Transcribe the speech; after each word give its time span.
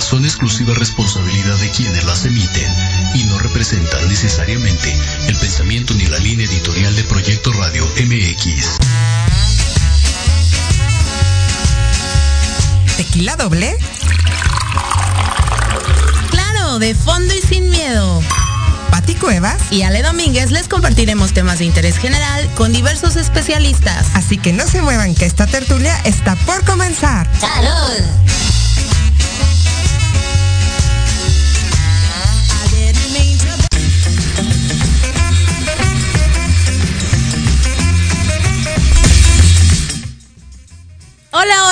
son 0.00 0.24
exclusiva 0.24 0.74
responsabilidad 0.74 1.56
de 1.56 1.70
quienes 1.70 2.04
las 2.04 2.24
emiten 2.24 2.72
y 3.14 3.24
no 3.24 3.38
representan 3.38 4.08
necesariamente 4.08 4.96
el 5.26 5.36
pensamiento 5.36 5.94
ni 5.94 6.06
la 6.06 6.18
línea 6.18 6.46
editorial 6.46 6.94
de 6.94 7.04
Proyecto 7.04 7.52
Radio 7.52 7.86
MX. 7.86 8.78
¿Tequila 12.96 13.36
doble? 13.36 13.76
Claro, 16.30 16.78
de 16.78 16.94
fondo 16.94 17.34
y 17.34 17.40
sin 17.40 17.70
miedo. 17.70 18.22
Pati 18.90 19.14
Cuevas 19.14 19.60
y 19.70 19.82
Ale 19.82 20.02
Domínguez 20.02 20.50
les 20.50 20.68
compartiremos 20.68 21.32
temas 21.32 21.58
de 21.58 21.64
interés 21.64 21.96
general 21.98 22.48
con 22.54 22.72
diversos 22.72 23.16
especialistas. 23.16 24.06
Así 24.14 24.38
que 24.38 24.52
no 24.52 24.66
se 24.66 24.80
muevan 24.80 25.14
que 25.14 25.26
esta 25.26 25.46
tertulia 25.46 25.98
está 26.04 26.36
por 26.36 26.64
comenzar. 26.64 27.28
¡Salud! 27.38 28.47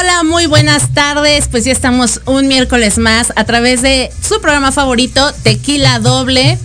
Hola, 0.09 0.23
muy 0.23 0.47
buenas 0.47 0.95
tardes. 0.95 1.49
Pues 1.49 1.65
ya 1.65 1.73
estamos 1.73 2.21
un 2.27 2.47
miércoles 2.47 2.97
más 2.97 3.33
a 3.35 3.43
través 3.43 3.83
de 3.83 4.12
su 4.23 4.41
programa 4.41 4.71
favorito, 4.71 5.33
Tequila 5.43 5.99
Doble. 5.99 6.57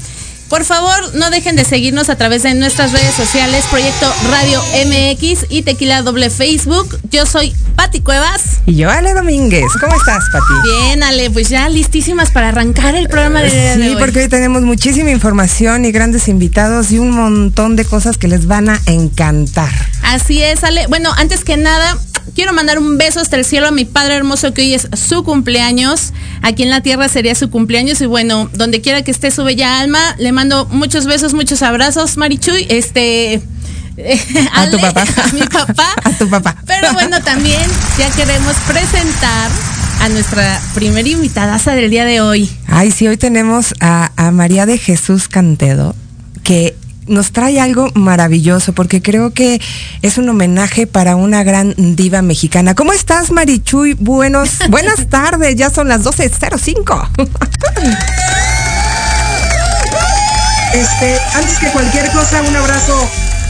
Por 0.52 0.66
favor, 0.66 1.16
no 1.16 1.30
dejen 1.30 1.56
de 1.56 1.64
seguirnos 1.64 2.10
a 2.10 2.18
través 2.18 2.44
de 2.44 2.54
nuestras 2.56 2.92
redes 2.92 3.16
sociales, 3.16 3.64
Proyecto 3.70 4.06
Radio 4.30 4.62
MX 4.86 5.46
y 5.48 5.62
Tequila 5.62 6.02
Doble 6.02 6.30
Facebook. 6.30 7.00
Yo 7.10 7.26
soy 7.26 7.56
Pati 7.78 8.02
Cuevas. 8.02 8.60
Y 8.66 8.76
yo, 8.76 8.90
Ale 8.90 9.14
Domínguez. 9.14 9.64
¿Cómo 9.80 9.96
estás, 9.96 10.26
Pati? 10.30 10.54
Bien, 10.66 11.04
Ale, 11.04 11.32
pues 11.32 11.48
ya 11.48 11.70
listísimas 11.70 12.32
para 12.32 12.50
arrancar 12.50 12.96
el 12.96 13.08
programa 13.08 13.42
de, 13.42 13.50
sí, 13.50 13.82
Sí, 13.82 13.96
porque 13.98 14.20
hoy 14.20 14.28
tenemos 14.28 14.64
muchísima 14.64 15.10
información 15.10 15.86
y 15.86 15.94
grandes 15.94 16.28
invitados 16.28 16.92
y 16.92 17.00
un 17.00 17.12
montón 17.12 17.78
de 17.78 17.86
cosas 17.86 18.18
que 18.18 18.28
les 18.28 18.46
van 18.46 18.68
a 18.68 18.82
encantar. 18.88 19.72
Así 20.04 20.44
es, 20.44 20.66
Ale. 20.66 20.86
Bueno, 20.88 21.14
antes 21.16 21.46
que 21.46 21.56
nada, 21.56 21.98
quiero 22.36 22.54
mandar 22.54 22.80
un 22.80 22.98
beso 22.98 23.20
hasta 23.20 23.36
el 23.36 23.46
cielo 23.46 23.68
a 23.68 23.72
mi 23.72 23.86
padre 23.86 24.16
hermoso 24.16 24.54
que 24.54 24.62
hoy 24.62 24.74
es 24.74 24.88
su 24.94 25.24
cumpleaños. 25.24 26.14
Aquí 26.42 26.64
en 26.64 26.70
la 26.70 26.82
tierra 26.82 27.08
sería 27.08 27.36
su 27.36 27.50
cumpleaños 27.50 28.02
y 28.02 28.06
bueno, 28.06 28.50
donde 28.54 28.82
quiera 28.82 29.04
que 29.04 29.12
esté 29.12 29.32
su 29.32 29.44
bella 29.44 29.80
alma, 29.80 30.16
le 30.18 30.32
mando 30.32 30.41
muchos 30.70 31.06
besos, 31.06 31.34
muchos 31.34 31.62
abrazos, 31.62 32.18
Marichuy. 32.18 32.66
Este 32.70 33.42
a 34.54 34.70
tu 34.70 34.80
papá. 34.80 35.04
A 35.04 35.28
mi 35.34 35.42
papá. 35.42 35.94
A 36.04 36.12
tu 36.12 36.30
papá. 36.30 36.56
Pero 36.66 36.94
bueno, 36.94 37.22
también 37.22 37.62
ya 37.98 38.10
queremos 38.12 38.56
presentar 38.68 39.52
a 40.00 40.10
nuestra 40.10 40.60
primera 40.74 41.08
invitada 41.08 41.58
del 41.76 41.92
día 41.92 42.06
de 42.06 42.22
hoy. 42.22 42.50
Ay, 42.68 42.92
sí, 42.92 43.08
hoy 43.08 43.18
tenemos 43.18 43.76
a, 43.80 44.12
a 44.16 44.32
María 44.32 44.66
de 44.66 44.80
Jesús 44.80 45.28
Cantedo, 45.28 45.96
que 46.44 46.76
nos 47.08 47.32
trae 47.32 47.60
algo 47.60 47.90
maravilloso 47.94 48.74
porque 48.74 49.02
creo 49.02 49.32
que 49.32 49.62
es 50.02 50.18
un 50.18 50.30
homenaje 50.30 50.88
para 50.88 51.16
una 51.16 51.44
gran 51.44 51.76
diva 51.78 52.24
mexicana. 52.24 52.74
¿Cómo 52.74 52.94
estás, 52.94 53.32
Marichuy? 53.32 53.94
Buenos, 53.94 54.58
buenas 54.70 55.08
tardes, 55.08 55.56
ya 55.56 55.70
son 55.70 55.88
las 55.88 56.04
12.05. 56.04 58.41
Este, 60.74 61.20
antes 61.36 61.60
que 61.60 61.70
cualquier 61.72 62.10
cosa, 62.12 62.42
un 62.42 62.56
abrazo 62.56 62.96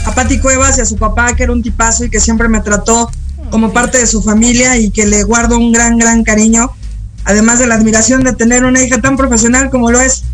a 0.06 0.14
Pati 0.14 0.40
Cuevas 0.40 0.78
y 0.78 0.80
a 0.80 0.84
su 0.84 0.96
papá, 0.96 1.34
que 1.36 1.44
era 1.44 1.52
un 1.52 1.62
tipazo 1.62 2.04
y 2.04 2.10
que 2.10 2.18
siempre 2.18 2.48
me 2.48 2.60
trató 2.60 3.10
como 3.50 3.72
parte 3.72 3.98
de 3.98 4.06
su 4.06 4.22
familia 4.22 4.76
y 4.76 4.90
que 4.90 5.06
le 5.06 5.22
guardo 5.22 5.56
un 5.56 5.72
gran, 5.72 5.98
gran 5.98 6.24
cariño. 6.24 6.72
Además 7.24 7.60
de 7.60 7.68
la 7.68 7.76
admiración 7.76 8.24
de 8.24 8.32
tener 8.32 8.64
una 8.64 8.82
hija 8.82 9.00
tan 9.00 9.16
profesional 9.16 9.70
como 9.70 9.92
lo 9.92 10.00
es 10.00 10.24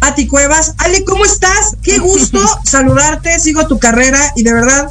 Pati 0.00 0.26
Cuevas. 0.26 0.74
Ale, 0.78 1.04
¿cómo 1.04 1.24
estás? 1.24 1.76
Qué 1.82 1.98
gusto 1.98 2.40
saludarte, 2.64 3.38
sigo 3.38 3.66
tu 3.66 3.78
carrera 3.78 4.32
y 4.34 4.42
de 4.42 4.54
verdad 4.54 4.88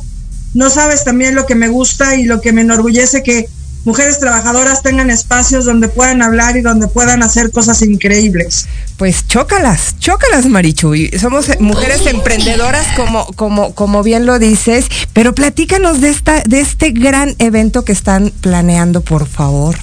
no 0.53 0.69
sabes 0.69 1.03
también 1.03 1.33
lo 1.33 1.45
que 1.45 1.55
me 1.55 1.69
gusta 1.69 2.15
y 2.15 2.23
lo 2.23 2.39
que 2.41 2.51
me 2.51 2.61
enorgullece 2.61 3.23
que 3.23 3.49
mujeres 3.87 4.19
trabajadoras 4.19 4.83
tengan 4.83 5.09
espacios 5.09 5.63
donde 5.63 5.87
puedan 5.87 6.21
hablar 6.21 6.57
y 6.57 6.61
donde 6.61 6.89
puedan 6.89 7.23
hacer 7.23 7.51
cosas 7.51 7.81
increíbles. 7.81 8.67
Pues 8.97 9.25
chócalas, 9.27 9.97
chócalas, 9.97 10.45
Marichuy. 10.45 11.09
Somos 11.17 11.47
mujeres 11.61 12.05
emprendedoras, 12.05 12.85
como, 12.97 13.25
como, 13.27 13.73
como 13.73 14.03
bien 14.03 14.25
lo 14.25 14.39
dices, 14.39 14.87
pero 15.13 15.33
platícanos 15.33 16.01
de 16.01 16.09
esta, 16.09 16.43
de 16.45 16.59
este 16.59 16.91
gran 16.91 17.33
evento 17.39 17.85
que 17.85 17.93
están 17.93 18.33
planeando, 18.41 18.99
por 18.99 19.25
favor. 19.25 19.77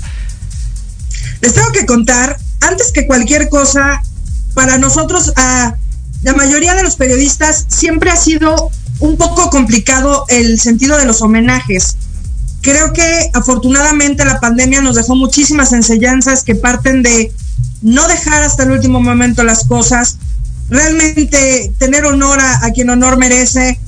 Les 1.40 1.54
tengo 1.54 1.72
que 1.72 1.86
contar, 1.86 2.38
antes 2.60 2.92
que 2.92 3.06
cualquier 3.06 3.48
cosa, 3.48 4.02
para 4.52 4.76
nosotros, 4.76 5.32
a 5.36 5.76
la 6.22 6.34
mayoría 6.34 6.74
de 6.74 6.82
los 6.82 6.96
periodistas, 6.96 7.64
siempre 7.68 8.10
ha 8.10 8.16
sido 8.16 8.70
un 8.98 9.16
poco 9.16 9.48
complicado 9.48 10.26
el 10.28 10.60
sentido 10.60 10.98
de 10.98 11.06
los 11.06 11.22
homenajes. 11.22 11.96
Creo 12.64 12.94
que 12.94 13.30
afortunadamente 13.34 14.24
la 14.24 14.40
pandemia 14.40 14.80
nos 14.80 14.96
dejó 14.96 15.14
muchísimas 15.14 15.74
enseñanzas 15.74 16.44
que 16.44 16.54
parten 16.54 17.02
de 17.02 17.30
no 17.82 18.08
dejar 18.08 18.42
hasta 18.42 18.62
el 18.62 18.70
último 18.70 19.02
momento 19.02 19.44
las 19.44 19.66
cosas, 19.66 20.16
realmente 20.70 21.70
tener 21.76 22.06
honor 22.06 22.40
a, 22.40 22.64
a 22.64 22.70
quien 22.70 22.88
honor 22.88 23.18
merece, 23.18 23.78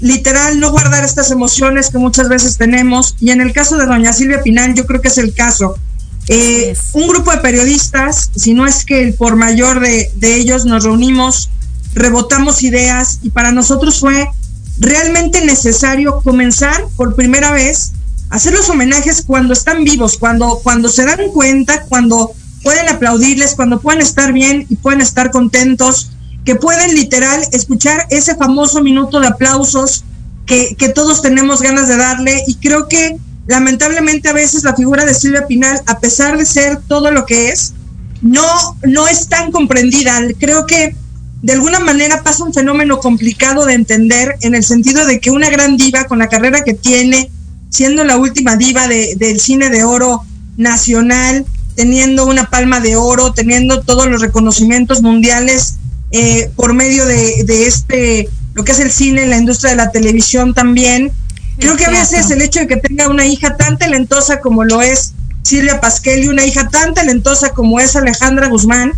literal 0.00 0.58
no 0.58 0.72
guardar 0.72 1.04
estas 1.04 1.30
emociones 1.30 1.90
que 1.90 1.98
muchas 1.98 2.28
veces 2.28 2.56
tenemos. 2.56 3.14
Y 3.20 3.30
en 3.30 3.40
el 3.40 3.52
caso 3.52 3.76
de 3.76 3.86
doña 3.86 4.12
Silvia 4.12 4.42
Pinal, 4.42 4.74
yo 4.74 4.84
creo 4.84 5.00
que 5.00 5.08
es 5.08 5.18
el 5.18 5.32
caso. 5.32 5.76
Eh, 6.26 6.76
un 6.92 7.06
grupo 7.06 7.30
de 7.30 7.38
periodistas, 7.38 8.32
si 8.34 8.52
no 8.52 8.66
es 8.66 8.84
que 8.84 9.00
el 9.00 9.14
por 9.14 9.36
mayor 9.36 9.78
de, 9.78 10.10
de 10.16 10.34
ellos, 10.34 10.64
nos 10.64 10.82
reunimos, 10.82 11.50
rebotamos 11.94 12.64
ideas 12.64 13.20
y 13.22 13.30
para 13.30 13.52
nosotros 13.52 14.00
fue 14.00 14.26
realmente 14.80 15.44
necesario 15.44 16.20
comenzar 16.24 16.84
por 16.96 17.14
primera 17.14 17.52
vez 17.52 17.92
hacer 18.30 18.52
los 18.52 18.68
homenajes 18.68 19.22
cuando 19.26 19.52
están 19.52 19.84
vivos, 19.84 20.18
cuando, 20.18 20.60
cuando 20.62 20.88
se 20.88 21.04
dan 21.04 21.30
cuenta, 21.32 21.82
cuando 21.88 22.32
pueden 22.62 22.88
aplaudirles, 22.88 23.54
cuando 23.54 23.80
pueden 23.80 24.00
estar 24.00 24.32
bien 24.32 24.66
y 24.68 24.76
pueden 24.76 25.00
estar 25.00 25.30
contentos, 25.30 26.10
que 26.44 26.56
pueden 26.56 26.94
literal 26.94 27.42
escuchar 27.52 28.06
ese 28.10 28.36
famoso 28.36 28.82
minuto 28.82 29.20
de 29.20 29.28
aplausos 29.28 30.04
que, 30.46 30.74
que 30.76 30.88
todos 30.88 31.22
tenemos 31.22 31.62
ganas 31.62 31.88
de 31.88 31.96
darle 31.96 32.42
y 32.46 32.56
creo 32.56 32.88
que 32.88 33.16
lamentablemente 33.46 34.28
a 34.28 34.32
veces 34.32 34.64
la 34.64 34.74
figura 34.74 35.04
de 35.04 35.14
Silvia 35.14 35.46
Pinal, 35.46 35.80
a 35.86 36.00
pesar 36.00 36.36
de 36.36 36.46
ser 36.46 36.80
todo 36.86 37.10
lo 37.10 37.26
que 37.26 37.50
es, 37.50 37.74
no, 38.22 38.42
no 38.82 39.06
es 39.06 39.28
tan 39.28 39.52
comprendida. 39.52 40.18
Creo 40.38 40.66
que 40.66 40.96
de 41.42 41.52
alguna 41.52 41.78
manera 41.78 42.22
pasa 42.22 42.44
un 42.44 42.54
fenómeno 42.54 43.00
complicado 43.00 43.66
de 43.66 43.74
entender 43.74 44.36
en 44.40 44.54
el 44.54 44.64
sentido 44.64 45.04
de 45.04 45.20
que 45.20 45.30
una 45.30 45.50
gran 45.50 45.76
diva 45.76 46.04
con 46.04 46.18
la 46.18 46.28
carrera 46.28 46.64
que 46.64 46.72
tiene, 46.72 47.30
siendo 47.74 48.04
la 48.04 48.16
última 48.16 48.56
diva 48.56 48.86
de, 48.86 49.16
del 49.16 49.40
cine 49.40 49.68
de 49.68 49.82
oro 49.82 50.22
nacional, 50.56 51.44
teniendo 51.74 52.24
una 52.24 52.48
palma 52.48 52.78
de 52.78 52.94
oro, 52.94 53.32
teniendo 53.32 53.80
todos 53.80 54.06
los 54.06 54.20
reconocimientos 54.20 55.02
mundiales 55.02 55.78
eh, 56.12 56.52
por 56.54 56.72
medio 56.72 57.04
de, 57.04 57.42
de 57.42 57.66
este, 57.66 58.28
lo 58.54 58.62
que 58.62 58.70
es 58.70 58.78
el 58.78 58.92
cine, 58.92 59.26
la 59.26 59.38
industria 59.38 59.70
de 59.70 59.76
la 59.76 59.90
televisión 59.90 60.54
también, 60.54 61.10
Creo 61.58 61.76
que 61.76 61.84
a 61.84 61.90
veces 61.90 62.30
el 62.30 62.42
hecho 62.42 62.60
de 62.60 62.66
que 62.66 62.76
tenga 62.76 63.08
una 63.08 63.26
hija 63.26 63.56
tan 63.56 63.78
talentosa 63.78 64.40
como 64.40 64.64
lo 64.64 64.82
es 64.82 65.12
Silvia 65.42 65.80
Pasquel 65.80 66.24
y 66.24 66.28
una 66.28 66.44
hija 66.44 66.68
tan 66.68 66.94
talentosa 66.94 67.50
como 67.50 67.78
es 67.78 67.94
Alejandra 67.94 68.48
Guzmán, 68.48 68.92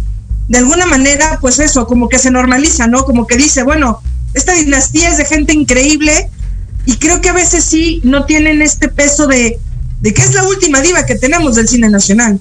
de 0.49 0.59
alguna 0.59 0.87
manera, 0.87 1.39
pues 1.41 1.59
eso, 1.59 1.87
como 1.87 2.09
que 2.09 2.19
se 2.19 2.31
normaliza, 2.31 2.87
¿no? 2.87 3.05
Como 3.05 3.27
que 3.27 3.37
dice, 3.37 3.63
bueno, 3.63 4.01
esta 4.33 4.53
dinastía 4.53 5.11
es 5.11 5.19
de 5.19 5.25
gente 5.25 5.53
increíble 5.53 6.31
y 6.87 6.97
creo 6.97 7.21
que 7.21 7.29
a 7.29 7.35
veces 7.35 7.65
sí 7.65 8.01
no 8.05 8.25
tienen 8.25 8.63
este 8.63 8.89
peso 8.89 9.27
de, 9.27 9.59
de 10.01 10.15
que 10.15 10.23
es 10.23 10.33
la 10.35 10.45
última 10.45 10.81
diva 10.81 11.05
que 11.05 11.17
tenemos 11.17 11.57
del 11.57 11.69
cine 11.69 11.91
nacional. 11.91 12.41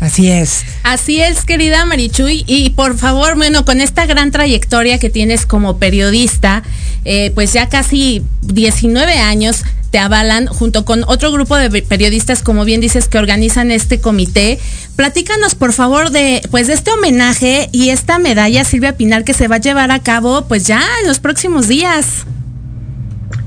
Así 0.00 0.30
es. 0.30 0.62
Así 0.82 1.20
es, 1.20 1.44
querida 1.44 1.84
Marichuy. 1.84 2.44
Y 2.46 2.70
por 2.70 2.96
favor, 2.96 3.36
bueno, 3.36 3.64
con 3.64 3.80
esta 3.80 4.06
gran 4.06 4.30
trayectoria 4.30 4.98
que 4.98 5.10
tienes 5.10 5.44
como 5.44 5.78
periodista, 5.78 6.62
eh, 7.04 7.32
pues 7.34 7.52
ya 7.52 7.68
casi 7.68 8.22
19 8.42 9.18
años 9.18 9.62
te 9.90 9.98
avalan 9.98 10.46
junto 10.46 10.84
con 10.84 11.04
otro 11.06 11.32
grupo 11.32 11.56
de 11.56 11.82
periodistas, 11.82 12.42
como 12.42 12.64
bien 12.64 12.80
dices, 12.80 13.08
que 13.08 13.18
organizan 13.18 13.70
este 13.70 14.00
comité. 14.00 14.58
Platícanos, 14.96 15.54
por 15.54 15.72
favor, 15.72 16.10
de 16.10 16.40
pues 16.50 16.68
de 16.68 16.74
este 16.74 16.92
homenaje 16.92 17.68
y 17.72 17.90
esta 17.90 18.18
medalla 18.18 18.64
Silvia 18.64 18.96
Pinal 18.96 19.24
que 19.24 19.34
se 19.34 19.48
va 19.48 19.56
a 19.56 19.60
llevar 19.60 19.90
a 19.90 19.98
cabo 19.98 20.46
pues 20.46 20.66
ya 20.66 20.82
en 21.02 21.08
los 21.08 21.18
próximos 21.18 21.68
días. 21.68 22.24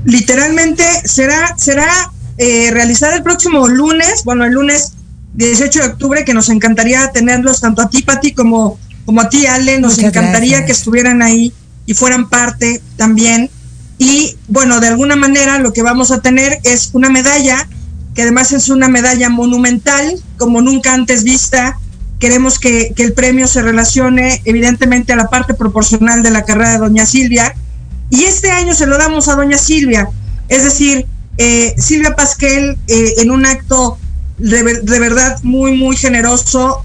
Literalmente 0.04 0.84
será, 1.04 1.56
será 1.56 2.12
eh, 2.36 2.70
realizada 2.72 3.16
el 3.16 3.22
próximo 3.22 3.68
lunes, 3.68 4.22
bueno, 4.24 4.44
el 4.44 4.52
lunes 4.52 4.92
18 5.34 5.80
de 5.80 5.86
octubre, 5.86 6.24
que 6.24 6.34
nos 6.34 6.48
encantaría 6.48 7.10
tenerlos 7.10 7.60
tanto 7.60 7.82
a 7.82 7.88
ti, 7.88 8.02
Pati, 8.02 8.32
como, 8.32 8.78
como 9.04 9.20
a 9.20 9.28
ti, 9.28 9.46
Ale, 9.46 9.80
nos 9.80 9.96
Muchas 9.96 10.10
encantaría 10.10 10.58
gracias. 10.58 10.66
que 10.66 10.72
estuvieran 10.72 11.22
ahí 11.22 11.52
y 11.86 11.94
fueran 11.94 12.28
parte 12.28 12.80
también. 12.96 13.50
Y 13.98 14.36
bueno, 14.48 14.80
de 14.80 14.88
alguna 14.88 15.16
manera 15.16 15.58
lo 15.58 15.72
que 15.72 15.82
vamos 15.82 16.10
a 16.10 16.20
tener 16.20 16.58
es 16.64 16.90
una 16.92 17.10
medalla 17.10 17.68
que 18.14 18.22
además 18.22 18.52
es 18.52 18.68
una 18.68 18.88
medalla 18.88 19.28
monumental, 19.28 20.22
como 20.36 20.62
nunca 20.62 20.94
antes 20.94 21.24
vista. 21.24 21.78
Queremos 22.20 22.58
que, 22.58 22.92
que, 22.94 23.02
el 23.02 23.12
premio 23.12 23.48
se 23.48 23.60
relacione 23.60 24.40
evidentemente 24.44 25.12
a 25.12 25.16
la 25.16 25.28
parte 25.28 25.52
proporcional 25.52 26.22
de 26.22 26.30
la 26.30 26.44
carrera 26.44 26.72
de 26.72 26.78
doña 26.78 27.06
Silvia. 27.06 27.54
Y 28.10 28.24
este 28.24 28.50
año 28.50 28.74
se 28.74 28.86
lo 28.86 28.98
damos 28.98 29.28
a 29.28 29.36
doña 29.36 29.58
Silvia. 29.58 30.08
Es 30.48 30.64
decir, 30.64 31.06
eh, 31.38 31.74
Silvia 31.78 32.14
Pasquel, 32.14 32.78
eh, 32.86 33.14
en 33.18 33.30
un 33.30 33.46
acto 33.46 33.98
de, 34.38 34.62
de, 34.62 34.98
verdad 34.98 35.38
muy, 35.42 35.76
muy 35.76 35.96
generoso, 35.96 36.84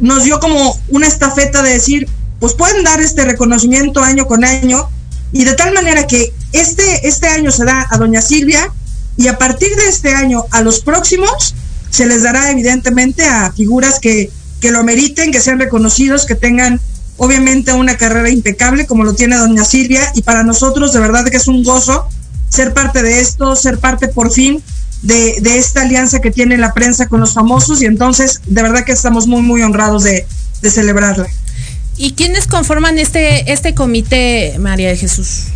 nos 0.00 0.24
dio 0.24 0.40
como 0.40 0.78
una 0.88 1.06
estafeta 1.06 1.62
de 1.62 1.70
decir, 1.70 2.08
pues 2.40 2.54
pueden 2.54 2.84
dar 2.84 3.00
este 3.00 3.24
reconocimiento 3.24 4.02
año 4.02 4.26
con 4.26 4.44
año. 4.44 4.88
Y 5.32 5.44
de 5.44 5.54
tal 5.54 5.74
manera 5.74 6.06
que 6.06 6.32
este, 6.52 7.06
este 7.06 7.28
año 7.28 7.50
se 7.50 7.64
da 7.64 7.86
a 7.90 7.98
doña 7.98 8.22
Silvia, 8.22 8.72
y 9.18 9.26
a 9.26 9.36
partir 9.36 9.74
de 9.74 9.88
este 9.88 10.14
año 10.14 10.44
a 10.52 10.62
los 10.62 10.80
próximos 10.80 11.54
se 11.90 12.06
les 12.06 12.22
dará 12.22 12.50
evidentemente 12.50 13.24
a 13.24 13.52
figuras 13.52 13.98
que, 13.98 14.30
que 14.60 14.70
lo 14.70 14.84
meriten, 14.84 15.32
que 15.32 15.40
sean 15.40 15.58
reconocidos, 15.58 16.24
que 16.24 16.36
tengan 16.36 16.80
obviamente 17.18 17.72
una 17.74 17.98
carrera 17.98 18.30
impecable 18.30 18.86
como 18.86 19.04
lo 19.04 19.14
tiene 19.14 19.36
doña 19.36 19.64
Silvia 19.64 20.10
y 20.14 20.22
para 20.22 20.42
nosotros 20.42 20.92
de 20.92 21.00
verdad 21.00 21.26
que 21.26 21.36
es 21.36 21.48
un 21.48 21.62
gozo 21.62 22.08
ser 22.48 22.72
parte 22.72 23.02
de 23.02 23.20
esto, 23.20 23.54
ser 23.54 23.78
parte 23.78 24.08
por 24.08 24.32
fin 24.32 24.62
de, 25.02 25.36
de, 25.40 25.58
esta 25.58 25.82
alianza 25.82 26.20
que 26.20 26.30
tiene 26.30 26.56
la 26.56 26.72
prensa 26.72 27.06
con 27.06 27.20
los 27.20 27.34
famosos 27.34 27.82
y 27.82 27.86
entonces 27.86 28.40
de 28.46 28.62
verdad 28.62 28.84
que 28.84 28.92
estamos 28.92 29.26
muy 29.26 29.42
muy 29.42 29.62
honrados 29.62 30.02
de, 30.04 30.26
de 30.62 30.70
celebrarla. 30.70 31.26
¿Y 31.96 32.12
quiénes 32.12 32.46
conforman 32.46 32.98
este, 32.98 33.52
este 33.52 33.74
comité, 33.74 34.56
María 34.58 34.88
de 34.88 34.96
Jesús? 34.96 35.48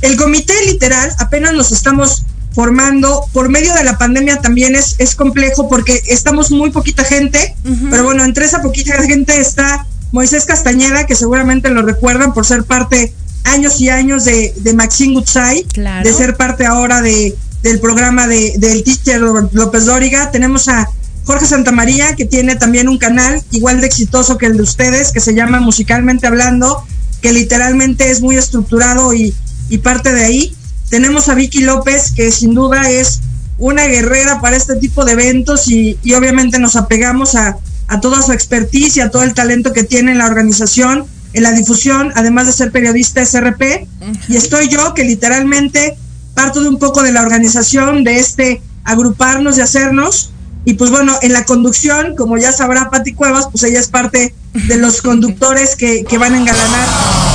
El 0.00 0.16
comité 0.16 0.54
literal 0.66 1.10
apenas 1.18 1.52
nos 1.52 1.70
estamos 1.70 2.24
formando. 2.52 3.24
Por 3.32 3.50
medio 3.50 3.74
de 3.74 3.84
la 3.84 3.98
pandemia 3.98 4.40
también 4.40 4.74
es, 4.74 4.96
es 4.98 5.14
complejo 5.14 5.68
porque 5.68 6.02
estamos 6.06 6.50
muy 6.50 6.70
poquita 6.70 7.04
gente, 7.04 7.54
uh 7.64 7.68
-huh. 7.68 7.90
pero 7.90 8.04
bueno, 8.04 8.24
entre 8.24 8.46
esa 8.46 8.62
poquita 8.62 9.00
gente 9.02 9.38
está 9.38 9.86
Moisés 10.12 10.44
Castañeda, 10.44 11.06
que 11.06 11.14
seguramente 11.14 11.70
lo 11.70 11.82
recuerdan 11.82 12.32
por 12.32 12.46
ser 12.46 12.64
parte 12.64 13.12
años 13.44 13.80
y 13.80 13.88
años 13.88 14.24
de, 14.24 14.54
de 14.56 14.72
Maxine 14.74 15.14
Gutsai, 15.14 15.64
claro. 15.64 16.08
de 16.08 16.14
ser 16.14 16.36
parte 16.36 16.66
ahora 16.66 17.02
de, 17.02 17.34
del 17.62 17.80
programa 17.80 18.26
de, 18.26 18.54
del 18.58 18.82
teacher 18.84 19.20
López 19.20 19.86
Dóriga. 19.86 20.30
Tenemos 20.30 20.68
a 20.68 20.88
Jorge 21.24 21.46
Santamaría, 21.46 22.14
que 22.16 22.24
tiene 22.24 22.56
también 22.56 22.88
un 22.88 22.98
canal 22.98 23.42
igual 23.50 23.80
de 23.80 23.86
exitoso 23.86 24.38
que 24.38 24.46
el 24.46 24.56
de 24.56 24.62
ustedes, 24.62 25.12
que 25.12 25.20
se 25.20 25.34
llama 25.34 25.60
Musicalmente 25.60 26.26
Hablando, 26.26 26.84
que 27.20 27.32
literalmente 27.32 28.10
es 28.10 28.20
muy 28.20 28.36
estructurado 28.36 29.12
y, 29.12 29.34
y 29.68 29.78
parte 29.78 30.12
de 30.12 30.24
ahí. 30.24 30.54
Tenemos 30.88 31.28
a 31.28 31.34
Vicky 31.34 31.60
López, 31.60 32.12
que 32.12 32.32
sin 32.32 32.54
duda 32.54 32.88
es 32.88 33.20
una 33.58 33.86
guerrera 33.86 34.40
para 34.40 34.56
este 34.56 34.76
tipo 34.76 35.04
de 35.04 35.12
eventos 35.12 35.68
y, 35.68 35.98
y 36.02 36.14
obviamente 36.14 36.58
nos 36.58 36.76
apegamos 36.76 37.34
a, 37.34 37.58
a, 37.88 38.00
toda 38.00 38.22
su 38.22 38.32
expertise 38.32 38.96
y 38.96 39.00
a 39.00 39.10
todo 39.10 39.22
el 39.22 39.34
talento 39.34 39.72
que 39.72 39.82
tiene 39.82 40.12
en 40.12 40.18
la 40.18 40.26
organización, 40.26 41.06
en 41.32 41.42
la 41.42 41.52
difusión, 41.52 42.12
además 42.14 42.46
de 42.46 42.52
ser 42.52 42.70
periodista 42.70 43.24
SRP. 43.24 43.88
Uh 44.00 44.06
-huh. 44.06 44.18
Y 44.28 44.36
estoy 44.36 44.68
yo, 44.68 44.94
que 44.94 45.04
literalmente 45.04 45.96
parto 46.34 46.62
de 46.62 46.68
un 46.68 46.78
poco 46.78 47.02
de 47.02 47.12
la 47.12 47.22
organización, 47.22 48.04
de 48.04 48.18
este 48.18 48.62
agruparnos 48.84 49.58
y 49.58 49.60
hacernos. 49.60 50.30
Y 50.64 50.74
pues 50.74 50.90
bueno, 50.90 51.16
en 51.22 51.32
la 51.32 51.44
conducción, 51.44 52.14
como 52.16 52.36
ya 52.36 52.52
sabrá 52.52 52.90
Pati 52.90 53.14
Cuevas, 53.14 53.48
pues 53.50 53.64
ella 53.64 53.80
es 53.80 53.88
parte 53.88 54.34
de 54.52 54.76
los 54.76 55.02
conductores 55.08 55.76
que, 55.76 56.04
que 56.04 56.18
van 56.18 56.34
a 56.34 56.38
engalanar 56.38 56.88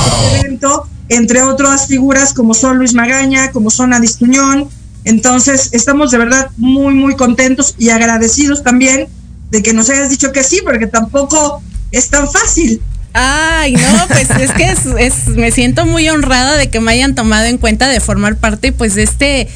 este 0.06 0.40
evento 0.40 0.88
entre 1.08 1.42
otras 1.42 1.86
figuras 1.86 2.32
como 2.32 2.54
son 2.54 2.78
Luis 2.78 2.94
Magaña, 2.94 3.50
como 3.52 3.70
son 3.70 3.92
Adistuñón. 3.92 4.68
Entonces, 5.04 5.68
estamos 5.72 6.10
de 6.10 6.18
verdad 6.18 6.50
muy, 6.56 6.94
muy 6.94 7.14
contentos 7.14 7.74
y 7.78 7.90
agradecidos 7.90 8.62
también 8.62 9.08
de 9.54 9.62
que 9.62 9.72
nos 9.72 9.88
hayas 9.88 10.10
dicho 10.10 10.32
que 10.32 10.42
sí, 10.42 10.60
porque 10.64 10.88
tampoco 10.88 11.62
es 11.92 12.08
tan 12.08 12.28
fácil. 12.28 12.82
Ay, 13.12 13.74
no, 13.74 14.08
pues 14.08 14.28
es 14.30 14.50
que 14.50 14.68
es, 14.68 14.80
es, 14.98 15.28
me 15.28 15.52
siento 15.52 15.86
muy 15.86 16.08
honrada 16.08 16.56
de 16.56 16.68
que 16.70 16.80
me 16.80 16.90
hayan 16.90 17.14
tomado 17.14 17.44
en 17.44 17.58
cuenta 17.58 17.88
de 17.88 18.00
formar 18.00 18.36
parte 18.36 18.72
pues 18.72 18.96
de 18.96 19.04
este 19.04 19.48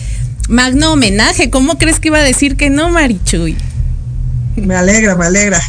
magno 0.49 0.93
homenaje. 0.93 1.51
¿Cómo 1.51 1.79
crees 1.79 1.99
que 1.99 2.09
iba 2.09 2.19
a 2.19 2.23
decir 2.23 2.57
que 2.57 2.71
no, 2.71 2.91
Marichuy? 2.91 3.57
Me 4.67 4.75
alegra, 4.75 5.17
me 5.17 5.27
alegra. 5.27 5.61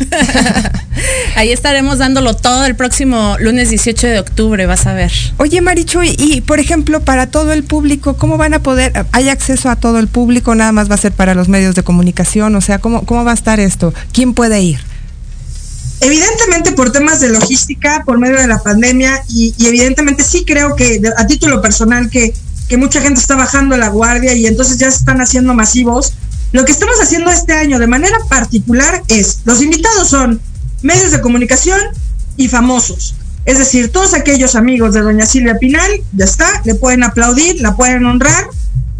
Ahí 1.36 1.52
estaremos 1.52 2.00
dándolo 2.00 2.36
todo 2.36 2.66
el 2.66 2.76
próximo 2.76 3.38
lunes 3.40 3.70
18 3.70 4.08
de 4.08 4.20
octubre, 4.20 4.66
vas 4.66 4.88
a 4.88 4.94
ver. 4.94 5.12
Oye, 5.38 5.62
Marichuy, 5.62 6.16
y 6.18 6.42
por 6.42 6.60
ejemplo, 6.60 7.02
para 7.02 7.28
todo 7.28 7.54
el 7.54 7.64
público, 7.64 8.16
¿cómo 8.18 8.38
van 8.38 8.54
a 8.54 8.60
poder, 8.60 9.06
hay 9.12 9.30
acceso 9.30 9.70
a 9.70 9.76
todo 9.76 10.00
el 10.00 10.08
público, 10.08 10.56
nada 10.56 10.72
más 10.72 10.90
va 10.90 10.96
a 10.96 10.98
ser 10.98 11.12
para 11.12 11.36
los 11.36 11.48
medios 11.48 11.76
de 11.76 11.84
comunicación? 11.84 12.56
O 12.56 12.62
sea, 12.62 12.80
¿cómo, 12.80 13.06
cómo 13.06 13.24
va 13.24 13.32
a 13.32 13.36
estar 13.36 13.60
esto? 13.60 13.94
¿Quién 14.12 14.34
puede 14.34 14.62
ir? 14.62 14.80
Evidentemente 16.02 16.72
por 16.72 16.92
temas 16.92 17.20
de 17.20 17.30
logística, 17.30 18.04
por 18.06 18.20
medio 18.20 18.38
de 18.38 18.48
la 18.48 18.60
pandemia, 18.60 19.24
y, 19.30 19.54
y 19.58 19.68
evidentemente 19.68 20.24
sí 20.24 20.44
creo 20.46 20.76
que 20.76 21.02
a 21.18 21.28
título 21.28 21.62
personal 21.62 22.10
que, 22.10 22.34
que 22.70 22.78
mucha 22.78 23.02
gente 23.02 23.20
está 23.20 23.36
bajando 23.36 23.76
la 23.76 23.90
guardia 23.90 24.34
y 24.34 24.46
entonces 24.46 24.78
ya 24.78 24.90
se 24.92 25.00
están 25.00 25.20
haciendo 25.20 25.54
masivos. 25.54 26.14
Lo 26.52 26.66
que 26.66 26.72
estamos 26.72 26.96
haciendo 27.02 27.30
este 27.30 27.54
año 27.54 27.78
de 27.78 27.88
manera 27.88 28.18
particular 28.28 29.04
es, 29.08 29.42
los 29.46 29.62
invitados 29.62 30.10
son 30.10 30.42
medios 30.82 31.12
de 31.12 31.22
comunicación 31.22 31.80
y 32.38 32.48
famosos. 32.48 33.16
Es 33.46 33.60
decir, 33.60 33.92
todos 33.92 34.14
aquellos 34.14 34.56
amigos 34.56 34.94
de 34.94 35.02
doña 35.02 35.26
Silvia 35.26 35.60
Pinal, 35.60 35.92
ya 36.14 36.26
está, 36.26 36.62
le 36.66 36.76
pueden 36.76 37.04
aplaudir, 37.04 37.62
la 37.62 37.76
pueden 37.76 38.06
honrar 38.06 38.50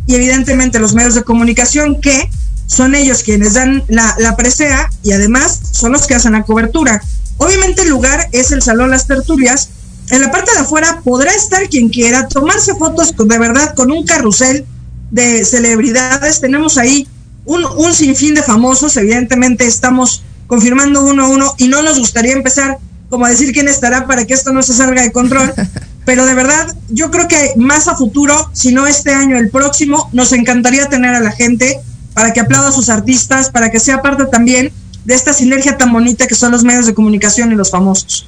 y 0.06 0.16
evidentemente 0.16 0.80
los 0.80 0.94
medios 0.94 1.16
de 1.16 1.24
comunicación 1.24 2.00
que 2.02 2.30
son 2.68 2.94
ellos 2.94 3.24
quienes 3.24 3.56
dan 3.56 3.84
la, 3.88 4.36
presea 4.38 4.90
y 5.04 5.12
además 5.12 5.60
son 5.72 5.92
los 5.92 6.06
que 6.06 6.16
hacen 6.16 6.34
la 6.34 6.44
cobertura. 6.44 7.02
Obviamente 7.38 7.82
el 7.82 7.90
lugar 7.90 8.28
es 8.32 8.52
el 8.52 8.62
Salón 8.62 8.92
Las 8.92 9.08
Tertulias. 9.08 9.70
En 10.12 10.22
la 10.22 10.32
parte 10.32 10.52
de 10.54 10.60
afuera 10.60 11.02
podrá 11.04 11.34
estar 11.34 11.68
quien 11.70 11.90
quiera, 11.90 12.28
tomarse 12.28 12.76
fotos 12.76 13.16
de 13.18 13.40
verdad 13.40 13.74
con 13.76 13.92
un 13.92 14.06
carrusel 14.06 14.66
de 15.10 15.46
celebridades. 15.46 16.42
Tenemos 16.42 16.78
ahí 16.78 17.08
un, 17.50 17.66
un 17.66 17.94
sinfín 17.96 18.36
de 18.36 18.44
famosos, 18.44 18.96
evidentemente 18.96 19.66
estamos 19.66 20.22
confirmando 20.46 21.04
uno 21.04 21.26
a 21.26 21.30
uno 21.30 21.56
y 21.58 21.68
no 21.68 21.82
nos 21.82 21.98
gustaría 21.98 22.34
empezar 22.34 22.78
como 23.10 23.26
a 23.26 23.30
decir 23.30 23.52
quién 23.54 23.68
estará 23.68 24.06
para 24.06 24.26
que 24.26 24.36
esto 24.36 24.54
no 24.54 24.62
se 24.62 24.72
salga 24.74 25.02
de 25.02 25.12
control, 25.12 25.52
pero 26.06 26.28
de 26.28 26.36
verdad 26.36 26.76
yo 26.90 27.10
creo 27.10 27.28
que 27.28 27.54
más 27.58 27.88
a 27.88 27.96
futuro, 27.96 28.36
si 28.54 28.72
no 28.72 28.86
este 28.86 29.16
año, 29.16 29.36
el 29.36 29.50
próximo, 29.50 30.12
nos 30.14 30.32
encantaría 30.32 30.90
tener 30.90 31.16
a 31.16 31.22
la 31.22 31.32
gente 31.32 31.80
para 32.14 32.34
que 32.34 32.40
aplauda 32.40 32.70
a 32.70 32.72
sus 32.72 32.90
artistas, 32.90 33.50
para 33.50 33.72
que 33.72 33.80
sea 33.80 34.04
parte 34.04 34.28
también 34.28 34.72
de 35.06 35.16
esta 35.16 35.34
sinergia 35.34 35.76
tan 35.76 35.92
bonita 35.92 36.28
que 36.28 36.36
son 36.36 36.52
los 36.52 36.64
medios 36.64 36.86
de 36.86 36.94
comunicación 36.94 37.52
y 37.52 37.56
los 37.56 37.72
famosos. 37.72 38.28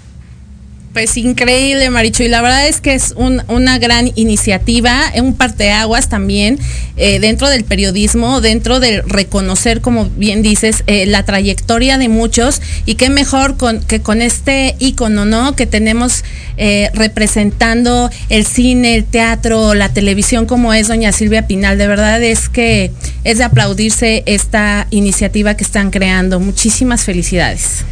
Pues 0.93 1.15
increíble, 1.15 1.89
Maricho. 1.89 2.21
Y 2.23 2.27
la 2.27 2.41
verdad 2.41 2.67
es 2.67 2.81
que 2.81 2.93
es 2.93 3.13
un, 3.15 3.41
una 3.47 3.79
gran 3.79 4.11
iniciativa, 4.15 4.99
un 5.15 5.35
parteaguas 5.35 6.09
también 6.09 6.59
eh, 6.97 7.21
dentro 7.21 7.47
del 7.49 7.63
periodismo, 7.63 8.41
dentro 8.41 8.81
de 8.81 9.01
reconocer, 9.03 9.79
como 9.79 10.09
bien 10.09 10.41
dices, 10.41 10.83
eh, 10.87 11.05
la 11.05 11.23
trayectoria 11.23 11.97
de 11.97 12.09
muchos. 12.09 12.61
Y 12.85 12.95
qué 12.95 13.09
mejor 13.09 13.55
con, 13.55 13.79
que 13.81 14.01
con 14.01 14.21
este 14.21 14.75
ícono, 14.79 15.23
¿no? 15.23 15.55
Que 15.55 15.65
tenemos 15.65 16.25
eh, 16.57 16.89
representando 16.93 18.09
el 18.27 18.45
cine, 18.45 18.95
el 18.95 19.05
teatro, 19.05 19.73
la 19.73 19.93
televisión, 19.93 20.45
como 20.45 20.73
es 20.73 20.89
doña 20.89 21.13
Silvia 21.13 21.47
Pinal. 21.47 21.77
De 21.77 21.87
verdad 21.87 22.21
es 22.21 22.49
que 22.49 22.91
es 23.23 23.37
de 23.37 23.45
aplaudirse 23.45 24.23
esta 24.25 24.87
iniciativa 24.89 25.55
que 25.55 25.63
están 25.63 25.89
creando. 25.89 26.41
Muchísimas 26.41 27.05
felicidades. 27.05 27.85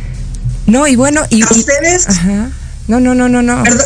No, 0.67 0.85
y 0.85 0.97
bueno, 0.97 1.21
y. 1.29 1.43
¿A 1.43 1.47
ustedes? 1.49 2.09
Ajá. 2.09 2.51
No, 2.89 2.99
no, 2.99 3.13
no, 3.13 3.29
no, 3.29 3.43
no. 3.43 3.63
Perdón, 3.63 3.85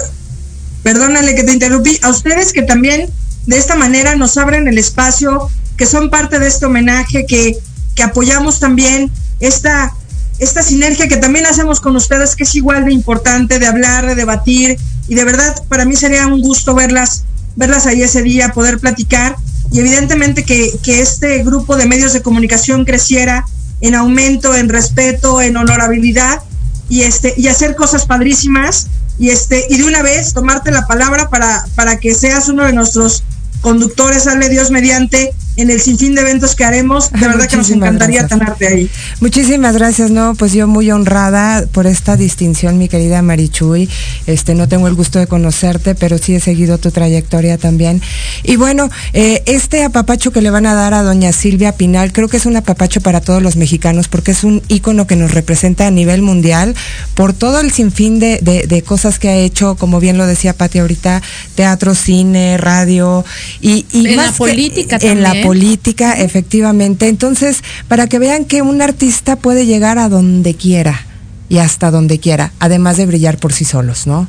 perdónale 0.81 1.35
que 1.35 1.43
te 1.43 1.51
interrumpí. 1.51 1.99
A 2.01 2.09
ustedes 2.09 2.53
que 2.53 2.61
también 2.61 3.11
de 3.45 3.57
esta 3.57 3.75
manera 3.75 4.15
nos 4.15 4.37
abren 4.37 4.69
el 4.69 4.77
espacio, 4.77 5.49
que 5.75 5.85
son 5.85 6.09
parte 6.09 6.39
de 6.39 6.47
este 6.47 6.65
homenaje, 6.67 7.25
que, 7.25 7.57
que 7.95 8.03
apoyamos 8.03 8.61
también 8.61 9.11
esta, 9.41 9.93
esta 10.39 10.63
sinergia 10.63 11.09
que 11.09 11.17
también 11.17 11.45
hacemos 11.45 11.81
con 11.81 11.97
ustedes, 11.97 12.37
que 12.37 12.45
es 12.45 12.55
igual 12.55 12.85
de 12.85 12.93
importante, 12.93 13.59
de 13.59 13.67
hablar, 13.67 14.07
de 14.07 14.15
debatir. 14.15 14.77
Y 15.09 15.15
de 15.15 15.25
verdad, 15.25 15.53
para 15.67 15.83
mí 15.83 15.97
sería 15.97 16.25
un 16.25 16.39
gusto 16.39 16.73
verlas, 16.73 17.25
verlas 17.57 17.85
ahí 17.87 18.03
ese 18.03 18.21
día, 18.21 18.53
poder 18.53 18.79
platicar. 18.79 19.35
Y 19.73 19.81
evidentemente 19.81 20.45
que, 20.45 20.71
que 20.81 21.01
este 21.01 21.43
grupo 21.43 21.75
de 21.75 21.87
medios 21.87 22.13
de 22.13 22.21
comunicación 22.21 22.85
creciera 22.85 23.45
en 23.81 23.95
aumento, 23.95 24.55
en 24.55 24.69
respeto, 24.69 25.41
en 25.41 25.57
honorabilidad 25.57 26.41
y 26.89 27.01
este 27.03 27.33
y 27.37 27.47
hacer 27.47 27.75
cosas 27.75 28.05
padrísimas 28.05 28.87
y 29.19 29.29
este 29.29 29.65
y 29.69 29.77
de 29.77 29.83
una 29.85 30.01
vez 30.01 30.33
tomarte 30.33 30.71
la 30.71 30.87
palabra 30.87 31.29
para 31.29 31.65
para 31.75 31.97
que 31.97 32.13
seas 32.13 32.49
uno 32.49 32.65
de 32.65 32.73
nuestros 32.73 33.23
conductores 33.61 34.23
sale 34.23 34.49
Dios 34.49 34.71
mediante 34.71 35.33
en 35.55 35.69
el 35.69 35.81
sinfín 35.81 36.15
de 36.15 36.21
eventos 36.21 36.55
que 36.55 36.63
haremos. 36.63 37.11
De 37.11 37.27
verdad 37.27 37.47
que 37.47 37.57
nos 37.57 37.69
encantaría 37.69 38.27
tenerte 38.27 38.67
ahí. 38.67 38.89
Muchísimas 39.19 39.75
gracias, 39.75 40.11
no, 40.11 40.35
pues 40.35 40.53
yo 40.53 40.67
muy 40.67 40.91
honrada 40.91 41.65
por 41.71 41.87
esta 41.87 42.15
distinción, 42.17 42.77
mi 42.77 42.89
querida 42.89 43.21
Marichuy. 43.21 43.89
Este, 44.27 44.55
no 44.55 44.67
tengo 44.67 44.87
el 44.87 44.95
gusto 44.95 45.19
de 45.19 45.27
conocerte, 45.27 45.95
pero 45.95 46.17
sí 46.17 46.35
he 46.35 46.39
seguido 46.39 46.77
tu 46.77 46.91
trayectoria 46.91 47.57
también. 47.57 48.01
Y 48.43 48.55
bueno, 48.55 48.89
eh, 49.13 49.43
este 49.45 49.83
apapacho 49.83 50.31
que 50.31 50.41
le 50.41 50.49
van 50.49 50.65
a 50.65 50.73
dar 50.73 50.93
a 50.93 51.03
doña 51.03 51.31
Silvia 51.31 51.75
Pinal, 51.75 52.11
creo 52.13 52.27
que 52.27 52.37
es 52.37 52.45
un 52.45 52.55
apapacho 52.55 53.01
para 53.01 53.21
todos 53.21 53.41
los 53.41 53.55
mexicanos, 53.55 54.07
porque 54.07 54.31
es 54.31 54.43
un 54.43 54.61
ícono 54.67 55.07
que 55.07 55.15
nos 55.15 55.33
representa 55.33 55.87
a 55.87 55.91
nivel 55.91 56.21
mundial 56.21 56.75
por 57.13 57.33
todo 57.33 57.59
el 57.59 57.71
sinfín 57.71 58.19
de, 58.19 58.39
de, 58.39 58.81
cosas 58.81 59.19
que 59.19 59.29
ha 59.29 59.35
hecho, 59.35 59.75
como 59.75 59.99
bien 59.99 60.17
lo 60.17 60.25
decía 60.25 60.53
Pati 60.53 60.79
ahorita, 60.79 61.21
teatro, 61.55 61.95
cine, 61.95 62.57
radio 62.57 63.23
y, 63.61 63.85
en 63.93 64.17
la 64.17 64.31
política 64.31 64.97
En 65.01 65.21
la 65.23 65.42
política, 65.43 66.13
efectivamente. 66.13 67.07
Entonces, 67.07 67.63
para 67.87 68.07
que 68.07 68.19
vean 68.19 68.45
que 68.45 68.61
un 68.61 68.81
artista 68.81 69.35
puede 69.35 69.65
llegar 69.65 69.99
a 69.99 70.09
donde 70.09 70.55
quiera 70.55 71.05
y 71.49 71.59
hasta 71.59 71.91
donde 71.91 72.19
quiera, 72.19 72.51
además 72.59 72.97
de 72.97 73.05
brillar 73.05 73.37
por 73.37 73.53
sí 73.53 73.65
solos, 73.65 74.07
¿no? 74.07 74.27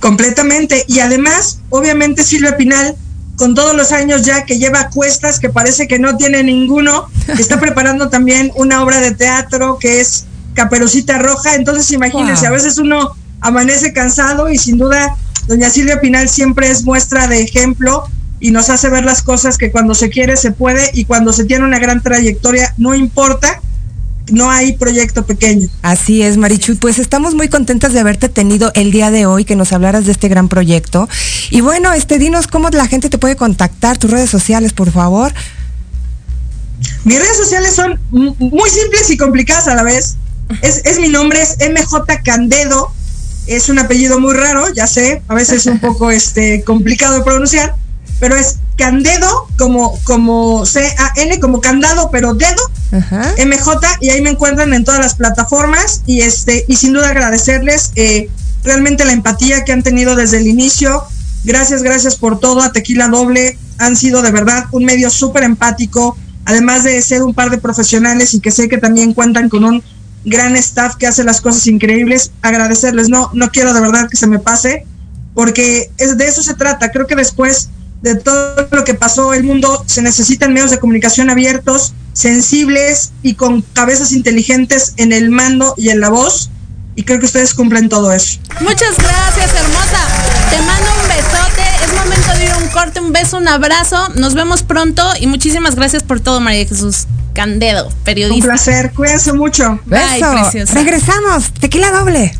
Completamente. 0.00 0.84
Y 0.86 1.00
además, 1.00 1.60
obviamente 1.70 2.24
Silvia 2.24 2.56
Pinal, 2.56 2.96
con 3.36 3.54
todos 3.54 3.74
los 3.74 3.90
años 3.92 4.22
ya 4.22 4.44
que 4.44 4.58
lleva 4.58 4.90
cuestas, 4.90 5.40
que 5.40 5.48
parece 5.48 5.88
que 5.88 5.98
no 5.98 6.16
tiene 6.16 6.42
ninguno, 6.42 7.08
está 7.38 7.58
preparando 7.58 8.08
también 8.08 8.52
una 8.56 8.82
obra 8.82 9.00
de 9.00 9.12
teatro 9.12 9.78
que 9.78 10.00
es 10.00 10.26
Caperucita 10.54 11.18
Roja. 11.18 11.54
Entonces, 11.54 11.90
imagínense, 11.92 12.46
a 12.46 12.50
veces 12.50 12.78
uno 12.78 13.12
amanece 13.40 13.92
cansado 13.92 14.50
y 14.50 14.58
sin 14.58 14.78
duda 14.78 15.16
doña 15.46 15.70
Silvia 15.70 16.00
Pinal 16.00 16.28
siempre 16.28 16.70
es 16.70 16.84
muestra 16.84 17.26
de 17.26 17.42
ejemplo 17.42 18.04
y 18.40 18.50
nos 18.50 18.70
hace 18.70 18.88
ver 18.88 19.04
las 19.04 19.22
cosas 19.22 19.58
que 19.58 19.70
cuando 19.70 19.94
se 19.94 20.10
quiere 20.10 20.36
se 20.36 20.50
puede 20.50 20.90
y 20.94 21.04
cuando 21.04 21.32
se 21.32 21.44
tiene 21.44 21.64
una 21.64 21.78
gran 21.78 22.02
trayectoria 22.02 22.74
no 22.76 22.94
importa, 22.94 23.60
no 24.30 24.50
hay 24.50 24.72
proyecto 24.74 25.24
pequeño. 25.26 25.68
Así 25.82 26.22
es, 26.22 26.36
Marichu. 26.36 26.76
Pues 26.76 26.98
estamos 26.98 27.34
muy 27.34 27.48
contentas 27.48 27.92
de 27.92 28.00
haberte 28.00 28.28
tenido 28.28 28.70
el 28.74 28.90
día 28.90 29.10
de 29.10 29.26
hoy, 29.26 29.44
que 29.44 29.56
nos 29.56 29.72
hablaras 29.72 30.06
de 30.06 30.12
este 30.12 30.28
gran 30.28 30.48
proyecto. 30.48 31.08
Y 31.50 31.60
bueno, 31.60 31.92
este, 31.92 32.18
dinos 32.18 32.46
cómo 32.46 32.70
la 32.70 32.86
gente 32.86 33.10
te 33.10 33.18
puede 33.18 33.36
contactar, 33.36 33.98
tus 33.98 34.10
redes 34.10 34.30
sociales, 34.30 34.72
por 34.72 34.90
favor. 34.90 35.32
Mis 37.04 37.18
redes 37.18 37.36
sociales 37.36 37.74
son 37.74 37.98
muy 38.10 38.70
simples 38.70 39.10
y 39.10 39.16
complicadas 39.16 39.68
a 39.68 39.74
la 39.74 39.82
vez. 39.82 40.16
Es, 40.62 40.82
es 40.84 40.98
mi 40.98 41.08
nombre, 41.08 41.40
es 41.42 41.56
MJ 41.58 42.22
Candedo 42.24 42.92
es 43.46 43.68
un 43.68 43.78
apellido 43.78 44.18
muy 44.20 44.34
raro, 44.34 44.72
ya 44.72 44.86
sé, 44.86 45.22
a 45.28 45.34
veces 45.34 45.60
es 45.60 45.66
un 45.66 45.78
poco 45.80 46.10
este, 46.10 46.62
complicado 46.64 47.14
de 47.18 47.22
pronunciar, 47.22 47.74
pero 48.20 48.36
es 48.36 48.58
Candedo 48.76 49.46
como, 49.56 49.98
como 50.04 50.66
C-A-N, 50.66 51.38
como 51.40 51.60
candado, 51.60 52.10
pero 52.10 52.34
dedo, 52.34 52.62
MJ, 52.90 53.80
y 54.00 54.10
ahí 54.10 54.20
me 54.20 54.30
encuentran 54.30 54.72
en 54.74 54.84
todas 54.84 55.00
las 55.00 55.14
plataformas 55.14 56.02
y, 56.06 56.22
este, 56.22 56.64
y 56.68 56.76
sin 56.76 56.92
duda 56.92 57.10
agradecerles 57.10 57.92
eh, 57.94 58.28
realmente 58.64 59.04
la 59.04 59.12
empatía 59.12 59.64
que 59.64 59.72
han 59.72 59.82
tenido 59.82 60.16
desde 60.16 60.38
el 60.38 60.46
inicio. 60.46 61.04
Gracias, 61.44 61.82
gracias 61.82 62.16
por 62.16 62.40
todo 62.40 62.62
a 62.62 62.72
Tequila 62.72 63.08
Doble. 63.08 63.58
Han 63.78 63.96
sido 63.96 64.22
de 64.22 64.32
verdad 64.32 64.64
un 64.72 64.84
medio 64.84 65.10
súper 65.10 65.44
empático, 65.44 66.16
además 66.44 66.84
de 66.84 67.00
ser 67.02 67.22
un 67.22 67.34
par 67.34 67.50
de 67.50 67.58
profesionales 67.58 68.34
y 68.34 68.40
que 68.40 68.50
sé 68.50 68.68
que 68.68 68.78
también 68.78 69.12
cuentan 69.12 69.48
con 69.48 69.64
un 69.64 69.84
gran 70.24 70.56
staff 70.56 70.96
que 70.96 71.06
hace 71.06 71.24
las 71.24 71.40
cosas 71.40 71.66
increíbles, 71.66 72.32
agradecerles, 72.42 73.08
no, 73.08 73.30
no 73.34 73.50
quiero 73.50 73.74
de 73.74 73.80
verdad 73.80 74.08
que 74.08 74.16
se 74.16 74.26
me 74.26 74.38
pase, 74.38 74.86
porque 75.34 75.90
es, 75.98 76.16
de 76.16 76.26
eso 76.26 76.42
se 76.42 76.54
trata, 76.54 76.90
creo 76.90 77.06
que 77.06 77.16
después 77.16 77.68
de 78.02 78.16
todo 78.16 78.68
lo 78.70 78.84
que 78.84 78.94
pasó 78.94 79.32
el 79.34 79.44
mundo 79.44 79.82
se 79.86 80.02
necesitan 80.02 80.52
medios 80.52 80.70
de 80.70 80.78
comunicación 80.78 81.30
abiertos, 81.30 81.94
sensibles 82.12 83.12
y 83.22 83.34
con 83.34 83.62
cabezas 83.62 84.12
inteligentes 84.12 84.94
en 84.96 85.12
el 85.12 85.30
mando 85.30 85.74
y 85.76 85.88
en 85.88 86.00
la 86.00 86.10
voz, 86.10 86.50
y 86.96 87.02
creo 87.02 87.18
que 87.18 87.26
ustedes 87.26 87.54
cumplen 87.54 87.88
todo 87.88 88.12
eso. 88.12 88.38
Muchas 88.60 88.96
gracias, 88.96 89.50
hermosa. 89.52 89.98
Te 90.50 90.58
mando 90.58 90.90
un 91.02 91.08
besote. 91.08 91.84
Es 91.84 91.92
momento 91.92 92.32
de 92.38 92.44
ir 92.44 92.50
a 92.52 92.58
un 92.58 92.68
corte, 92.68 93.00
un 93.00 93.12
beso, 93.12 93.36
un 93.38 93.48
abrazo. 93.48 94.10
Nos 94.14 94.34
vemos 94.34 94.62
pronto 94.62 95.02
y 95.18 95.26
muchísimas 95.26 95.74
gracias 95.74 96.04
por 96.04 96.20
todo, 96.20 96.40
María 96.40 96.66
Jesús. 96.66 97.06
Candedo, 97.34 97.90
periodista. 98.04 98.36
Un 98.36 98.42
placer, 98.42 98.92
cuídense 98.92 99.32
mucho. 99.32 99.80
Beso. 99.86 100.72
Regresamos, 100.72 101.52
tequila 101.52 101.90
doble. 101.90 102.32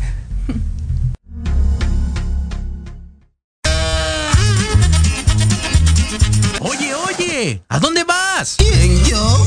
Oye, 6.61 6.93
oye, 6.95 7.61
¿a 7.67 7.79
dónde 7.79 8.05
vas? 8.05 8.55
¿Quién, 8.57 9.03
yo? 9.03 9.45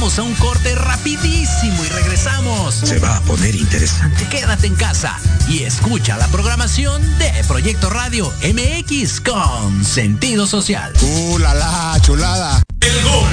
Vamos 0.00 0.18
a 0.18 0.22
un 0.22 0.34
corte 0.36 0.74
rapidísimo 0.74 1.84
y 1.84 1.88
regresamos. 1.88 2.74
Se 2.74 2.98
va 2.98 3.18
a 3.18 3.20
poner 3.20 3.54
interesante. 3.54 4.26
Quédate 4.30 4.66
en 4.66 4.74
casa 4.74 5.18
y 5.46 5.64
escucha 5.64 6.16
la 6.16 6.26
programación 6.28 7.02
de 7.18 7.30
Proyecto 7.46 7.90
Radio 7.90 8.32
MX 8.42 9.20
con 9.20 9.84
sentido 9.84 10.46
social. 10.46 10.94
¡Uh, 11.02 11.36
la, 11.36 11.52
la 11.52 11.98
chulada! 12.00 12.62
El 12.80 13.02
gol 13.02 13.28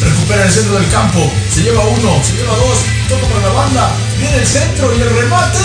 recupera 0.00 0.46
el 0.46 0.52
centro 0.52 0.78
del 0.78 0.88
campo, 0.88 1.30
se 1.52 1.64
lleva 1.64 1.84
uno, 1.84 2.18
se 2.24 2.32
lleva 2.32 2.56
dos, 2.56 2.78
toca 3.10 3.26
para 3.26 3.48
la 3.48 3.52
banda, 3.52 3.94
viene 4.18 4.38
el 4.38 4.46
centro 4.46 4.96
y 4.96 5.02
el 5.02 5.10
remate. 5.16 5.58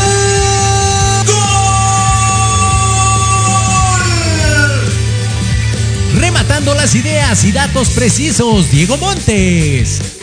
¡Gol! 1.27 1.39
Rematando 6.19 6.73
las 6.73 6.93
ideas 6.93 7.45
y 7.45 7.53
datos 7.53 7.91
precisos, 7.91 8.69
Diego 8.69 8.97
Montes. 8.97 10.19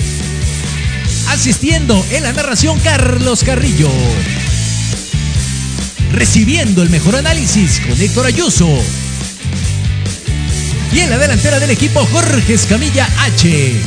Asistiendo 1.29 2.05
en 2.11 2.23
la 2.23 2.33
narración, 2.33 2.79
Carlos 2.81 3.45
Carrillo. 3.45 3.91
Recibiendo 6.13 6.83
el 6.83 6.91
mejor 6.91 7.17
análisis 7.17 7.81
con 7.81 8.01
Héctor 8.01 8.27
Ayuso. 8.27 8.69
Y 10.93 11.01
en 11.01 11.11
la 11.11 11.19
delantera 11.19 11.61
del 11.61 11.71
equipo, 11.71 12.01
Jorge 12.13 12.55
Escamilla 12.55 13.07
H. 13.21 13.81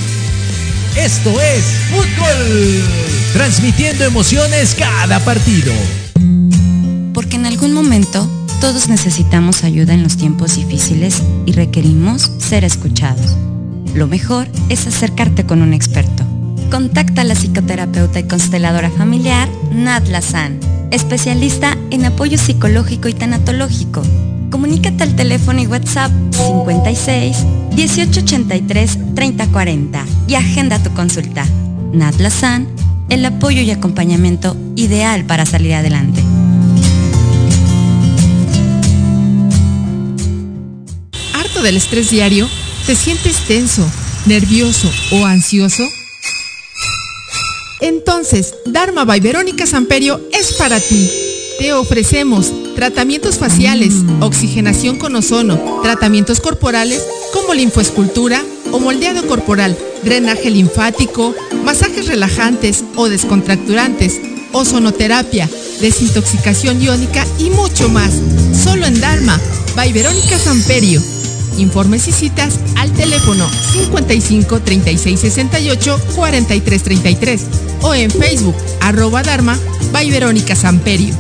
Esto 0.96 1.42
es 1.42 1.64
Fútbol, 1.90 2.84
transmitiendo 3.34 4.06
emociones 4.06 4.76
cada 4.78 5.20
partido. 5.20 5.74
Porque 7.14 7.38
en 7.38 7.48
algún 7.48 7.74
momento 7.74 8.30
todos 8.62 8.88
necesitamos 8.88 9.64
ayuda 9.64 9.94
en 9.94 10.04
los 10.04 10.16
tiempos 10.16 10.56
difíciles 10.56 11.24
y 11.46 11.54
requerimos 11.54 12.32
ser 12.38 12.64
escuchados. 12.64 13.36
Lo 13.96 14.08
mejor 14.08 14.48
es 14.70 14.86
acercarte 14.86 15.46
con 15.46 15.62
un 15.62 15.74
experto. 15.74 16.31
Contacta 16.72 17.22
a 17.22 17.26
la 17.26 17.36
psicoterapeuta 17.36 18.20
y 18.20 18.24
consteladora 18.24 18.90
familiar 18.90 19.48
Nat 19.72 20.08
Lazan, 20.08 20.60
especialista 20.90 21.78
en 21.92 22.06
apoyo 22.06 22.38
psicológico 22.38 23.10
y 23.10 23.14
tanatológico 23.14 24.02
comunícate 24.52 25.02
al 25.02 25.16
teléfono 25.16 25.60
y 25.60 25.66
WhatsApp 25.66 26.12
56 26.32 27.38
1883 27.76 29.16
3040 29.16 30.06
y 30.28 30.36
agenda 30.36 30.78
tu 30.84 30.94
consulta. 30.94 31.48
Natlasan, 31.94 32.68
el 33.10 33.26
apoyo 33.26 33.62
y 33.62 33.72
acompañamiento 33.72 34.56
ideal 34.76 35.26
para 35.26 35.48
salir 35.48 35.74
adelante. 35.74 36.22
¿Harto 41.34 41.64
del 41.64 41.78
estrés 41.78 42.12
diario? 42.12 42.48
¿Te 42.86 42.96
sientes 42.96 43.38
tenso, 43.48 43.90
nervioso 44.28 44.92
o 45.12 45.26
ansioso? 45.26 45.90
Entonces, 47.82 48.54
Dharma 48.66 49.06
by 49.06 49.20
Verónica 49.20 49.66
Samperio 49.66 50.22
es 50.32 50.54
para 50.54 50.80
ti. 50.80 51.10
Te 51.60 51.74
ofrecemos 51.74 52.52
tratamientos 52.76 53.38
faciales, 53.38 53.94
oxigenación 54.22 54.98
con 54.98 55.16
ozono, 55.16 55.60
tratamientos 55.84 56.40
corporales 56.40 57.04
como 57.34 57.54
linfoescultura 57.54 58.42
o 58.72 58.80
moldeado 58.80 59.28
corporal, 59.28 59.78
drenaje 60.04 60.50
linfático, 60.50 61.36
masajes 61.66 62.08
relajantes 62.08 62.84
o 62.96 63.10
descontracturantes, 63.10 64.20
ozonoterapia, 64.54 65.50
desintoxicación 65.82 66.82
iónica 66.82 67.26
y 67.40 67.50
mucho 67.50 67.90
más. 67.90 68.12
Solo 68.64 68.86
en 68.86 69.00
Dharma, 69.02 69.40
by 69.76 69.92
Verónica 69.92 70.38
Samperio. 70.38 71.02
Informes 71.58 72.08
y 72.08 72.12
citas 72.12 72.60
al 72.78 72.92
teléfono 72.92 73.48
55 73.74 74.60
36 74.62 75.20
68 75.20 76.00
43 76.16 76.84
33 76.84 77.42
o 77.82 77.94
en 77.94 78.12
Facebook 78.12 78.56
arroba 78.82 79.24
Dharma 79.24 79.58
by 79.92 80.10
Verónica 80.10 80.56
Samperio. 80.56 81.14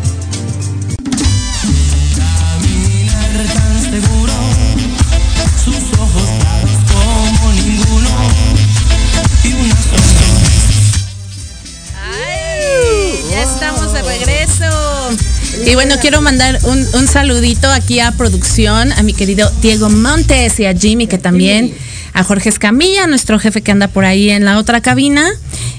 Y 15.65 15.75
bueno, 15.75 15.95
quiero 16.01 16.21
mandar 16.21 16.59
un, 16.63 16.85
un 16.93 17.07
saludito 17.07 17.69
aquí 17.69 17.99
a 17.99 18.11
producción, 18.13 18.91
a 18.93 19.03
mi 19.03 19.13
querido 19.13 19.51
Diego 19.61 19.89
Montes 19.89 20.59
y 20.59 20.65
a 20.65 20.73
Jimmy, 20.73 21.07
que 21.07 21.17
también 21.17 21.73
a 22.13 22.23
Jorge 22.23 22.49
Escamilla, 22.49 23.07
nuestro 23.07 23.39
jefe 23.39 23.61
que 23.61 23.71
anda 23.71 23.87
por 23.87 24.05
ahí 24.05 24.29
en 24.29 24.45
la 24.45 24.57
otra 24.57 24.81
cabina. 24.81 25.29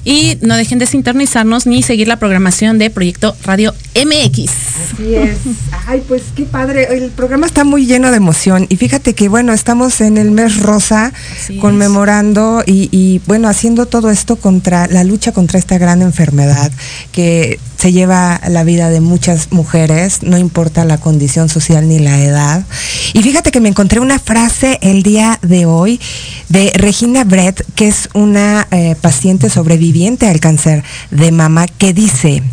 Y 0.05 0.39
no 0.41 0.57
dejen 0.57 0.79
de 0.79 0.87
sintonizarnos 0.87 1.67
ni 1.67 1.83
seguir 1.83 2.09
la 2.09 2.17
programación 2.17 2.79
de 2.79 2.91
Proyecto 2.91 3.37
Radio 3.45 3.75
MX. 3.95 4.51
Así 4.95 5.15
es. 5.15 5.39
Ay, 5.87 6.03
pues 6.07 6.23
qué 6.35 6.45
padre. 6.45 6.89
El 6.91 7.11
programa 7.11 7.47
está 7.47 7.65
muy 7.65 7.87
lleno 7.87 8.11
de 8.11 8.17
emoción. 8.17 8.67
Y 8.69 8.77
fíjate 8.77 9.15
que, 9.15 9.29
bueno, 9.29 9.53
estamos 9.53 10.01
en 10.01 10.19
el 10.19 10.31
mes 10.31 10.61
rosa 10.61 11.13
Así 11.33 11.59
conmemorando 11.59 12.63
y, 12.67 12.89
y, 12.91 13.21
bueno, 13.27 13.49
haciendo 13.49 13.87
todo 13.87 14.11
esto 14.11 14.37
contra 14.37 14.87
la 14.87 15.05
lucha 15.05 15.33
contra 15.33 15.59
esta 15.59 15.79
gran 15.79 16.03
enfermedad 16.03 16.73
que 17.13 17.59
se 17.83 17.93
lleva 17.93 18.41
la 18.49 18.63
vida 18.63 18.91
de 18.91 19.01
muchas 19.01 19.51
mujeres, 19.51 20.23
no 20.23 20.39
importa 20.39 20.85
la 20.85 20.99
condición 20.99 21.49
social 21.49 21.89
ni 21.89 21.99
la 21.99 22.23
edad. 22.23 22.65
Y 23.13 23.23
fíjate 23.23 23.51
que 23.51 23.61
me 23.61 23.69
encontré 23.69 23.99
una 23.99 24.21
frase 24.21 24.79
el 24.83 25.03
día 25.03 25.41
de 25.43 25.67
hoy 25.67 26.01
de 26.49 26.71
Regina 26.77 27.25
Brett, 27.25 27.65
que 27.75 27.89
es 27.89 28.09
una 28.15 28.69
eh, 28.71 28.95
paciente 29.01 29.51
sobreviviente 29.51 30.29
al 30.29 30.39
cáncer 30.39 30.85
de 31.11 31.33
mama, 31.33 31.67
que 31.67 31.93
dice, 31.93 32.45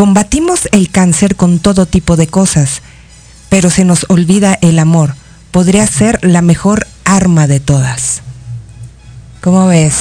combatimos 0.00 0.66
el 0.72 0.88
cáncer 0.88 1.36
con 1.36 1.58
todo 1.58 1.84
tipo 1.84 2.16
de 2.16 2.26
cosas, 2.26 2.80
pero 3.50 3.68
se 3.68 3.84
nos 3.84 4.06
olvida 4.08 4.58
el 4.62 4.78
amor. 4.78 5.14
Podría 5.50 5.86
ser 5.86 6.18
la 6.22 6.40
mejor 6.40 6.86
arma 7.04 7.46
de 7.46 7.60
todas. 7.60 8.22
¿Cómo 9.42 9.66
ves? 9.66 9.96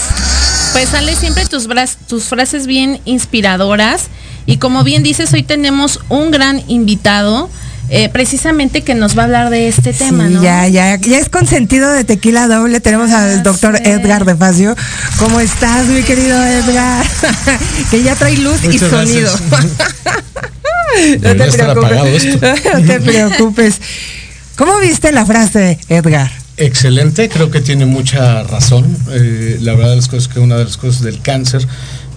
Pues 0.71 0.87
sale 0.87 1.17
siempre 1.17 1.45
tus, 1.47 1.67
tus 2.07 2.23
frases 2.23 2.65
bien 2.65 3.01
inspiradoras. 3.03 4.03
Y 4.45 4.55
como 4.55 4.85
bien 4.85 5.03
dices, 5.03 5.33
hoy 5.33 5.43
tenemos 5.43 5.99
un 6.07 6.31
gran 6.31 6.63
invitado. 6.69 7.49
Eh, 7.89 8.09
precisamente 8.09 8.83
que 8.83 8.93
nos 8.95 9.17
va 9.17 9.23
a 9.23 9.25
hablar 9.25 9.49
de 9.49 9.67
este 9.67 9.93
tema, 9.93 10.27
Sí, 10.27 10.33
¿no? 10.35 10.43
ya, 10.43 10.67
ya, 10.67 10.95
ya 10.97 11.17
es 11.17 11.29
consentido 11.29 11.89
de 11.91 12.03
tequila 12.03 12.47
doble. 12.47 12.79
Tenemos 12.79 13.11
al 13.11 13.41
doctor 13.43 13.77
sí. 13.77 13.83
Edgar 13.85 14.25
de 14.25 14.35
Facio. 14.35 14.75
¿Cómo 15.17 15.39
estás, 15.39 15.87
mi 15.87 16.03
querido 16.03 16.43
Edgar? 16.43 17.05
que 17.91 18.03
ya 18.03 18.15
trae 18.15 18.37
luz 18.37 18.63
y 18.63 18.77
sonido. 18.77 19.31
no 21.21 21.71
apagado 21.71 22.07
esto. 22.07 22.47
no 22.73 22.81
te 22.85 22.99
preocupes. 22.99 23.81
¿Cómo 24.55 24.77
viste 24.79 25.11
la 25.11 25.25
frase, 25.25 25.79
Edgar? 25.89 26.31
Excelente, 26.57 27.29
creo 27.29 27.49
que 27.49 27.61
tiene 27.61 27.85
mucha 27.85 28.43
razón. 28.43 28.85
Eh, 29.11 29.57
la 29.61 29.73
verdad 29.73 29.91
de 29.91 29.95
las 29.95 30.09
cosas 30.09 30.27
que 30.27 30.39
una 30.39 30.57
de 30.57 30.65
las 30.65 30.75
cosas 30.77 31.01
del 31.01 31.21
cáncer 31.21 31.65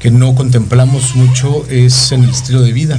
que 0.00 0.10
no 0.10 0.34
contemplamos 0.34 1.14
mucho 1.14 1.64
es 1.70 2.10
en 2.10 2.24
el 2.24 2.30
estilo 2.30 2.60
de 2.60 2.72
vida. 2.72 2.98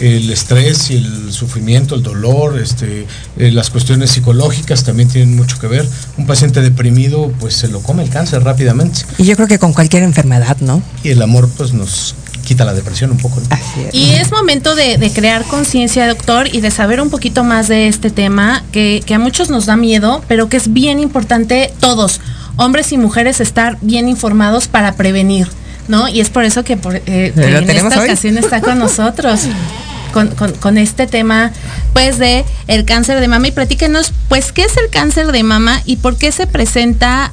El 0.00 0.30
estrés 0.30 0.90
y 0.90 0.96
el 0.96 1.32
sufrimiento, 1.32 1.94
el 1.94 2.02
dolor, 2.02 2.58
este, 2.58 3.06
eh, 3.38 3.50
las 3.52 3.70
cuestiones 3.70 4.10
psicológicas 4.10 4.84
también 4.84 5.08
tienen 5.08 5.36
mucho 5.36 5.58
que 5.58 5.66
ver. 5.66 5.86
Un 6.16 6.26
paciente 6.26 6.60
deprimido 6.62 7.32
pues 7.38 7.54
se 7.54 7.68
lo 7.68 7.80
come 7.80 8.02
el 8.02 8.10
cáncer 8.10 8.42
rápidamente 8.42 9.00
Y 9.18 9.24
yo 9.24 9.36
creo 9.36 9.48
que 9.48 9.58
con 9.58 9.72
cualquier 9.72 10.02
enfermedad, 10.02 10.56
¿no? 10.60 10.82
y 11.02 11.10
el 11.10 11.22
amor 11.22 11.48
pues 11.56 11.72
nos 11.72 12.14
quita 12.44 12.64
la 12.64 12.72
depresión 12.74 13.10
un 13.10 13.18
poco. 13.18 13.40
¿no? 13.40 13.46
Así 13.50 13.80
es. 13.88 13.94
Y 13.94 14.10
es 14.10 14.32
momento 14.32 14.74
de, 14.74 14.98
de 14.98 15.10
crear 15.12 15.44
conciencia, 15.44 16.08
doctor, 16.08 16.48
y 16.52 16.60
de 16.60 16.70
saber 16.70 17.00
un 17.00 17.10
poquito 17.10 17.44
más 17.44 17.68
de 17.68 17.86
este 17.86 18.10
tema, 18.10 18.64
que, 18.72 19.02
que 19.06 19.14
a 19.14 19.18
muchos 19.18 19.50
nos 19.50 19.66
da 19.66 19.76
miedo, 19.76 20.22
pero 20.28 20.48
que 20.48 20.56
es 20.56 20.72
bien 20.72 20.98
importante 20.98 21.72
todos, 21.80 22.20
hombres 22.56 22.92
y 22.92 22.98
mujeres, 22.98 23.40
estar 23.40 23.78
bien 23.82 24.08
informados 24.08 24.66
para 24.66 24.94
prevenir, 24.94 25.48
¿no? 25.88 26.08
Y 26.08 26.20
es 26.20 26.30
por 26.30 26.44
eso 26.44 26.64
que, 26.64 26.76
por, 26.76 26.96
eh, 26.96 27.02
que 27.06 27.50
¿Lo 27.50 27.58
en 27.58 27.70
esta 27.70 28.00
hoy? 28.00 28.04
ocasión 28.06 28.38
está 28.38 28.60
con 28.60 28.78
nosotros. 28.78 29.42
Con, 30.12 30.78
este 30.78 31.06
tema, 31.06 31.52
pues, 31.92 32.18
de 32.18 32.44
el 32.66 32.84
cáncer 32.84 33.20
de 33.20 33.28
mama. 33.28 33.48
Y 33.48 33.52
platíquenos, 33.52 34.12
pues, 34.28 34.52
¿qué 34.52 34.62
es 34.62 34.76
el 34.76 34.90
cáncer 34.90 35.32
de 35.32 35.42
mama 35.42 35.82
y 35.84 35.96
por 35.96 36.16
qué 36.16 36.32
se 36.32 36.46
presenta 36.46 37.32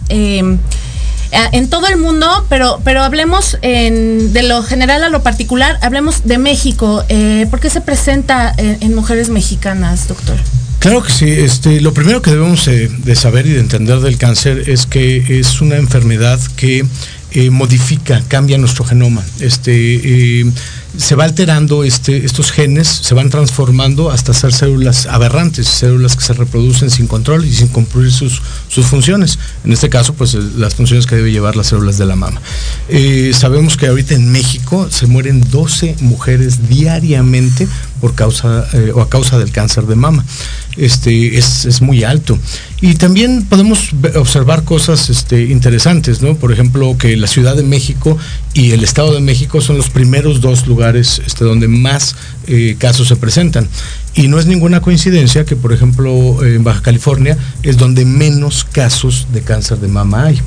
a- 1.34 1.50
en 1.52 1.70
todo 1.70 1.88
el 1.88 1.98
mundo, 1.98 2.46
pero, 2.50 2.80
pero 2.84 3.04
hablemos 3.04 3.58
en- 3.62 4.32
de 4.34 4.44
lo 4.44 4.64
general 4.64 5.04
a 5.04 5.10
lo 5.10 5.24
particular, 5.24 5.78
hablemos 5.82 6.24
de 6.26 6.38
México. 6.38 7.04
Eh, 7.10 7.48
¿Por 7.50 7.60
qué 7.60 7.70
se 7.70 7.82
presenta 7.82 8.54
en, 8.58 8.78
en 8.82 8.96
mujeres 8.96 9.30
mexicanas, 9.30 10.08
doctor? 10.08 10.38
Claro 10.80 11.04
que 11.04 11.12
sí. 11.12 11.30
Este, 11.30 11.82
lo 11.82 11.94
primero 11.94 12.22
que 12.22 12.32
debemos 12.32 12.68
eh, 12.68 12.90
de 13.00 13.16
saber 13.16 13.46
y 13.48 13.52
de 13.52 13.60
entender 13.60 14.00
del 14.00 14.18
cáncer 14.18 14.70
es 14.70 14.86
que 14.86 15.40
es 15.40 15.60
una 15.60 15.76
enfermedad 15.76 16.40
que 16.56 16.86
eh, 17.32 17.50
modifica, 17.50 18.22
cambia 18.30 18.58
nuestro 18.58 18.86
genoma. 18.86 19.22
Este, 19.42 19.72
eh, 20.42 20.46
se 20.96 21.16
va 21.16 21.26
alterando 21.26 21.84
este, 21.84 22.26
estos 22.26 22.52
genes, 22.52 22.88
se 22.88 23.14
van 23.14 23.30
transformando 23.30 24.10
hasta 24.10 24.34
ser 24.34 24.54
células 24.54 25.06
aberrantes, 25.06 25.68
células 25.68 26.16
que 26.16 26.24
se 26.24 26.34
reproducen 26.34 26.90
sin 26.90 27.08
control 27.08 27.46
y 27.46 27.54
sin 27.54 27.68
cumplir 27.68 28.12
sus, 28.12 28.42
sus 28.68 28.86
funciones. 28.86 29.38
En 29.64 29.74
este 29.74 29.90
caso, 29.90 30.14
pues 30.14 30.34
las 30.34 30.76
funciones 30.76 31.06
que 31.06 31.16
debe 31.16 31.32
llevar 31.32 31.56
las 31.56 31.68
células 31.68 31.98
de 31.98 32.06
la 32.06 32.16
mama. 32.16 32.42
Eh, 32.90 33.32
sabemos 33.34 33.78
que 33.78 33.88
ahorita 33.88 34.16
en 34.16 34.32
México 34.32 34.88
se 34.90 35.08
mueren 35.08 35.44
12 35.52 35.98
mujeres 36.02 36.70
diariamente 36.70 37.68
por 38.00 38.16
causa 38.16 38.68
eh, 38.74 38.92
o 38.94 39.02
a 39.02 39.10
causa 39.10 39.38
del 39.40 39.52
cáncer 39.52 39.86
de 39.86 39.96
mama. 39.96 40.24
Este 40.78 41.38
es, 41.38 41.66
es 41.66 41.82
muy 41.82 42.04
alto. 42.04 42.38
Y 42.80 42.96
también 42.96 43.46
podemos 43.50 43.90
observar 44.16 44.64
cosas 44.64 45.10
este, 45.10 45.46
interesantes, 45.46 46.22
¿no? 46.22 46.36
Por 46.36 46.52
ejemplo, 46.52 46.96
que 46.98 47.18
la 47.18 47.26
Ciudad 47.26 47.56
de 47.56 47.64
México 47.64 48.18
y 48.58 48.72
el 48.72 48.84
Estado 48.84 49.14
de 49.14 49.20
México 49.22 49.62
son 49.62 49.78
los 49.78 49.92
primeros 49.92 50.42
dos 50.42 50.66
lugares 50.66 51.22
este, 51.24 51.46
donde 51.46 51.68
más 51.68 52.16
eh, 52.48 52.76
casos 52.80 53.08
se 53.08 53.16
presentan. 53.16 53.68
Y 54.16 54.30
no 54.30 54.40
es 54.40 54.48
ninguna 54.48 54.82
coincidencia 54.82 55.46
que, 55.46 55.56
por 55.56 55.74
ejemplo, 55.74 56.44
en 56.44 56.64
Baja 56.64 56.82
California 56.82 57.38
es 57.62 57.78
donde 57.78 58.04
menos 58.04 58.64
casos 58.64 59.28
de 59.32 59.42
cáncer 59.42 59.78
de 59.78 59.90
mama 59.90 60.24
hay. 60.24 60.42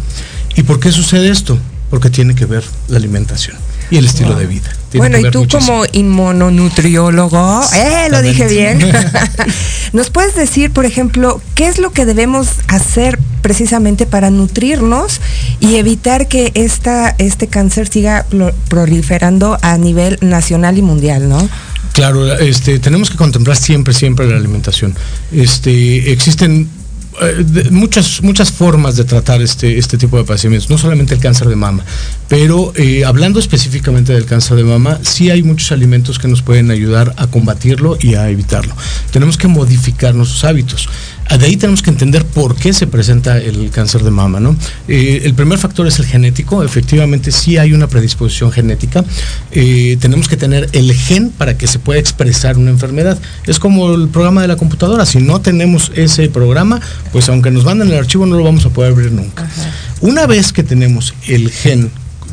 ¿Y 0.56 0.64
por 0.64 0.80
qué 0.80 0.90
sucede 0.90 1.30
esto? 1.30 1.56
Porque 1.88 2.10
tiene 2.10 2.34
que 2.34 2.46
ver 2.46 2.64
la 2.88 2.96
alimentación 2.96 3.56
y 3.90 3.96
el 3.96 4.06
estilo 4.06 4.34
de 4.34 4.46
vida. 4.46 4.70
Tiene 4.90 5.08
Bueno, 5.08 5.28
y 5.28 5.30
tú 5.30 5.46
como 5.48 5.84
inmunonutriólogo, 5.92 7.60
eh, 7.74 8.08
lo 8.10 8.22
dije 8.22 8.48
bien. 8.48 8.80
¿Nos 9.92 10.10
puedes 10.10 10.34
decir, 10.34 10.70
por 10.70 10.86
ejemplo, 10.86 11.40
qué 11.54 11.66
es 11.66 11.78
lo 11.78 11.92
que 11.92 12.04
debemos 12.04 12.48
hacer 12.68 13.18
precisamente 13.42 14.06
para 14.06 14.30
nutrirnos 14.30 15.20
y 15.60 15.76
evitar 15.76 16.28
que 16.28 16.52
esta, 16.54 17.14
este 17.18 17.46
cáncer 17.46 17.88
siga 17.88 18.26
proliferando 18.68 19.58
a 19.62 19.78
nivel 19.78 20.18
nacional 20.20 20.78
y 20.78 20.82
mundial, 20.82 21.28
¿no? 21.28 21.48
Claro, 21.92 22.32
este, 22.38 22.78
tenemos 22.78 23.10
que 23.10 23.16
contemplar 23.16 23.56
siempre, 23.56 23.92
siempre 23.94 24.26
la 24.28 24.36
alimentación. 24.36 24.94
Este, 25.32 26.12
existen 26.12 26.68
de- 27.26 27.70
muchas, 27.70 28.22
muchas 28.22 28.50
formas 28.50 28.96
de 28.96 29.04
tratar 29.04 29.42
este, 29.42 29.78
este 29.78 29.98
tipo 29.98 30.16
de 30.16 30.24
padecimientos, 30.24 30.70
no 30.70 30.78
solamente 30.78 31.14
el 31.14 31.20
cáncer 31.20 31.48
de 31.48 31.56
mama, 31.56 31.84
pero 32.28 32.72
eh, 32.76 33.04
hablando 33.04 33.38
específicamente 33.40 34.12
del 34.12 34.24
cáncer 34.24 34.56
de 34.56 34.64
mama, 34.64 34.98
sí 35.02 35.30
hay 35.30 35.42
muchos 35.42 35.72
alimentos 35.72 36.18
que 36.18 36.28
nos 36.28 36.42
pueden 36.42 36.70
ayudar 36.70 37.14
a 37.16 37.26
combatirlo 37.26 37.98
y 38.00 38.14
a 38.14 38.28
evitarlo. 38.30 38.74
Tenemos 39.12 39.36
que 39.36 39.48
modificar 39.48 40.14
nuestros 40.14 40.44
hábitos. 40.44 40.88
Ah, 41.30 41.38
De 41.38 41.46
ahí 41.46 41.56
tenemos 41.56 41.80
que 41.80 41.90
entender 41.90 42.26
por 42.26 42.56
qué 42.56 42.72
se 42.72 42.88
presenta 42.88 43.38
el 43.38 43.70
cáncer 43.70 44.02
de 44.02 44.10
mama, 44.10 44.40
¿no? 44.40 44.56
Eh, 44.88 45.22
el 45.24 45.32
primer 45.34 45.58
factor 45.58 45.86
es 45.86 46.00
el 46.00 46.06
genético, 46.06 46.64
efectivamente 46.64 47.30
sí 47.30 47.56
hay 47.56 47.72
una 47.72 47.86
predisposición 47.86 48.50
genética. 48.50 49.04
Eh, 49.52 49.96
tenemos 50.00 50.26
que 50.26 50.36
tener 50.36 50.68
el 50.72 50.92
gen 50.92 51.30
para 51.30 51.56
que 51.56 51.68
se 51.68 51.78
pueda 51.78 52.00
expresar 52.00 52.58
una 52.58 52.70
enfermedad. 52.70 53.16
Es 53.46 53.60
como 53.60 53.94
el 53.94 54.08
programa 54.08 54.42
de 54.42 54.48
la 54.48 54.56
computadora, 54.56 55.06
si 55.06 55.18
no 55.18 55.40
tenemos 55.40 55.92
ese 55.94 56.28
programa, 56.28 56.80
pues 57.12 57.28
aunque 57.28 57.52
nos 57.52 57.64
manden 57.64 57.92
el 57.92 57.94
archivo 57.94 58.26
no 58.26 58.36
lo 58.36 58.42
vamos 58.42 58.66
a 58.66 58.70
poder 58.70 58.90
abrir 58.90 59.12
nunca. 59.12 59.48
Una 60.00 60.26
vez 60.26 60.52
que 60.52 60.64
tenemos 60.64 61.14
el 61.28 61.48
gen 61.50 61.92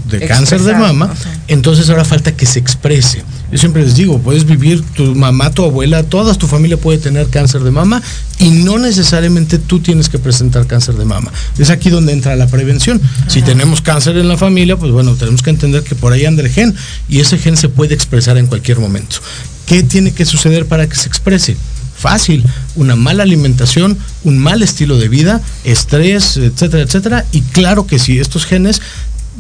de 0.10 0.26
cáncer 0.26 0.62
de 0.62 0.74
mama, 0.74 1.12
ajá. 1.12 1.30
entonces 1.48 1.88
ahora 1.92 2.04
falta 2.04 2.36
que 2.36 2.48
se 2.48 2.58
exprese. 2.58 3.24
Yo 3.52 3.58
siempre 3.58 3.84
les 3.84 3.96
digo, 3.96 4.20
puedes 4.20 4.46
vivir, 4.46 4.84
tu 4.96 5.16
mamá, 5.16 5.52
tu 5.52 5.64
abuela, 5.64 6.04
toda 6.04 6.34
tu 6.36 6.48
familia 6.48 6.76
puede 6.78 6.98
tener 6.98 7.28
cáncer 7.30 7.62
de 7.62 7.72
mama 7.72 8.02
y 8.40 8.50
no 8.50 8.78
necesariamente 8.78 9.58
tú 9.58 9.80
tienes 9.80 10.10
que 10.10 10.20
presentar 10.20 10.68
cáncer 10.68 10.96
de 10.96 11.06
mama. 11.06 11.32
Es 11.58 11.70
aquí 11.70 11.90
donde 11.90 12.12
entra 12.12 12.36
la 12.36 12.48
prevención. 12.48 13.02
Si 13.28 13.42
tenemos 13.42 13.82
cáncer 13.82 14.18
en 14.18 14.28
la 14.28 14.38
familia, 14.38 14.76
pues 14.76 14.92
bueno, 14.92 15.16
tenemos 15.16 15.42
que 15.42 15.50
entender 15.50 15.84
que 15.84 15.96
por 15.96 16.12
ahí 16.12 16.26
anda 16.26 16.44
el 16.44 16.50
gen 16.50 16.76
y 17.08 17.20
ese 17.20 17.38
gen 17.38 17.56
se 17.56 17.70
puede 17.70 17.96
expresar 17.96 18.38
en 18.38 18.48
cualquier 18.48 18.80
momento. 18.80 19.18
¿Qué 19.66 19.82
tiene 19.84 20.12
que 20.12 20.26
suceder 20.26 20.66
para 20.66 20.88
que 20.88 20.96
se 20.96 21.08
exprese? 21.08 21.56
Fácil, 21.98 22.44
una 22.76 22.96
mala 22.96 23.24
alimentación, 23.24 23.98
un 24.24 24.38
mal 24.38 24.62
estilo 24.62 24.98
de 24.98 25.08
vida, 25.08 25.42
estrés, 25.64 26.38
etcétera, 26.38 26.84
etcétera. 26.84 27.26
Y 27.32 27.42
claro 27.42 27.88
que 27.88 27.98
si 27.98 28.20
estos 28.20 28.46
genes 28.46 28.82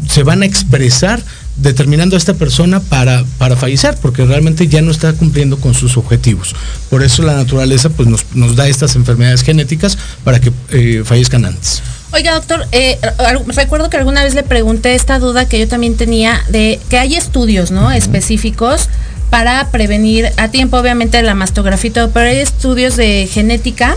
se 0.10 0.24
van 0.24 0.44
a 0.44 0.46
expresar 0.46 1.24
determinando 1.58 2.16
a 2.16 2.20
esta 2.20 2.34
persona 2.36 2.80
para, 2.80 3.24
para 3.38 3.56
fallecer, 3.56 3.98
porque 4.02 4.26
realmente 4.26 4.68
ya 4.68 4.82
no 4.82 4.92
está 4.92 5.14
cumpliendo 5.14 5.58
con 5.58 5.74
sus 5.74 5.98
objetivos. 5.98 6.56
Por 6.90 7.04
eso 7.04 7.24
la 7.24 7.36
naturaleza 7.36 7.90
pues, 7.90 8.08
nos, 8.08 8.26
nos 8.34 8.56
da 8.56 8.68
estas 8.68 8.96
enfermedades 8.96 9.44
genéticas 9.44 9.98
para 10.24 10.40
que 10.40 10.52
eh, 10.72 11.04
fallezcan 11.04 11.46
antes. 11.46 11.82
Oiga, 12.14 12.34
doctor, 12.34 12.66
eh, 12.72 12.98
recuerdo 13.48 13.90
que 13.90 13.98
alguna 13.98 14.24
vez 14.24 14.34
le 14.34 14.44
pregunté 14.44 14.96
esta 14.96 15.20
duda 15.20 15.50
que 15.50 15.60
yo 15.60 15.68
también 15.68 15.98
tenía 15.98 16.42
de 16.48 16.80
que 16.90 16.98
hay 16.98 17.16
estudios, 17.16 17.72
¿no? 17.72 17.92
Específicos 17.92 18.88
para 19.30 19.70
prevenir 19.72 20.28
a 20.38 20.48
tiempo, 20.50 20.78
obviamente, 20.78 21.22
la 21.22 21.36
mastografía 21.36 21.90
y 21.90 21.94
todo, 21.94 22.12
pero 22.12 22.30
hay 22.30 22.38
estudios 22.38 22.96
de 22.98 23.28
genética. 23.32 23.96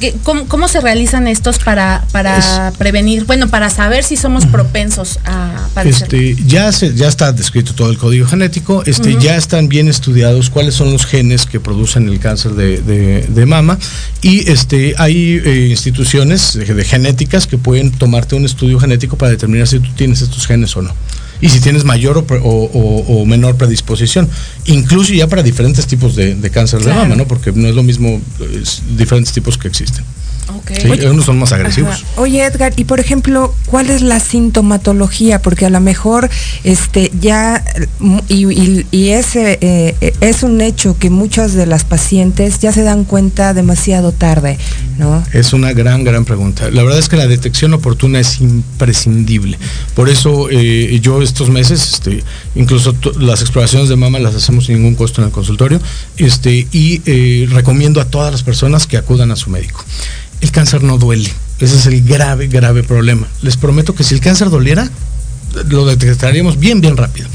que- 0.00 0.14
¿cómo, 0.24 0.46
cómo 0.46 0.66
se 0.68 0.80
realizan 0.80 1.28
estos 1.28 1.58
para, 1.58 2.04
para 2.12 2.72
prevenir, 2.78 3.24
bueno, 3.24 3.48
para 3.48 3.70
saber 3.70 4.02
si 4.04 4.16
somos 4.16 4.44
propensos 4.46 5.18
a 5.24 5.68
padecer? 5.74 6.02
Este, 6.14 6.36
ya, 6.46 6.70
se, 6.72 6.94
ya 6.94 7.08
está 7.08 7.32
descrito 7.32 7.74
todo 7.74 7.90
el 7.90 7.96
código 7.98 8.26
genético, 8.26 8.82
este, 8.84 9.16
ya 9.20 9.36
están 9.36 9.68
bien 9.68 9.88
estudiados 9.88 10.50
cuáles 10.50 10.74
son 10.74 10.92
los 10.92 11.06
genes 11.06 11.46
que 11.46 11.60
producen 11.60 12.08
el 12.08 12.18
cáncer 12.18 12.52
de, 12.52 12.80
de- 12.82 13.26
de 13.28 13.46
mama 13.46 13.78
y 14.22 14.50
este, 14.50 14.94
hay 14.98 15.40
eh, 15.44 15.68
instituciones 15.70 16.54
de, 16.54 16.64
de 16.74 16.84
genéticas 16.84 17.46
que 17.46 17.56
pueden 17.58 17.90
tomarte 17.92 18.34
un 18.34 18.44
estudio 18.44 18.78
genético 18.80 19.16
para 19.16 19.30
determinar 19.30 19.66
si 19.68 19.78
tú 19.78 19.90
tienes 19.96 20.20
estos 20.22 20.46
genes 20.46 20.76
o 20.76 20.82
no. 20.82 20.92
Y 21.44 21.50
si 21.50 21.60
tienes 21.60 21.84
mayor 21.84 22.24
o, 22.42 23.24
menor 23.26 23.56
predisposición, 23.56 24.28
incluso 24.64 25.12
ya 25.12 25.28
para 25.28 25.42
diferentes 25.42 25.86
tipos 25.86 26.16
de, 26.16 26.34
de 26.34 26.50
cáncer 26.50 26.80
Claro. 26.80 27.00
de 27.00 27.02
mama, 27.02 27.16
¿no? 27.16 27.28
Porque 27.28 27.52
no 27.52 27.68
es 27.68 27.74
lo 27.74 27.82
mismo 27.82 28.18
es 28.60 28.82
diferentes 28.96 29.32
tipos 29.34 29.58
que 29.58 29.68
existen. 29.68 30.04
¿Sí? 30.80 30.88
Unos 31.06 31.24
son 31.24 31.38
más 31.38 31.52
agresivos. 31.52 31.94
Ajá. 31.94 32.04
Oye, 32.20 32.44
Edgar, 32.44 32.72
y 32.76 32.84
por 32.84 33.00
ejemplo, 33.00 33.54
¿cuál 33.66 33.90
es 33.90 34.02
la 34.02 34.20
sintomatología? 34.20 35.40
Porque 35.42 35.66
a 35.66 35.70
lo 35.70 35.80
mejor 35.80 36.30
este 36.64 37.10
ya 37.20 37.64
mm, 37.98 38.18
y, 38.28 38.46
y- 38.52 38.86
y 38.90 39.08
es, 39.10 39.36
eh, 39.36 39.94
es 40.20 40.42
un 40.42 40.60
hecho 40.60 40.96
que 40.98 41.10
muchas 41.10 41.54
de 41.54 41.66
las 41.66 41.84
pacientes 41.84 42.58
ya 42.60 42.72
se 42.72 42.82
dan 42.82 43.04
cuenta 43.04 43.54
demasiado 43.54 44.12
tarde, 44.12 44.58
¿no? 44.98 45.22
Es 45.32 45.52
una 45.52 45.72
gran, 45.72 46.04
gran 46.04 46.24
pregunta. 46.24 46.70
La 46.70 46.82
verdad 46.82 46.98
es 46.98 47.08
que 47.08 47.16
la 47.16 47.26
detección 47.26 47.72
oportuna 47.74 48.20
es 48.20 48.40
imprescindible. 48.40 49.58
Por 49.94 50.08
eso 50.08 50.48
eh, 50.50 50.98
yo 51.02 51.22
estos 51.22 51.48
meses, 51.50 51.92
este, 51.94 52.22
incluso 52.54 52.94
las 53.18 53.40
exploraciones 53.40 53.88
de 53.88 53.96
mama 53.96 54.18
las 54.18 54.34
hacemos 54.34 54.66
sin 54.66 54.76
ningún 54.76 54.94
costo 54.94 55.20
en 55.20 55.26
el 55.28 55.32
consultorio, 55.32 55.80
este, 56.16 56.66
y 56.72 57.00
eh, 57.06 57.46
recomiendo 57.50 58.00
a 58.00 58.04
todas 58.06 58.32
las 58.32 58.42
personas 58.42 58.86
que 58.86 58.96
acudan 58.96 59.30
a 59.30 59.36
su 59.36 59.50
médico. 59.50 59.84
El 60.44 60.50
cáncer 60.50 60.82
no 60.82 60.98
duele. 60.98 61.32
Ese 61.58 61.74
es 61.74 61.86
el 61.86 62.04
grave, 62.04 62.48
grave 62.48 62.82
problema. 62.82 63.26
Les 63.40 63.56
prometo 63.56 63.94
que 63.94 64.04
si 64.04 64.14
el 64.14 64.20
cáncer 64.20 64.50
doliera, 64.50 64.90
lo 65.70 65.86
detectaríamos 65.86 66.58
bien, 66.58 66.82
bien 66.82 66.98
rápido. 66.98 67.28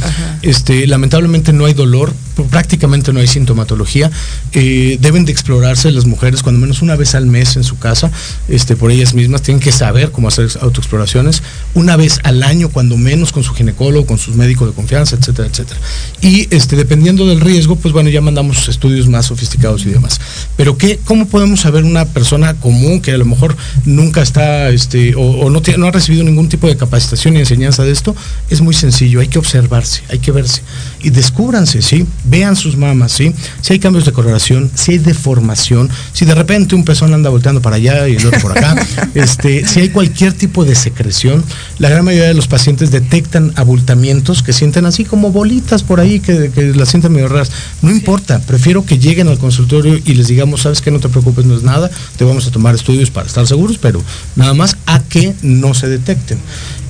Este, 0.44 0.86
lamentablemente 0.86 1.52
no 1.52 1.66
hay 1.66 1.74
dolor, 1.74 2.14
prácticamente 2.48 3.14
no 3.14 3.20
hay 3.20 3.28
sintomatología. 3.28 4.12
Eh, 4.54 4.98
deben 5.02 5.26
de 5.26 5.32
explorarse 5.32 5.92
las 5.92 6.06
mujeres 6.06 6.44
cuando 6.44 6.62
menos 6.62 6.82
una 6.82 6.96
vez 6.96 7.16
al 7.16 7.26
mes 7.26 7.56
en 7.56 7.64
su 7.64 7.78
casa, 7.78 8.12
este, 8.48 8.76
por 8.76 8.92
ellas 8.92 9.14
mismas, 9.14 9.42
tienen 9.42 9.62
que 9.62 9.72
saber 9.72 10.12
cómo 10.12 10.28
hacer 10.28 10.50
autoexploraciones, 10.62 11.44
una 11.74 11.96
vez 11.96 12.20
al 12.24 12.44
año 12.44 12.70
cuando 12.70 12.98
menos 12.98 13.32
con 13.32 13.44
su 13.44 13.54
ginecólogo, 13.54 14.06
con 14.06 14.18
sus 14.18 14.36
médicos 14.36 14.70
de 14.70 14.74
confianza, 14.74 15.16
etcétera, 15.16 15.48
etcétera. 15.48 15.80
Y 16.22 16.48
este, 16.54 16.76
dependiendo 16.76 17.28
del 17.28 17.42
riesgo, 17.42 17.76
pues 17.76 17.94
bueno, 17.94 18.10
ya 18.10 18.22
mandamos 18.22 18.68
estudios 18.68 19.08
más 19.08 19.28
sofisticados 19.28 19.86
y 19.86 19.90
demás. 19.90 20.20
Pero 20.58 20.78
¿qué, 20.78 21.00
¿cómo 21.06 21.28
podemos 21.28 21.62
saber 21.62 21.84
una 21.84 22.06
persona 22.06 22.56
común 22.56 23.02
que 23.02 23.12
a 23.12 23.18
lo 23.18 23.26
mejor 23.26 23.56
nunca 23.86 24.22
está, 24.22 24.70
este, 24.70 25.16
o, 25.16 25.22
o 25.22 25.50
no, 25.50 25.62
no 25.78 25.88
ha 25.88 25.92
recibido 25.92 26.24
ningún 26.24 26.50
tipo 26.50 26.68
de 26.68 26.78
capacitación 26.78 27.36
y 27.36 27.40
enseñanza 27.40 27.84
de 27.84 27.92
esto? 27.92 28.16
Es 28.50 28.62
muy 28.62 28.74
sencillo, 28.74 29.20
hay 29.20 29.28
que 29.28 29.40
observarse, 29.40 30.04
hay 30.10 30.20
que 30.20 30.32
verse. 30.32 30.62
Y 31.02 31.10
descúbranse, 31.10 31.82
¿sí? 31.82 32.06
Vean 32.30 32.56
sus 32.56 32.78
mamas, 32.78 33.12
¿sí? 33.12 33.34
Si 33.62 33.74
hay 33.74 33.80
cambios 33.80 34.06
de 34.06 34.12
coloración, 34.12 34.70
si 34.76 34.94
hay 34.94 34.98
deformación, 35.00 35.90
si 36.14 36.26
de 36.26 36.36
repente 36.36 36.76
un 36.76 36.86
pezón 36.86 37.14
anda 37.14 37.30
volteando 37.30 37.62
para 37.62 37.78
allá 37.78 38.08
y 38.08 38.16
el 38.16 38.26
otro 38.26 38.40
por 38.40 38.58
acá, 38.58 38.76
este, 39.16 39.68
si 39.68 39.80
hay 39.82 39.90
cualquier 39.90 40.34
tipo 40.34 40.66
de 40.66 40.76
secreción, 40.76 41.44
la 41.80 41.90
gran 41.90 42.06
mayoría 42.06 42.28
de 42.28 42.34
los 42.34 42.48
pacientes 42.48 42.92
detectan 42.92 43.54
abultamientos 43.56 44.44
que 44.44 44.54
sienten 44.54 44.86
así 44.86 45.06
como 45.06 45.32
bolitas 45.32 45.84
por 45.84 46.00
ahí, 46.00 46.20
que, 46.20 46.52
que 46.52 46.74
las 46.74 46.90
sienten 46.90 47.12
medio 47.12 47.28
raras. 47.28 47.52
No 47.82 47.92
importa, 47.92 48.40
prefiero 48.40 48.86
que 48.86 49.00
lleguen 49.00 49.28
al 49.28 49.38
consultorio 49.38 50.00
y 50.04 50.14
les 50.14 50.28
digamos, 50.28 50.62
sabes 50.62 50.82
que 50.82 50.92
no 50.92 51.00
te 51.00 51.10
preocupes, 51.10 51.46
no 51.46 51.56
es 51.56 51.64
nada, 51.64 51.90
te 52.18 52.24
vamos 52.24 52.48
a 52.48 52.52
tomar 52.52 52.76
estudios 52.76 53.10
para 53.12 53.28
estar 53.28 53.46
seguros, 53.48 53.78
pero 53.78 54.04
nada 54.36 54.54
más 54.54 54.78
a 54.86 55.00
que 55.00 55.34
no 55.42 55.74
se 55.74 55.88
detecten. 55.88 56.40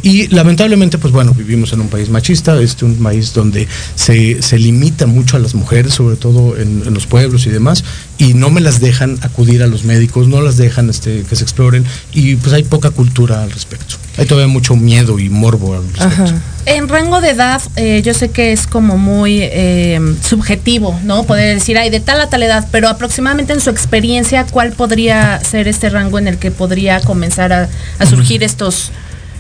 Y 0.02 0.28
lamentablemente, 0.28 0.98
pues 0.98 1.14
bueno, 1.14 1.34
vivimos 1.34 1.74
en 1.74 1.82
un 1.82 1.90
país 1.90 2.10
machista, 2.10 2.60
este 2.62 2.86
un 2.86 2.96
país 2.96 3.34
donde 3.34 3.68
se, 3.96 4.42
se 4.42 4.58
limita 4.58 5.08
mucho 5.08 5.36
a 5.36 5.40
las 5.40 5.56
mujeres, 5.56 5.94
sobre 5.94 6.16
todo 6.16 6.58
en, 6.58 6.84
en 6.86 6.94
los 6.94 7.06
pueblos 7.06 7.46
y 7.46 7.50
demás, 7.50 7.84
y 8.18 8.34
no 8.34 8.50
me 8.50 8.62
las 8.62 8.80
dejan 8.80 9.18
acudir 9.22 9.62
a 9.62 9.68
los 9.68 9.84
médicos, 9.84 10.28
no 10.28 10.42
las 10.42 10.58
dejan 10.58 10.90
este, 10.90 11.24
que 11.24 11.36
se 11.36 11.44
exploren, 11.44 11.86
y 12.14 12.36
pues 12.38 12.54
hay 12.54 12.64
poca 12.64 12.92
cultura 12.92 13.44
al 13.44 13.52
respecto. 13.52 13.96
Hay 14.18 14.26
todavía 14.26 14.52
mucho 14.52 14.76
miedo 14.76 15.20
y 15.20 15.30
morbo 15.30 15.76
al 15.76 15.84
respecto. 15.84 16.24
Ajá. 16.24 16.42
En 16.66 16.88
rango 16.88 17.22
de 17.22 17.32
edad, 17.32 17.62
eh, 17.78 18.02
yo 18.04 18.14
sé 18.14 18.30
que 18.30 18.52
es 18.52 18.68
como 18.68 18.98
muy 18.98 19.40
eh, 19.42 20.00
subjetivo, 20.22 21.00
¿no? 21.04 21.24
Poder 21.24 21.56
decir, 21.56 21.78
ay, 21.78 21.90
de 21.90 22.00
tal 22.00 22.22
a 22.22 22.30
tal 22.30 22.44
edad, 22.44 22.68
pero 22.72 22.90
aproximadamente 22.90 23.54
en 23.54 23.62
su 23.62 23.70
experiencia, 23.70 24.46
¿cuál 24.46 24.74
podría 24.74 25.44
ser 25.44 25.68
este 25.68 25.90
rango 25.90 26.20
en 26.20 26.28
el 26.28 26.38
que 26.38 26.52
podría 26.52 27.00
comenzar 27.02 27.54
a, 27.54 27.70
a 27.98 28.06
surgir 28.06 28.44
estos, 28.44 28.92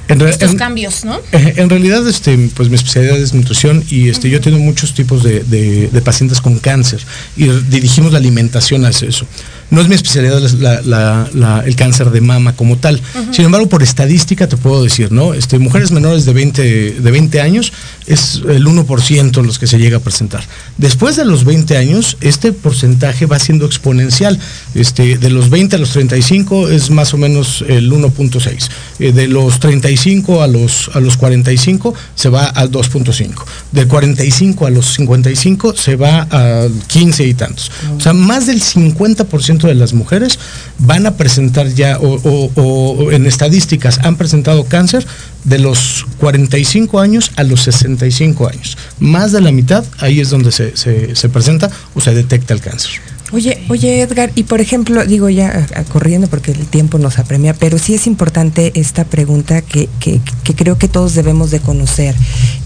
En 0.10 0.22
estos 0.22 0.52
en- 0.52 0.58
cambios, 0.58 1.06
¿no? 1.06 1.20
En 1.32 1.70
realidad, 1.70 2.08
este, 2.08 2.38
pues 2.56 2.70
mi 2.70 2.76
especialidad 2.76 3.18
es 3.18 3.34
nutrición 3.34 3.84
y 3.90 4.10
este, 4.10 4.30
yo 4.30 4.42
tengo 4.42 4.58
muchos 4.60 4.94
tipos 4.94 5.24
de, 5.24 5.42
de- 5.44 5.88
de 5.88 6.02
pacientes 6.02 6.42
con 6.42 6.58
cáncer 6.60 7.00
y 7.38 7.48
dirigimos 7.70 8.12
la 8.12 8.18
alimentación 8.18 8.86
hacia 8.86 9.08
eso. 9.08 9.26
No 9.72 9.82
es 9.82 9.88
mi 9.88 9.96
especialidad 9.96 10.40
la- 10.60 10.82
la- 10.82 11.30
la- 11.34 11.60
el 11.66 11.76
cáncer 11.76 12.10
de 12.10 12.22
mama 12.22 12.56
como 12.56 12.78
tal. 12.78 13.02
Sin 13.32 13.46
embargo, 13.46 13.68
por 13.70 13.84
estadística 13.84 14.48
te 14.48 14.58
puedo 14.58 14.84
decir, 14.84 15.12
¿no? 15.12 15.34
Este, 15.34 15.60
mujeres 15.60 15.92
menores 15.92 16.26
de 16.26 16.34
20, 16.34 16.62
de 17.02 17.12
20 17.12 17.40
años 17.42 17.72
es 18.08 18.42
el 18.50 18.66
1% 18.66 19.44
los 19.44 19.60
que 19.60 19.68
se 19.68 19.78
llega 19.78 19.98
a 19.98 20.00
presentar. 20.00 20.44
Después 20.78 21.16
de 21.16 21.26
los 21.26 21.44
20 21.46 21.78
años, 21.78 22.18
este 22.22 22.52
porcentaje 22.52 23.26
va 23.28 23.38
siendo 23.40 23.66
exponencial. 23.66 24.40
Este, 24.74 25.18
de 25.18 25.30
los 25.30 25.50
20 25.50 25.76
a 25.76 25.80
los 25.80 25.92
35 25.92 26.70
es 26.70 26.90
más 26.90 27.14
o 27.14 27.18
menos 27.18 27.64
el 27.68 27.92
1.6. 27.92 28.70
Eh, 29.00 29.12
de 29.12 29.28
los 29.28 29.60
35 29.60 30.42
a 30.42 30.48
los, 30.48 30.90
a 30.94 31.00
los 31.00 31.18
45 31.18 31.94
se 32.16 32.30
va 32.30 32.46
al 32.46 32.72
2.5. 32.72 33.46
Del 33.72 33.88
45 33.88 34.66
a 34.66 34.70
los 34.72 34.94
55 34.94 35.76
se 35.76 35.96
va 35.96 36.28
a 36.32 36.68
15 36.88 37.26
y 37.28 37.34
tantos. 37.36 37.72
O 37.96 38.00
sea, 38.00 38.14
más 38.14 38.48
del 38.48 38.62
50% 38.62 39.59
de 39.68 39.76
las 39.76 39.94
mujeres 39.94 40.40
van 40.78 41.06
a 41.06 41.18
presentar 41.18 41.68
ya, 41.74 41.98
o, 42.02 43.12
en 43.12 43.26
estadísticas, 43.26 44.00
han 44.04 44.16
presentado 44.16 44.66
cáncer 44.66 45.06
de 45.44 45.60
los 45.60 46.06
45 46.20 47.00
años 47.00 47.32
a 47.36 47.44
los 47.44 47.62
65 47.64 48.48
años. 48.48 48.78
Más 49.00 49.32
de 49.32 49.42
la 49.42 49.52
mitad, 49.52 49.84
ahí 50.00 50.20
es 50.20 50.30
donde 50.30 50.52
se, 50.52 50.76
se- 50.78 51.16
se 51.16 51.30
presenta 51.30 51.70
o 51.96 52.02
se 52.02 52.14
detecta 52.14 52.54
el 52.54 52.62
cáncer. 52.62 52.92
Oye, 53.32 53.64
oye 53.70 54.02
Edgar, 54.02 54.32
y 54.34 54.44
por 54.44 54.60
ejemplo, 54.60 55.06
digo 55.06 55.30
ya 55.30 55.68
corriendo 55.92 56.28
porque 56.28 56.52
el 56.52 56.66
tiempo 56.66 56.98
nos 56.98 57.20
apremia, 57.20 57.54
pero 57.54 57.78
sí 57.78 57.94
es 57.94 58.08
importante 58.08 58.72
esta 58.74 59.04
pregunta 59.06 59.62
que, 59.62 59.88
que- 60.00 60.20
que 60.44 60.56
creo 60.56 60.80
que 60.80 60.88
todos 60.88 61.14
debemos 61.14 61.52
de 61.52 61.60
conocer. 61.60 62.16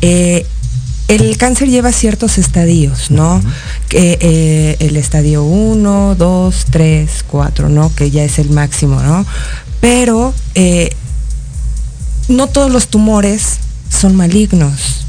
Eh, 0.02 0.46
el 1.22 1.38
cáncer 1.38 1.70
lleva 1.70 1.92
ciertos 1.92 2.38
estadios, 2.38 3.12
¿no? 3.12 3.42
Que, 3.90 4.18
eh, 4.22 4.78
el 4.80 4.98
estadio 4.98 5.44
1, 5.44 6.16
2, 6.16 6.66
3, 6.72 7.26
4, 7.28 7.70
¿no? 7.70 7.94
Que 7.96 8.12
ya 8.12 8.24
es 8.24 8.40
el 8.40 8.50
máximo, 8.50 9.02
¿no? 9.02 9.26
Pero 9.82 10.34
eh, 10.56 10.92
no 12.28 12.48
todos 12.48 12.72
los 12.72 12.88
tumores 12.88 13.58
son 13.90 14.16
malignos. 14.16 15.00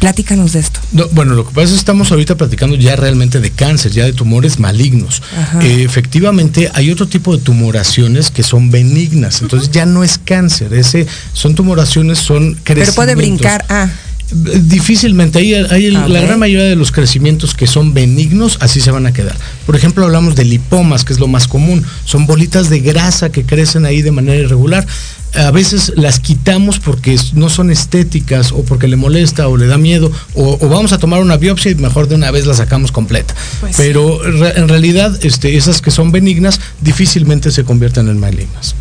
Platícanos 0.00 0.52
de 0.52 0.60
esto. 0.60 0.78
No, 0.92 1.08
bueno, 1.08 1.34
lo 1.34 1.44
que 1.44 1.52
pasa 1.52 1.64
es 1.64 1.70
que 1.70 1.76
estamos 1.78 2.12
ahorita 2.12 2.36
platicando 2.36 2.76
ya 2.76 2.94
realmente 2.94 3.40
de 3.40 3.50
cáncer, 3.50 3.90
ya 3.90 4.04
de 4.04 4.12
tumores 4.12 4.60
malignos. 4.60 5.22
Eh, 5.60 5.82
efectivamente, 5.82 6.70
hay 6.72 6.92
otro 6.92 7.08
tipo 7.08 7.36
de 7.36 7.42
tumoraciones 7.42 8.30
que 8.30 8.44
son 8.44 8.70
benignas, 8.70 9.42
entonces 9.42 9.70
ya 9.72 9.86
no 9.86 10.04
es 10.04 10.18
cáncer, 10.18 10.72
ese 10.72 11.06
son 11.32 11.56
tumoraciones, 11.56 12.18
son 12.18 12.56
Pero 12.62 12.92
puede 12.92 13.14
crecimientos. 13.14 13.16
brincar 13.16 13.64
a... 13.68 13.90
Difícilmente, 14.30 15.38
hay, 15.38 15.90
la 15.90 16.20
gran 16.20 16.38
mayoría 16.38 16.66
de 16.66 16.76
los 16.76 16.92
crecimientos 16.92 17.54
que 17.54 17.66
son 17.66 17.94
benignos, 17.94 18.58
así 18.60 18.80
se 18.80 18.90
van 18.90 19.06
a 19.06 19.12
quedar. 19.12 19.36
Por 19.66 19.74
ejemplo, 19.76 20.04
hablamos 20.04 20.34
de 20.36 20.44
lipomas, 20.44 21.04
que 21.04 21.12
es 21.12 21.18
lo 21.18 21.28
más 21.28 21.48
común. 21.48 21.84
Son 22.04 22.26
bolitas 22.26 22.68
de 22.68 22.80
grasa 22.80 23.30
que 23.30 23.44
crecen 23.44 23.86
ahí 23.86 24.02
de 24.02 24.10
manera 24.10 24.36
irregular. 24.38 24.86
A 25.34 25.50
veces 25.50 25.92
las 25.96 26.20
quitamos 26.20 26.78
porque 26.78 27.18
no 27.34 27.50
son 27.50 27.70
estéticas 27.70 28.50
o 28.52 28.64
porque 28.64 28.88
le 28.88 28.96
molesta 28.96 29.46
o 29.48 29.56
le 29.58 29.66
da 29.66 29.76
miedo 29.76 30.10
o, 30.34 30.56
o 30.60 30.68
vamos 30.68 30.92
a 30.92 30.98
tomar 30.98 31.20
una 31.20 31.36
biopsia 31.36 31.70
y 31.70 31.74
mejor 31.74 32.08
de 32.08 32.14
una 32.14 32.30
vez 32.30 32.46
la 32.46 32.54
sacamos 32.54 32.92
completa. 32.92 33.34
Pues 33.60 33.76
Pero 33.76 34.20
re- 34.22 34.58
en 34.58 34.68
realidad 34.68 35.18
este, 35.22 35.56
esas 35.58 35.82
que 35.82 35.90
son 35.90 36.12
benignas 36.12 36.60
difícilmente 36.80 37.50
se 37.50 37.64
convierten 37.64 38.08
en 38.08 38.18
malignas. 38.18 38.74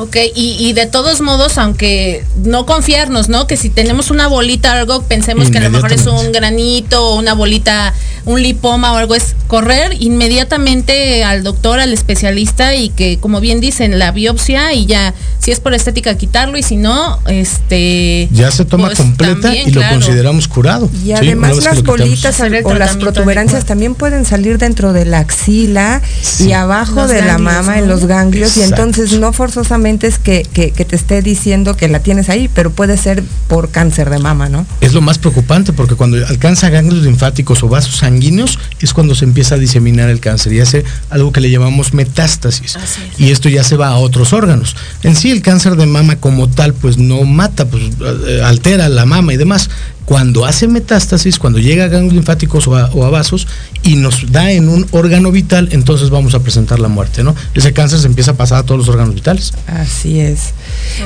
Ok, 0.00 0.16
y, 0.34 0.56
y 0.58 0.72
de 0.72 0.86
todos 0.86 1.20
modos, 1.20 1.58
aunque 1.58 2.24
no 2.42 2.64
confiarnos, 2.64 3.28
¿no? 3.28 3.46
Que 3.46 3.56
si 3.56 3.68
tenemos 3.68 4.10
una 4.10 4.28
bolita 4.28 4.72
o 4.72 4.76
algo, 4.78 5.02
pensemos 5.02 5.50
que 5.50 5.58
a 5.58 5.60
lo 5.60 5.70
mejor 5.70 5.92
es 5.92 6.06
un 6.06 6.32
granito 6.32 7.10
o 7.10 7.18
una 7.18 7.34
bolita 7.34 7.92
un 8.24 8.42
lipoma 8.42 8.92
o 8.92 8.96
algo, 8.96 9.14
es 9.14 9.34
correr 9.46 9.96
inmediatamente 9.98 11.24
al 11.24 11.42
doctor, 11.42 11.80
al 11.80 11.92
especialista 11.92 12.74
y 12.74 12.90
que, 12.90 13.18
como 13.18 13.40
bien 13.40 13.60
dicen, 13.60 13.98
la 13.98 14.12
biopsia 14.12 14.72
y 14.72 14.86
ya, 14.86 15.14
si 15.38 15.50
es 15.50 15.60
por 15.60 15.74
estética, 15.74 16.16
quitarlo 16.16 16.56
y 16.58 16.62
si 16.62 16.76
no, 16.76 17.18
este... 17.26 18.28
Ya 18.32 18.50
se 18.50 18.64
toma 18.64 18.88
pues, 18.88 18.98
completa 18.98 19.40
también, 19.40 19.68
y 19.68 19.72
lo 19.72 19.80
claro. 19.80 19.96
consideramos 19.96 20.48
curado. 20.48 20.90
Y 21.02 21.06
¿sí? 21.06 21.12
además 21.12 21.62
las 21.64 21.82
bolitas 21.82 22.40
o 22.40 22.74
las 22.74 22.96
protuberancias 22.96 23.64
también 23.64 23.94
pueden 23.94 24.24
salir 24.24 24.58
dentro 24.58 24.92
de 24.92 25.04
la 25.04 25.20
axila 25.20 26.02
Sí. 26.22 26.48
y 26.48 26.52
abajo 26.52 27.02
Los 27.02 27.10
de 27.10 27.22
la 27.22 27.38
mama, 27.38 27.72
¿no? 27.72 27.82
en 27.82 27.88
los 27.88 28.06
ganglios, 28.06 28.56
y 28.56 28.62
entonces 28.62 29.12
no 29.18 29.32
forzosamente 29.32 29.89
es 30.06 30.18
que, 30.18 30.42
que- 30.52 30.70
que 30.70 30.84
te 30.84 30.96
esté 30.96 31.22
diciendo 31.22 31.76
que 31.76 31.88
la 31.88 32.00
tienes 32.00 32.28
ahí, 32.28 32.48
pero 32.54 32.70
puede 32.70 32.96
ser 32.96 33.22
por 33.48 33.70
cáncer 33.70 34.10
de 34.10 34.18
mama, 34.18 34.48
¿no? 34.48 34.66
Es 34.80 34.92
lo 34.92 35.00
más 35.00 35.18
preocupante 35.18 35.72
porque 35.72 35.94
cuando 35.94 36.16
alcanza 36.26 36.68
ganglios 36.70 37.02
linfáticos 37.04 37.62
o 37.62 37.68
vasos 37.68 37.96
sanguíneos 37.96 38.58
es 38.80 38.92
cuando 38.94 39.14
se 39.14 39.24
empieza 39.24 39.56
a 39.56 39.58
diseminar 39.58 40.08
el 40.10 40.20
cáncer 40.20 40.52
y 40.52 40.60
hace 40.60 40.84
algo 41.10 41.32
que 41.32 41.40
le 41.40 41.50
llamamos 41.50 41.94
metástasis. 41.94 42.76
Es. 42.76 43.20
Y 43.20 43.30
esto 43.30 43.48
ya 43.48 43.64
se 43.64 43.76
va 43.76 43.88
a 43.88 43.96
otros 43.96 44.32
órganos. 44.32 44.76
En 45.02 45.16
sí 45.16 45.30
el 45.30 45.42
cáncer 45.42 45.76
de 45.76 45.86
mama 45.86 46.16
como 46.16 46.48
tal 46.48 46.74
pues 46.74 46.98
no 46.98 47.22
mata, 47.24 47.66
pues 47.66 47.82
eh, 48.28 48.40
altera 48.44 48.88
la 48.88 49.04
mama 49.06 49.32
y 49.32 49.36
demás. 49.36 49.70
Cuando 50.10 50.44
hace 50.44 50.66
metástasis, 50.66 51.38
cuando 51.38 51.60
llega 51.60 51.84
a 51.84 51.86
ganglios 51.86 52.14
linfáticos 52.14 52.66
o 52.66 52.74
a, 52.76 52.86
o 52.86 53.04
a 53.04 53.10
vasos 53.10 53.46
y 53.84 53.94
nos 53.94 54.32
da 54.32 54.50
en 54.50 54.68
un 54.68 54.84
órgano 54.90 55.30
vital, 55.30 55.68
entonces 55.70 56.10
vamos 56.10 56.34
a 56.34 56.40
presentar 56.40 56.80
la 56.80 56.88
muerte, 56.88 57.22
¿no? 57.22 57.36
Ese 57.54 57.72
cáncer 57.72 58.00
se 58.00 58.08
empieza 58.08 58.32
a 58.32 58.34
pasar 58.34 58.58
a 58.58 58.62
todos 58.64 58.76
los 58.80 58.88
órganos 58.88 59.14
vitales. 59.14 59.54
Así 59.68 60.18
es. 60.18 60.46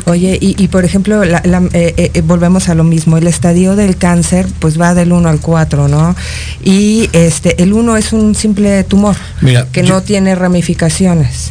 Oye, 0.06 0.38
y, 0.40 0.56
y 0.56 0.68
por 0.68 0.86
ejemplo, 0.86 1.22
la- 1.22 1.42
la- 1.44 1.62
eh, 1.74 2.12
eh, 2.14 2.20
volvemos 2.22 2.70
a 2.70 2.74
lo 2.74 2.82
mismo, 2.82 3.18
el 3.18 3.26
estadio 3.26 3.76
del 3.76 3.98
cáncer 3.98 4.46
pues 4.58 4.80
va 4.80 4.94
del 4.94 5.12
1 5.12 5.28
al 5.28 5.40
4, 5.40 5.86
¿no? 5.86 6.16
Y 6.64 7.10
este 7.12 7.62
el 7.62 7.74
1 7.74 7.98
es 7.98 8.14
un 8.14 8.34
simple 8.34 8.84
tumor 8.84 9.16
Mira, 9.42 9.66
que 9.70 9.82
yo- 9.82 9.92
no 9.96 10.02
tiene 10.02 10.34
ramificaciones, 10.34 11.50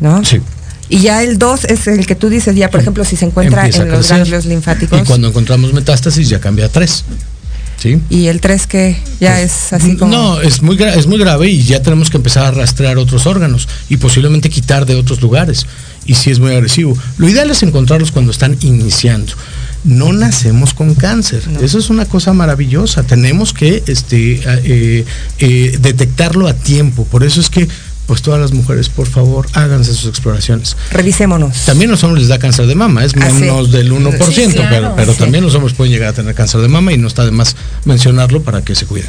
¿no? 0.00 0.24
Sí. 0.24 0.40
Y 0.90 0.98
ya 0.98 1.22
el 1.22 1.38
2 1.38 1.64
es 1.66 1.86
el 1.86 2.04
que 2.04 2.16
tú 2.16 2.28
dices, 2.28 2.54
ya 2.56 2.68
por 2.68 2.80
ejemplo, 2.80 3.04
si 3.04 3.16
se 3.16 3.24
encuentra 3.24 3.64
Empieza 3.64 3.84
en 3.84 3.92
los 3.92 4.08
ganglios 4.08 4.44
linfáticos. 4.44 5.00
Y 5.00 5.04
cuando 5.04 5.28
encontramos 5.28 5.72
metástasis 5.72 6.28
ya 6.28 6.40
cambia 6.40 6.66
a 6.66 6.68
tres. 6.68 7.04
¿Sí? 7.78 7.98
Y 8.10 8.26
el 8.26 8.42
3 8.42 8.66
que 8.66 8.96
ya 9.20 9.40
es 9.40 9.72
así 9.72 9.96
como... 9.96 10.12
No, 10.12 10.40
es 10.42 10.60
muy, 10.60 10.76
es 10.82 11.06
muy 11.06 11.16
grave 11.18 11.48
y 11.48 11.62
ya 11.62 11.80
tenemos 11.80 12.10
que 12.10 12.18
empezar 12.18 12.44
a 12.44 12.50
rastrear 12.50 12.98
otros 12.98 13.24
órganos 13.24 13.68
y 13.88 13.96
posiblemente 13.96 14.50
quitar 14.50 14.84
de 14.84 14.96
otros 14.96 15.22
lugares. 15.22 15.64
Y 16.04 16.14
sí 16.14 16.30
es 16.30 16.40
muy 16.40 16.52
agresivo. 16.52 16.98
Lo 17.16 17.26
ideal 17.26 17.50
es 17.50 17.62
encontrarlos 17.62 18.12
cuando 18.12 18.32
están 18.32 18.58
iniciando. 18.60 19.32
No 19.84 20.12
nacemos 20.12 20.74
con 20.74 20.94
cáncer. 20.94 21.42
Eso 21.62 21.78
es 21.78 21.88
una 21.88 22.04
cosa 22.04 22.34
maravillosa. 22.34 23.02
Tenemos 23.02 23.54
que 23.54 23.82
este, 23.86 24.42
eh, 24.44 25.06
eh, 25.38 25.78
detectarlo 25.80 26.48
a 26.48 26.54
tiempo. 26.54 27.04
Por 27.04 27.24
eso 27.24 27.40
es 27.40 27.48
que, 27.48 27.66
pues 28.10 28.22
todas 28.22 28.40
las 28.40 28.50
mujeres, 28.50 28.88
por 28.88 29.06
favor, 29.06 29.46
háganse 29.52 29.94
sus 29.94 30.06
exploraciones. 30.08 30.76
Revisémonos. 30.90 31.64
También 31.64 31.92
los 31.92 32.02
hombres 32.02 32.22
les 32.22 32.28
da 32.28 32.40
cáncer 32.40 32.66
de 32.66 32.74
mama, 32.74 33.04
es 33.04 33.14
Ah, 33.20 33.28
sí. 33.30 33.42
menos 33.44 33.70
del 33.70 33.92
1%, 33.92 34.32
Sí, 34.50 34.52
claro, 34.52 34.68
pero, 34.68 34.92
pero 34.96 35.12
sí. 35.12 35.18
también 35.20 35.44
los 35.44 35.54
hombres 35.54 35.74
pueden 35.74 35.92
llegar 35.92 36.08
a 36.08 36.12
tener 36.12 36.34
cáncer 36.34 36.60
de 36.60 36.66
mama 36.66 36.92
y 36.92 36.98
no 36.98 37.06
está 37.06 37.24
de 37.24 37.30
más 37.30 37.54
mencionarlo 37.84 38.42
para 38.42 38.62
que 38.64 38.74
se 38.74 38.84
cuiden. 38.86 39.08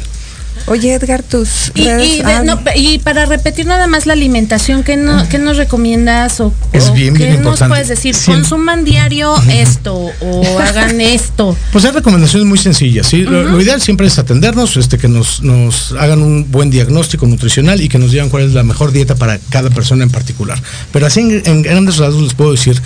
Oye, 0.66 0.94
Edgar, 0.94 1.22
tus 1.22 1.72
Y, 1.74 1.84
redes- 1.84 2.06
y 2.08 2.22
de- 2.22 2.32
ah, 2.32 2.42
no, 2.44 2.58
y 2.76 2.98
para 2.98 3.26
repetir 3.26 3.66
nada 3.66 3.86
más 3.86 4.06
la 4.06 4.12
alimentación, 4.12 4.82
¿qué, 4.84 4.96
no, 4.96 5.28
qué 5.28 5.38
nos 5.38 5.56
recomiendas 5.56 6.40
o, 6.40 6.52
Es 6.72 6.88
o 6.88 6.92
bien, 6.92 7.14
qué 7.14 7.24
bien 7.24 7.30
nos 7.36 7.44
importante. 7.44 7.72
puedes 7.72 7.88
decir? 7.88 8.14
Consuman 8.24 8.84
diario 8.84 9.34
esto 9.50 10.10
o 10.20 10.58
hagan 10.60 11.00
esto. 11.00 11.56
Pues 11.72 11.84
hay 11.84 11.90
recomendaciones 11.90 12.46
muy 12.46 12.58
sencillas, 12.58 13.06
¿sí? 13.08 13.22
Lo- 13.22 13.42
lo, 13.44 13.60
ideal 13.60 13.80
siempre 13.80 14.06
es 14.06 14.18
atendernos, 14.18 14.76
este, 14.76 14.98
que 14.98 15.08
nos, 15.08 15.42
nos 15.42 15.92
hagan 15.98 16.22
un 16.22 16.50
buen 16.50 16.70
diagnóstico 16.70 17.26
nutricional 17.26 17.80
y 17.80 17.88
que 17.88 17.98
nos 17.98 18.12
digan 18.12 18.28
cuál 18.28 18.44
es 18.44 18.52
la 18.52 18.62
mejor 18.62 18.92
dieta 18.92 19.14
para 19.16 19.38
cada 19.50 19.70
persona 19.70 20.04
en 20.04 20.10
particular. 20.10 20.60
Pero 20.92 21.06
así 21.06 21.20
en, 21.20 21.42
en 21.44 21.62
grandes 21.62 21.96
rasgos 21.98 22.22
les 22.22 22.34
puedo 22.34 22.52
decir 22.52 22.80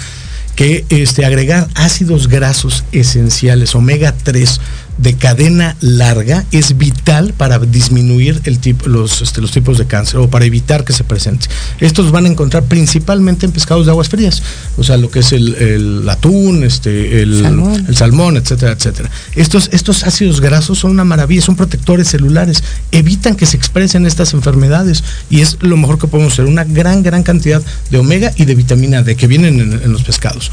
que 0.55 0.87
este, 0.89 1.27
agregar 1.27 1.69
ácidos 1.75 2.29
grasos 2.29 2.85
esenciales, 2.91 3.75
omega 3.75 4.15
3 4.23 4.61
de 4.99 5.15
cadena 5.15 5.77
larga, 5.81 6.45
es 6.53 6.77
vital 6.79 7.35
para 7.37 7.59
disminuir 7.59 8.41
el 8.45 8.59
tipo, 8.59 8.89
los, 8.89 9.23
este, 9.23 9.41
los 9.41 9.51
tipos 9.51 9.79
de 9.79 9.87
cáncer 9.87 10.21
o 10.21 10.31
para 10.31 10.45
evitar 10.45 10.85
que 10.85 10.93
se 10.93 11.05
presente. 11.05 11.49
Estos 11.81 12.11
van 12.11 12.25
a 12.25 12.29
encontrar 12.29 12.65
principalmente 12.65 13.47
en 13.47 13.53
pescados 13.53 13.87
de 13.87 13.93
aguas 13.93 14.09
frías, 14.09 14.43
o 14.77 14.85
sea, 14.85 14.97
lo 14.97 15.11
que 15.11 15.21
es 15.21 15.33
el, 15.33 15.55
el 15.55 16.09
atún, 16.09 16.65
este, 16.65 17.23
el 17.23 17.43
Salmón. 17.43 17.87
el 17.89 17.97
salmón, 17.97 18.37
etcétera, 18.37 18.73
etcétera. 18.73 19.11
Estos, 19.35 19.69
estos 19.73 20.05
ácidos 20.05 20.41
grasos 20.41 20.79
son 20.79 20.93
una 20.93 21.05
maravilla, 21.05 21.43
son 21.43 21.57
protectores 21.57 22.09
celulares, 22.09 22.63
evitan 22.93 23.37
que 23.37 23.47
se 23.47 23.57
expresen 23.57 24.07
estas 24.07 24.33
enfermedades 24.35 25.05
y 25.31 25.41
es 25.41 25.59
lo 25.61 25.77
mejor 25.77 25.99
que 25.99 26.07
podemos 26.07 26.33
hacer, 26.33 26.47
una 26.47 26.65
gran, 26.65 27.03
gran 27.03 27.23
cantidad 27.23 27.63
de 27.91 27.99
omega 27.99 28.33
y 28.37 28.45
de 28.45 28.55
vitamina 28.55 29.03
D 29.03 29.17
que 29.17 29.27
vienen 29.27 29.61
en, 29.61 29.73
en 29.73 29.93
los 29.93 30.03
pescados. 30.03 30.51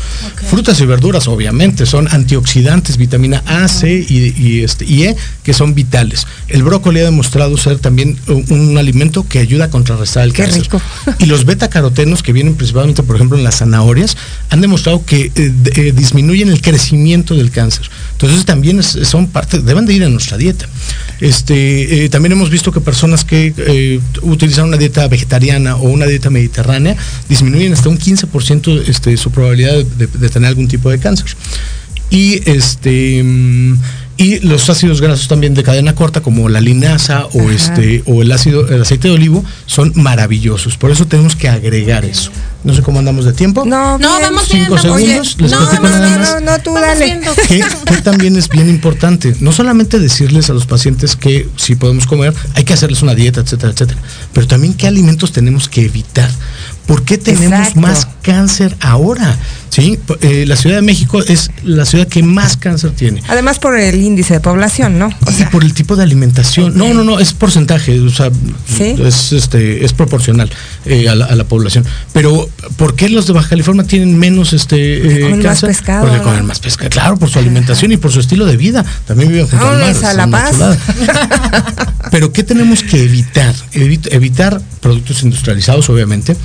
Frutas 0.50 0.80
y 0.82 0.86
verduras, 0.86 1.28
obviamente, 1.28 1.86
son 1.86 2.08
antioxidantes, 2.12 2.98
vitamina 2.98 3.44
A, 3.46 3.68
C 3.68 4.06
y, 4.08 4.33
y, 4.38 4.62
este, 4.64 4.86
y 4.86 5.04
E, 5.04 5.16
que 5.44 5.54
son 5.54 5.74
vitales. 5.76 6.26
El 6.48 6.64
brócoli 6.64 7.00
ha 7.00 7.04
demostrado 7.06 7.58
ser 7.58 7.80
también 7.80 8.18
un, 8.28 8.46
un 8.50 8.78
alimento 8.78 9.28
que 9.28 9.40
ayuda 9.40 9.66
a 9.66 9.70
contrarrestar 9.70 10.24
el 10.24 10.34
Qué 10.34 10.44
cáncer. 10.44 10.64
rico. 10.64 10.82
Y 11.20 11.26
los 11.26 11.46
beta-carotenos 11.46 12.24
que 12.24 12.34
vienen 12.34 12.56
principalmente, 12.56 13.04
por 13.04 13.16
ejemplo, 13.16 13.38
en 13.38 13.44
las 13.44 13.58
zanahorias, 13.60 14.18
han 14.50 14.62
demostrado 14.62 15.06
que 15.06 15.32
eh, 15.36 15.52
de- 15.64 15.90
eh, 15.90 15.92
disminuyen 15.94 16.50
el 16.50 16.62
crecimiento 16.62 17.36
del 17.36 17.52
cáncer. 17.52 17.90
Entonces 18.14 18.46
también 18.46 18.80
es- 18.80 18.98
son 19.04 19.28
parte, 19.28 19.60
deben 19.60 19.86
de 19.86 19.94
ir 19.94 20.04
en 20.04 20.12
nuestra 20.14 20.38
dieta. 20.38 20.68
Este, 21.20 22.06
eh, 22.06 22.10
también 22.10 22.32
hemos 22.34 22.50
visto 22.50 22.72
que 22.72 22.82
personas 22.82 23.24
que 23.24 24.00
utilizan 24.22 24.66
una 24.68 24.78
dieta 24.78 25.08
vegetariana 25.08 25.76
o 25.76 25.84
una 25.90 26.06
dieta 26.06 26.30
mediterránea 26.30 26.96
disminuyen 27.30 27.74
hasta 27.74 27.90
un 27.90 27.98
15% 27.98 28.84
este, 28.88 29.16
su 29.18 29.32
probabilidad 29.32 29.74
de, 29.74 29.84
de- 30.08 30.08
de 30.08 30.30
tener 30.30 30.48
algún 30.50 30.68
tipo 30.68 30.90
de 30.90 31.00
cáncer. 31.00 31.28
Y 32.10 32.42
este 32.50 33.22
mm, 33.24 33.78
y 34.16 34.40
los 34.40 34.70
ácidos 34.70 35.02
grasos 35.02 35.28
también 35.28 35.54
de 35.56 35.64
cadena 35.64 35.96
corta 35.96 36.22
como 36.22 36.48
la 36.50 36.62
linaza 36.62 37.26
o 37.34 37.42
Ajá. 37.42 37.52
este 37.54 38.04
o 38.06 38.22
el 38.22 38.32
ácido 38.32 38.68
el 38.70 38.82
aceite 38.84 39.08
de 39.08 39.16
olivo 39.16 39.44
son 39.66 39.92
maravillosos. 39.96 40.78
Por 40.78 40.92
eso 40.92 41.06
tenemos 41.08 41.36
que 41.36 41.50
agregar 41.50 42.06
eso. 42.06 42.32
No 42.64 42.74
sé 42.74 42.82
cómo 42.82 43.00
andamos 43.00 43.26
de 43.26 43.34
tiempo. 43.34 43.66
No, 43.66 43.98
No, 43.98 44.18
bien. 44.18 44.22
vamos 44.22 44.44
Cinco 44.48 44.70
bien. 44.76 44.82
segundos, 44.82 45.38
bien. 45.38 45.50
les 45.50 45.52
no, 45.52 45.58
platico 45.60 45.84
no, 45.84 45.90
nada 45.90 46.10
no, 46.12 46.20
más. 46.20 46.30
No, 46.44 46.52
no, 46.52 46.60
tú 46.64 46.74
Vamos 46.74 46.88
dale. 47.00 47.20
que, 47.48 47.64
que 47.86 48.02
también 48.02 48.38
es 48.38 48.48
bien 48.50 48.70
importante. 48.70 49.36
No 49.40 49.52
solamente 49.52 50.00
decirles 50.00 50.50
a 50.50 50.54
los 50.54 50.66
pacientes 50.66 51.16
que 51.16 51.50
si 51.58 51.76
podemos 51.76 52.06
comer, 52.08 52.34
hay 52.54 52.64
que 52.64 52.74
hacerles 52.74 53.02
una 53.02 53.16
dieta, 53.16 53.42
etcétera, 53.42 53.74
etcétera. 53.74 54.00
Pero 54.32 54.48
también 54.48 54.76
qué 54.76 54.88
alimentos 54.88 55.32
tenemos 55.34 55.68
que 55.68 55.86
evitar. 55.86 56.30
¿Por 56.86 57.04
qué 57.04 57.18
tenemos 57.18 57.60
Exacto. 57.60 57.80
más 57.82 58.08
cáncer 58.22 58.76
ahora? 58.80 59.38
¿Sí? 59.74 59.98
Eh, 60.22 60.46
la 60.48 60.56
Ciudad 60.56 60.76
de 60.76 60.82
México 60.84 61.24
es 61.24 61.50
la 61.64 61.86
ciudad 61.86 62.08
que 62.08 62.22
más 62.22 62.58
cáncer 62.58 62.92
tiene. 62.92 63.24
Además 63.28 63.58
por 63.58 63.76
el 63.76 64.00
índice 64.00 64.36
de 64.36 64.40
población, 64.40 65.00
¿no? 65.00 65.08
O 65.26 65.32
Y 65.32 65.34
sea, 65.34 65.50
por 65.50 65.64
el 65.64 65.74
tipo 65.74 65.96
de 65.96 66.04
alimentación. 66.04 66.78
No, 66.78 66.94
no, 66.94 67.04
no, 67.04 67.20
es 67.20 67.34
porcentaje, 67.34 68.00
o 68.00 68.10
sea, 68.12 68.30
¿Sí? 68.78 68.96
es, 69.04 69.32
este, 69.34 69.84
es 69.84 69.94
proporcional 69.94 70.52
eh, 70.86 71.10
a, 71.10 71.16
la, 71.16 71.26
a 71.26 71.36
la 71.36 71.44
población. 71.46 71.86
Pero, 72.14 72.48
¿por 72.78 72.96
qué 72.96 73.10
los 73.10 73.26
de 73.26 73.34
Baja 73.34 73.50
California 73.50 73.84
tienen 73.84 74.16
menos 74.20 74.54
este 74.54 74.98
eh, 74.98 75.22
Comen 75.22 75.38
más 75.38 75.46
cáncer? 75.46 75.70
pescado, 75.70 76.06
Porque 76.08 76.22
comen 76.22 76.46
más 76.46 76.60
pescado, 76.60 76.90
claro, 76.92 77.18
por 77.18 77.30
su 77.32 77.40
alimentación 77.40 77.92
y 77.92 77.98
por 77.98 78.12
su 78.12 78.20
estilo 78.20 78.46
de 78.46 78.58
vida. 78.58 78.86
También 79.08 79.30
viven 79.32 79.48
junto 79.48 79.66
al 79.68 79.80
mar. 79.80 80.06
A 80.06 80.14
La 80.14 80.28
Paz. 80.28 80.56
Pero, 82.12 82.32
¿qué 82.32 82.44
tenemos 82.44 82.84
que 82.84 83.04
evitar? 83.04 83.56
Evit- 83.74 84.08
evitar 84.12 84.62
productos 84.82 85.24
industrializados, 85.24 85.90
obviamente. 85.90 86.36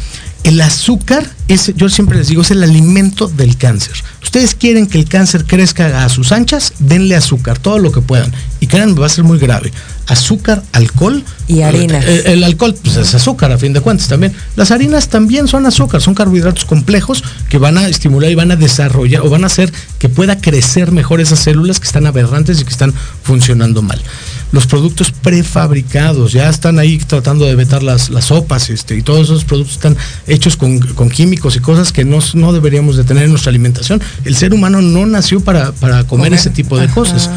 El 0.49 0.63
azúcar, 0.63 1.29
es, 1.49 1.75
yo 1.77 1.91
siempre 1.91 2.17
les 2.17 2.29
digo, 2.29 2.41
es 2.41 2.51
el 2.51 2.63
alimento 2.63 3.29
del 3.29 3.59
cáncer. 3.59 3.93
Ustedes 4.23 4.55
quieren 4.55 4.87
que 4.87 4.97
el 4.97 5.07
cáncer 5.07 5.45
crezca 5.45 6.07
a 6.07 6.09
sus 6.09 6.33
anchas, 6.33 6.73
denle 6.79 7.17
azúcar, 7.17 7.59
todo 7.59 7.79
lo 7.79 7.93
que 7.93 8.01
puedan. 8.01 8.33
Y 8.59 8.67
créanme, 8.67 8.99
va 8.99 9.05
a 9.05 9.11
ser 9.11 9.25
muy 9.25 9.39
grave. 9.39 9.71
Azúcar, 10.07 10.63
alcohol. 10.73 11.23
Y 11.49 11.61
harinas. 11.61 12.03
El, 12.07 12.27
el 12.27 12.45
alcohol, 12.45 12.75
pues 12.83 12.97
es 12.97 13.15
azúcar 13.15 13.53
a 13.53 13.59
fin 13.59 13.75
de 13.75 13.83
cuentas 13.83 14.09
también. 14.09 14.33
Las 14.57 14.71
harinas 14.71 15.11
también 15.11 15.49
son 15.49 15.67
azúcar, 15.67 16.01
son 16.01 16.15
carbohidratos 16.15 16.65
complejos 16.65 17.23
que 17.51 17.59
van 17.59 17.77
a 17.77 17.87
estimular 17.87 18.31
y 18.31 18.35
van 18.35 18.51
a 18.51 18.57
desarrollar 18.57 19.21
o 19.27 19.29
van 19.29 19.45
a 19.45 19.49
hacer 19.49 19.71
que 19.99 20.09
pueda 20.09 20.41
crecer 20.41 20.93
mejor 20.93 21.21
esas 21.21 21.41
células 21.41 21.79
que 21.79 21.87
están 21.87 22.07
aberrantes 22.07 22.59
y 22.59 22.65
que 22.65 22.71
están 22.71 22.95
funcionando 23.23 23.83
mal. 23.83 24.03
Los 24.51 24.67
productos 24.67 25.11
prefabricados, 25.13 26.33
ya 26.33 26.49
están 26.49 26.79
ahí 26.79 26.99
tratando 26.99 27.45
de 27.45 27.55
vetar 27.55 27.83
las, 27.83 28.11
las 28.11 28.27
sopas, 28.27 28.71
este, 28.71 28.97
y 28.97 29.03
todos 29.03 29.23
esos 29.29 29.45
productos 29.45 29.75
están 29.75 29.97
hechos 30.27 30.57
con, 30.57 30.79
con 30.79 31.11
químicos 31.11 31.57
y 31.57 31.61
cosas 31.61 31.93
que 31.93 32.05
no, 32.05 32.19
no 32.35 32.53
deberíamos 32.53 32.97
de 32.97 33.05
tener 33.05 33.25
en 33.25 33.31
nuestra 33.31 33.51
alimentación. 33.51 34.01
El 34.25 34.37
ser 34.37 34.55
humano 34.55 34.81
no 34.81 35.07
nació 35.07 35.41
para, 35.41 35.73
para 35.73 36.05
comer, 36.05 36.29
Comer. 36.29 36.33
ese 36.35 36.51
tipo 36.51 36.79
de 36.79 36.85
Ajá. 36.85 36.95
cosas. 36.95 37.31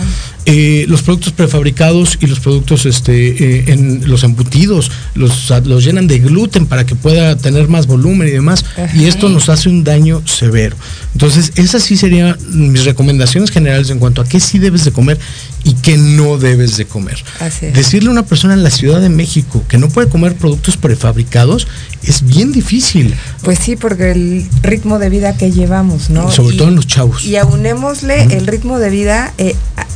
Eh, 0.45 0.85
los 0.87 1.03
productos 1.03 1.33
prefabricados 1.33 2.17
y 2.19 2.25
los 2.25 2.39
productos 2.39 2.87
este, 2.87 3.59
eh, 3.59 3.63
en 3.67 4.09
los 4.09 4.23
embutidos 4.23 4.89
los, 5.13 5.51
los 5.65 5.83
llenan 5.83 6.07
de 6.07 6.17
gluten 6.17 6.65
para 6.65 6.83
que 6.83 6.95
pueda 6.95 7.35
tener 7.37 7.67
más 7.67 7.85
volumen 7.85 8.27
y 8.27 8.31
demás 8.31 8.65
y 8.95 9.05
esto 9.05 9.29
nos 9.29 9.49
hace 9.49 9.69
un 9.69 9.83
daño 9.83 10.23
severo 10.25 10.75
entonces 11.13 11.51
esas 11.57 11.83
sí 11.83 11.95
serían 11.95 12.35
mis 12.49 12.85
recomendaciones 12.85 13.51
generales 13.51 13.91
en 13.91 13.99
cuanto 13.99 14.19
a 14.19 14.25
qué 14.25 14.39
sí 14.39 14.57
debes 14.57 14.83
de 14.83 14.91
comer 14.91 15.19
y 15.63 15.73
qué 15.75 15.97
no 15.97 16.37
debes 16.37 16.77
de 16.77 16.85
comer. 16.85 17.23
Decirle 17.73 18.09
a 18.09 18.11
una 18.11 18.25
persona 18.25 18.53
en 18.53 18.63
la 18.63 18.69
Ciudad 18.69 19.01
de 19.01 19.09
México 19.09 19.63
que 19.67 19.77
no 19.77 19.89
puede 19.89 20.09
comer 20.09 20.35
productos 20.35 20.77
prefabricados 20.77 21.67
es 22.03 22.23
bien 22.25 22.51
difícil. 22.51 23.15
Pues 23.43 23.59
sí, 23.59 23.75
porque 23.75 24.11
el 24.11 24.45
ritmo 24.63 24.99
de 24.99 25.09
vida 25.09 25.37
que 25.37 25.51
llevamos, 25.51 26.09
¿no? 26.09 26.31
Sobre 26.31 26.57
todo 26.57 26.69
en 26.69 26.75
los 26.75 26.87
chavos. 26.87 27.23
Y 27.25 27.35
aunémosle 27.35 28.23
el 28.35 28.47
ritmo 28.47 28.79
de 28.79 28.89
vida, 28.89 29.33
eh, 29.37 29.55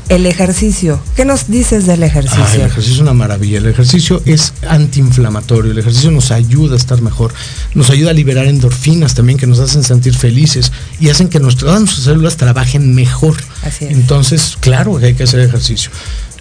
el 0.10 0.26
ejercicio. 0.28 1.00
¿Qué 1.16 1.26
nos 1.26 1.48
dices 1.48 1.88
del 1.88 2.04
ejercicio? 2.04 2.46
el 2.54 2.62
ejercicio 2.62 2.94
es 2.94 3.00
una 3.00 3.14
maravilla. 3.14 3.58
El 3.58 3.66
ejercicio 3.66 4.22
es 4.26 4.54
antiinflamatorio. 4.68 5.72
El 5.72 5.80
ejercicio 5.80 6.12
nos 6.12 6.32
ayuda 6.32 6.76
a 6.76 6.78
estar 6.78 7.02
mejor. 7.02 7.34
Nos 7.74 7.90
ayuda 7.90 8.12
a 8.12 8.14
liberar 8.14 8.46
endorfinas 8.46 9.16
también 9.16 9.40
que 9.40 9.48
nos 9.48 9.60
hacen 9.60 9.84
sentir 9.84 10.16
felices 10.16 10.72
y 11.00 11.10
hacen 11.10 11.28
que 11.28 11.40
nuestras, 11.40 11.80
nuestras 11.80 12.04
células 12.04 12.38
trabajen 12.38 12.94
mejor. 12.94 13.36
Entonces, 13.82 14.58
claro 14.60 14.98
que 15.00 15.08
hay 15.08 15.14
que 15.14 15.24
hacer 15.24 15.40
ejercicio 15.40 15.92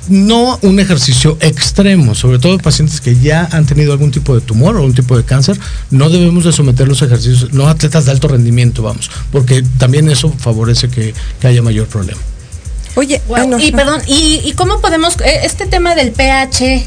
no 0.08 0.58
un 0.62 0.80
ejercicio 0.80 1.36
extremo, 1.40 2.14
sobre 2.14 2.38
todo 2.38 2.58
pacientes 2.58 3.00
que 3.00 3.18
ya 3.18 3.48
han 3.52 3.66
tenido 3.66 3.92
algún 3.92 4.10
tipo 4.10 4.34
de 4.34 4.40
tumor 4.40 4.76
o 4.76 4.80
algún 4.80 4.94
tipo 4.94 5.16
de 5.16 5.24
cáncer, 5.24 5.58
no 5.90 6.10
debemos 6.10 6.44
de 6.44 6.52
someter 6.52 6.88
los 6.88 7.02
ejercicios, 7.02 7.52
no 7.52 7.68
atletas 7.68 8.04
de 8.04 8.10
alto 8.10 8.28
rendimiento, 8.28 8.82
vamos, 8.82 9.10
porque 9.32 9.64
también 9.78 10.08
eso 10.10 10.30
favorece 10.30 10.88
que, 10.88 11.14
haya 11.42 11.62
mayor 11.62 11.86
problema. 11.86 12.20
Oye, 12.96 13.20
y 13.60 13.72
perdón, 13.72 14.00
¿y, 14.06 14.52
cómo 14.56 14.80
podemos, 14.80 15.16
eh, 15.20 15.40
este 15.42 15.66
tema 15.66 15.94
del 15.94 16.12
pH, 16.12 16.86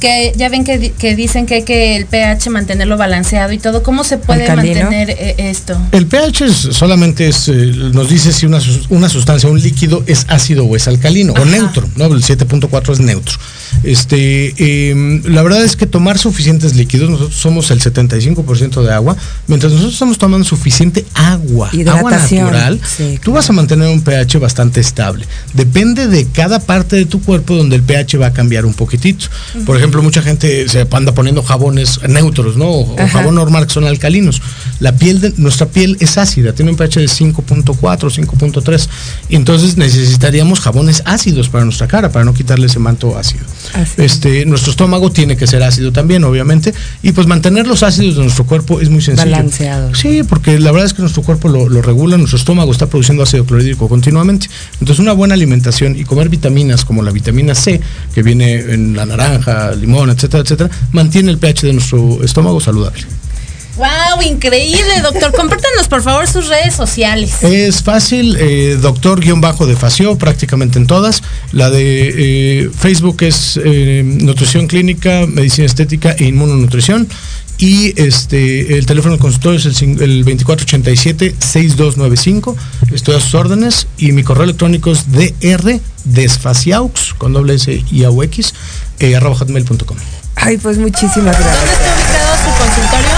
que 0.00 0.32
ya 0.36 0.48
ven 0.48 0.64
que, 0.64 1.14
dicen 1.14 1.46
que 1.46 1.56
hay 1.56 1.62
que 1.62 1.96
el 1.96 2.06
pH 2.06 2.50
mantenerlo 2.50 2.96
balanceado 2.96 3.52
y 3.52 3.58
todo, 3.58 3.82
¿cómo 3.82 4.02
se 4.02 4.18
puede 4.18 4.48
mantener 4.48 5.10
eh, 5.10 5.34
esto? 5.38 5.78
El 5.92 6.06
pH 6.06 6.72
solamente 6.72 7.28
es, 7.28 7.48
eh, 7.48 7.52
nos 7.52 8.08
dice 8.08 8.32
si 8.32 8.46
una, 8.46 8.60
una, 8.88 9.08
sustancia, 9.08 9.48
un 9.48 9.60
líquido 9.60 10.02
es 10.06 10.26
ácido 10.28 10.64
o 10.64 10.74
es 10.74 10.88
alcalino, 10.88 11.34
o 11.34 11.44
neutro, 11.44 11.88
¿no? 11.96 12.06
El 12.06 12.22
7.4 12.22 12.92
es 12.92 13.00
neutro. 13.00 13.34
Este, 13.82 14.90
em, 14.90 15.22
la 15.24 15.42
verdad 15.42 15.64
es 15.64 15.76
que 15.76 15.86
tomar 15.86 16.18
suficientes 16.18 16.76
líquidos, 16.76 17.10
nosotros 17.10 17.36
somos 17.36 17.70
el 17.70 17.80
75% 17.80 18.82
de 18.82 18.92
agua, 18.92 19.16
mientras 19.48 19.72
nosotros 19.72 19.94
estamos 19.94 20.18
tomando 20.18 20.44
suficiente 20.44 21.04
agua, 21.14 21.70
agua 21.88 22.10
natural, 22.10 22.80
tú 23.22 23.32
vas 23.32 23.48
a 23.50 23.52
mantener 23.52 23.88
un 23.88 24.02
pH 24.02 24.38
bastante 24.38 24.80
estable. 24.80 25.26
Depende 25.54 26.06
de 26.06 26.26
cada 26.26 26.60
parte 26.60 26.96
de 26.96 27.06
tu 27.06 27.20
cuerpo 27.20 27.54
donde 27.54 27.76
el 27.76 27.82
pH 27.82 28.18
va 28.18 28.26
a 28.26 28.32
cambiar 28.32 28.66
un 28.66 28.74
poquitito. 28.74 29.26
Por 29.66 29.76
ejemplo, 29.76 30.02
mucha 30.02 30.22
gente 30.22 30.68
se 30.68 30.86
anda 30.90 31.12
poniendo 31.12 31.42
jabones 31.42 32.00
neutros, 32.08 32.56
¿no? 32.56 32.70
O, 32.70 32.96
jabón 33.08 33.34
normal 33.34 33.66
que 33.66 33.72
son 33.72 33.84
alcalinos. 33.84 34.40
La 34.80 34.96
piel 34.96 35.20
de 35.20 35.32
nuestra 35.36 35.66
piel 35.66 35.96
es 36.00 36.18
ácida, 36.18 36.52
tiene 36.52 36.70
un 36.70 36.76
pH 36.76 37.00
de 37.00 37.06
5.4, 37.06 37.74
5.3. 37.74 38.88
Y 39.28 39.36
entonces 39.36 39.76
necesitaríamos 39.76 40.60
jabones 40.60 41.02
ácidos 41.04 41.48
para 41.48 41.64
nuestra 41.64 41.88
cara, 41.88 42.10
para 42.10 42.24
no 42.24 42.34
quitarle 42.34 42.66
ese 42.66 42.78
manto 42.78 43.16
ácido. 43.18 43.44
Este, 43.96 44.44
nuestro 44.46 44.70
estómago 44.70 45.10
tiene 45.10 45.36
que 45.36 45.46
ser 45.46 45.62
ácido 45.62 45.92
también, 45.92 46.24
obviamente. 46.24 46.74
Y 47.02 47.12
pues 47.12 47.26
mantener 47.26 47.66
los 47.66 47.82
ácidos 47.82 48.16
de 48.16 48.22
nuestro 48.22 48.44
cuerpo 48.44 48.80
es 48.80 48.90
muy 48.90 49.02
sencillo. 49.02 49.30
Balanceado. 49.30 49.94
Sí, 49.94 50.22
porque 50.22 50.58
la 50.58 50.72
verdad 50.72 50.86
es 50.86 50.94
que 50.94 51.02
nuestro 51.02 51.22
cuerpo 51.22 51.48
lo, 51.48 51.68
lo 51.68 51.82
regula, 51.82 52.16
nuestro 52.16 52.38
estómago 52.38 52.72
está 52.72 52.86
produciendo 52.86 53.22
ácido 53.22 53.44
clorhídrico 53.44 53.88
continuamente. 53.88 54.48
Entonces 54.74 54.98
una 54.98 55.12
buena 55.12 55.34
alimentación 55.34 55.98
y 55.98 56.04
comer 56.04 56.28
vitaminas 56.28 56.84
como 56.84 57.02
la 57.02 57.10
vitamina 57.10 57.54
C, 57.54 57.80
que 58.14 58.22
viene 58.22 58.54
en 58.54 58.96
la 58.96 59.06
naranja, 59.06 59.72
limón, 59.72 60.10
etcétera, 60.10 60.42
etcétera, 60.42 60.70
mantiene 60.92 61.30
el 61.30 61.38
pH 61.38 61.66
de 61.66 61.72
nuestro 61.72 62.22
estómago 62.22 62.60
saludable. 62.60 63.02
¡Wow! 63.76 64.22
Increíble, 64.22 65.00
doctor. 65.02 65.32
Compártanos, 65.32 65.88
por 65.88 66.02
favor, 66.02 66.28
sus 66.28 66.48
redes 66.48 66.74
sociales. 66.74 67.42
Es 67.42 67.82
fácil, 67.82 68.36
eh, 68.38 68.76
doctor-de 68.80 69.76
Facio, 69.76 70.16
prácticamente 70.18 70.78
en 70.78 70.86
todas. 70.86 71.22
La 71.52 71.70
de 71.70 72.64
eh, 72.64 72.70
Facebook 72.76 73.22
es 73.22 73.58
eh, 73.62 74.02
Nutrición 74.04 74.66
Clínica, 74.66 75.26
Medicina 75.26 75.66
Estética 75.66 76.14
e 76.18 76.24
Inmunonutrición. 76.24 77.08
Y 77.58 77.92
este 78.00 78.76
el 78.76 78.86
teléfono 78.86 79.12
del 79.12 79.20
consultorio 79.20 79.58
es 79.58 79.82
el, 79.82 80.02
el 80.02 80.24
2487-6295. 80.26 82.56
Estoy 82.92 83.14
a 83.14 83.20
sus 83.20 83.34
órdenes. 83.34 83.86
Y 83.96 84.12
mi 84.12 84.22
correo 84.22 84.44
electrónico 84.44 84.90
es 84.90 85.10
dr 85.12 85.80
desfaciaux 86.04 87.14
con 87.16 87.32
doble 87.32 87.54
S 87.54 87.82
y 87.90 88.04
a 88.04 88.10
X, 88.10 88.52
arroba 89.16 89.36
hotmail.com. 89.36 89.96
Ay, 90.36 90.58
pues 90.58 90.76
muchísimas 90.78 91.38
gracias. 91.38 92.21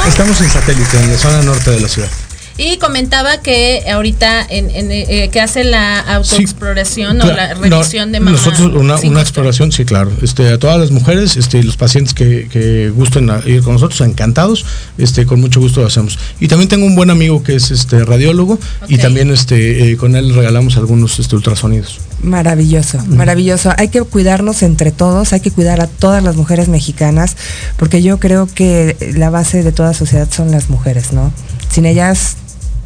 Estamos 0.08 0.40
en 0.40 0.50
satélite, 0.50 0.98
en 0.98 1.12
la 1.12 1.18
zona 1.18 1.42
norte 1.42 1.70
de 1.70 1.80
la 1.80 1.88
ciudad. 1.88 2.08
Y 2.56 2.76
comentaba 2.76 3.38
que 3.38 3.82
ahorita 3.90 4.46
en, 4.48 4.70
eh, 4.70 5.28
que 5.32 5.40
hace 5.40 5.64
la 5.64 5.98
autoexploración 5.98 7.20
o 7.20 7.26
la 7.26 7.54
revisión 7.54 8.12
de 8.12 8.20
mamá. 8.20 8.36
Nosotros 8.36 8.72
una, 8.74 8.96
una 8.96 9.20
exploración, 9.20 9.72
sí, 9.72 9.84
claro. 9.84 10.12
Este, 10.22 10.52
a 10.52 10.58
todas 10.58 10.78
las 10.78 10.92
mujeres, 10.92 11.36
este, 11.36 11.64
los 11.64 11.76
pacientes 11.76 12.14
que, 12.14 12.48
que 12.48 12.90
gusten 12.90 13.28
ir 13.46 13.62
con 13.62 13.72
nosotros, 13.72 14.00
encantados, 14.02 14.64
este, 14.98 15.26
con 15.26 15.40
mucho 15.40 15.58
gusto 15.58 15.80
lo 15.80 15.88
hacemos. 15.88 16.16
Y 16.38 16.46
también 16.46 16.68
tengo 16.68 16.86
un 16.86 16.94
buen 16.94 17.10
amigo 17.10 17.42
que 17.42 17.56
es 17.56 17.72
este 17.72 18.04
radiólogo 18.04 18.60
y 18.86 18.98
también 18.98 19.32
este, 19.32 19.90
eh, 19.90 19.96
con 19.96 20.14
él 20.14 20.32
regalamos 20.32 20.76
algunos 20.76 21.18
este, 21.18 21.34
ultrasonidos. 21.34 21.98
Maravilloso, 22.24 22.98
maravilloso. 23.06 23.72
Hay 23.76 23.88
que 23.88 24.02
cuidarnos 24.02 24.62
entre 24.62 24.92
todos, 24.92 25.32
hay 25.32 25.40
que 25.40 25.50
cuidar 25.50 25.80
a 25.80 25.86
todas 25.86 26.22
las 26.22 26.36
mujeres 26.36 26.68
mexicanas, 26.68 27.36
porque 27.76 28.02
yo 28.02 28.18
creo 28.18 28.46
que 28.46 28.96
la 29.16 29.30
base 29.30 29.62
de 29.62 29.72
toda 29.72 29.92
sociedad 29.92 30.28
son 30.30 30.50
las 30.50 30.70
mujeres, 30.70 31.12
¿no? 31.12 31.32
Sin 31.70 31.84
ellas 31.84 32.36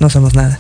no 0.01 0.11
somos 0.11 0.35
nada 0.35 0.59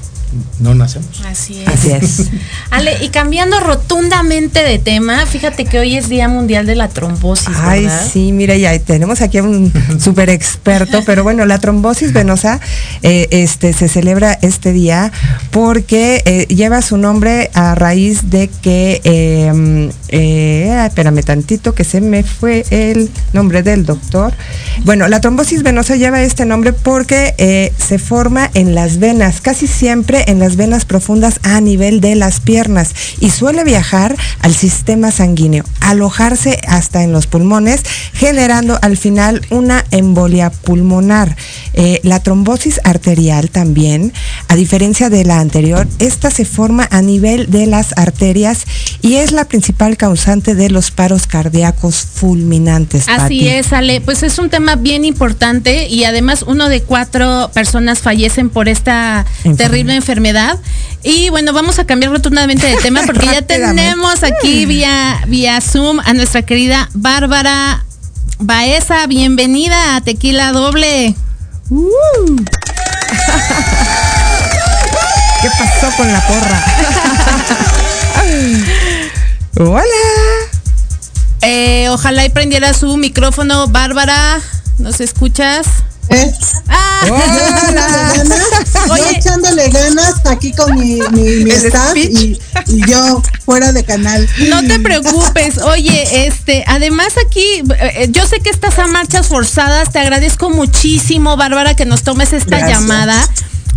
no 0.61 0.75
nacemos. 0.75 1.23
Así 1.27 1.61
es. 1.61 1.69
Así 1.69 1.91
es. 1.93 2.31
Ale, 2.71 2.97
y 3.03 3.09
cambiando 3.09 3.61
rotundamente 3.61 4.63
de 4.63 4.79
tema, 4.79 5.25
fíjate 5.27 5.65
que 5.65 5.79
hoy 5.79 5.97
es 5.97 6.09
Día 6.09 6.29
Mundial 6.29 6.67
de 6.67 6.75
la 6.75 6.89
Trombosis. 6.89 7.49
Ay, 7.61 7.89
sí, 8.13 8.33
mira, 8.33 8.57
ya 8.57 8.79
tenemos 8.79 9.21
aquí 9.21 9.39
a 9.39 9.43
un 9.43 9.73
súper 10.01 10.31
experto, 10.31 11.03
pero 11.05 11.23
bueno, 11.23 11.47
la 11.47 11.59
trombosis 11.59 12.13
venosa 12.13 12.61
eh, 13.03 13.29
este, 13.31 13.73
se 13.73 13.89
celebra 13.89 14.39
este 14.43 14.73
día 14.73 15.13
porque 15.51 16.23
eh, 16.25 16.47
lleva 16.49 16.83
su 16.83 16.97
nombre 16.97 17.51
a 17.55 17.75
raíz 17.75 18.31
de 18.31 18.49
que, 18.63 19.01
em, 19.05 19.91
eh, 20.09 20.85
espérame 20.87 21.23
tantito, 21.23 21.75
que 21.75 21.85
se 21.85 22.01
me 22.01 22.23
fue 22.23 22.65
el 22.71 23.11
nombre 23.33 23.63
del 23.63 23.87
doctor. 23.87 24.35
Bueno, 24.85 25.09
la 25.09 25.21
trombosis 25.21 25.63
venosa 25.63 25.97
lleva 25.97 26.23
este 26.23 26.45
nombre 26.45 26.73
porque 26.73 27.73
se 27.79 27.99
forma 27.99 28.51
en 28.55 28.75
las 28.75 28.99
venas, 28.99 29.41
casi 29.41 29.67
siempre 29.67 30.18
en 30.27 30.39
las 30.39 30.57
venas 30.57 30.85
profundas 30.85 31.41
a 31.43 31.61
nivel 31.61 32.01
de 32.01 32.15
las 32.15 32.41
piernas 32.41 32.95
y 33.21 33.31
suele 33.31 33.65
viajar 33.65 34.17
al 34.41 34.55
sistema 34.55 35.11
sanguíneo, 35.11 35.65
alojarse 35.81 36.61
hasta 36.67 37.03
en 37.03 37.13
los 37.13 37.27
pulmones, 37.27 37.83
generando 38.13 38.79
al 38.83 38.97
final 38.97 39.43
una 39.51 39.85
embolia 39.91 40.51
pulmonar. 40.51 41.37
Eh, 41.75 42.01
la 42.03 42.21
trombosis 42.21 42.81
arterial 42.85 43.51
también, 43.51 44.13
a 44.49 44.57
diferencia 44.57 45.11
de 45.11 45.25
la 45.25 45.41
anterior, 45.41 45.87
esta 45.99 46.31
se 46.31 46.45
forma 46.45 46.89
a 46.91 47.03
nivel 47.03 47.51
de 47.51 47.67
las 47.67 47.97
arterias 47.97 48.65
y 49.01 49.17
es 49.17 49.33
la 49.33 49.45
principal 49.45 49.97
causante 49.97 50.55
de 50.55 50.71
los 50.71 50.91
paros 50.91 51.27
cardíacos 51.27 51.97
fulminantes. 51.97 53.09
Así 53.09 53.49
es, 53.49 53.73
Ale. 53.73 54.01
Pues 54.01 54.23
es 54.23 54.39
un 54.39 54.51
tema 54.51 54.77
bien 54.77 55.05
importante 55.05 55.87
y 55.89 56.05
además 56.05 56.45
uno 56.47 56.69
de 56.69 56.83
cuatro 56.83 57.51
personas 57.55 58.01
fallecen 58.01 58.51
por 58.51 58.69
esta 58.69 59.25
terrible 59.57 59.95
enfermedad 59.95 60.08
enfermedad. 60.09 60.59
Y 61.03 61.29
bueno, 61.29 61.53
vamos 61.53 61.79
a 61.79 61.85
cambiar 61.85 62.11
rotundamente 62.13 62.67
de 62.67 62.77
tema 62.77 63.03
porque 63.05 63.27
ya 63.27 63.43
tenemos 63.47 64.23
aquí 64.23 64.65
vía, 64.65 65.21
vía 65.27 65.61
Zoom 65.61 66.01
a 66.01 66.15
nuestra 66.15 66.41
querida 66.43 66.89
Bárbara 66.95 67.85
Baeza. 68.39 69.07
Bienvenida 69.07 69.97
a 69.97 70.01
Tequila 70.01 70.53
Doble. 70.53 71.15
Uh. 71.69 71.91
¿Qué 75.43 75.51
pasó 75.59 75.95
con 75.99 76.11
la 76.11 76.27
porra? 76.27 76.65
Hola. 79.59 79.85
Eh, 81.43 81.89
ojalá 81.91 82.25
y 82.25 82.31
prendiera 82.31 82.73
su 82.73 82.97
micrófono, 82.97 83.69
Bárbara. 83.69 84.41
¿Nos 84.79 85.03
escuchas? 85.03 85.67
¿Eh? 86.11 86.33
Ah. 86.69 87.07
Oye. 88.91 89.19
echándole 89.19 89.69
ganas 89.69 90.15
aquí 90.27 90.53
con 90.53 90.75
mi, 90.75 91.01
mi, 91.11 91.51
staff 91.51 91.97
y, 91.97 92.39
yo 92.87 93.23
fuera 93.45 93.73
de 93.73 93.85
canal. 93.85 94.29
No 94.49 94.63
te 94.63 94.79
preocupes. 94.81 95.59
Oye, 95.59 96.27
este, 96.27 96.65
además 96.67 97.15
aquí, 97.27 97.63
eh, 97.79 98.09
yo 98.11 98.27
sé 98.27 98.41
que 98.41 98.51
estás 98.51 98.79
a 98.79 98.87
marchas 98.87 99.27
forzadas. 99.29 99.93
Te 99.93 99.99
agradezco 99.99 100.51
muchísimo, 100.51 101.37
Bárbara, 101.37 101.75
que 101.75 101.85
nos 101.85 102.03
tomes 102.03 102.33
esta 102.33 102.67
llamada. 102.69 103.29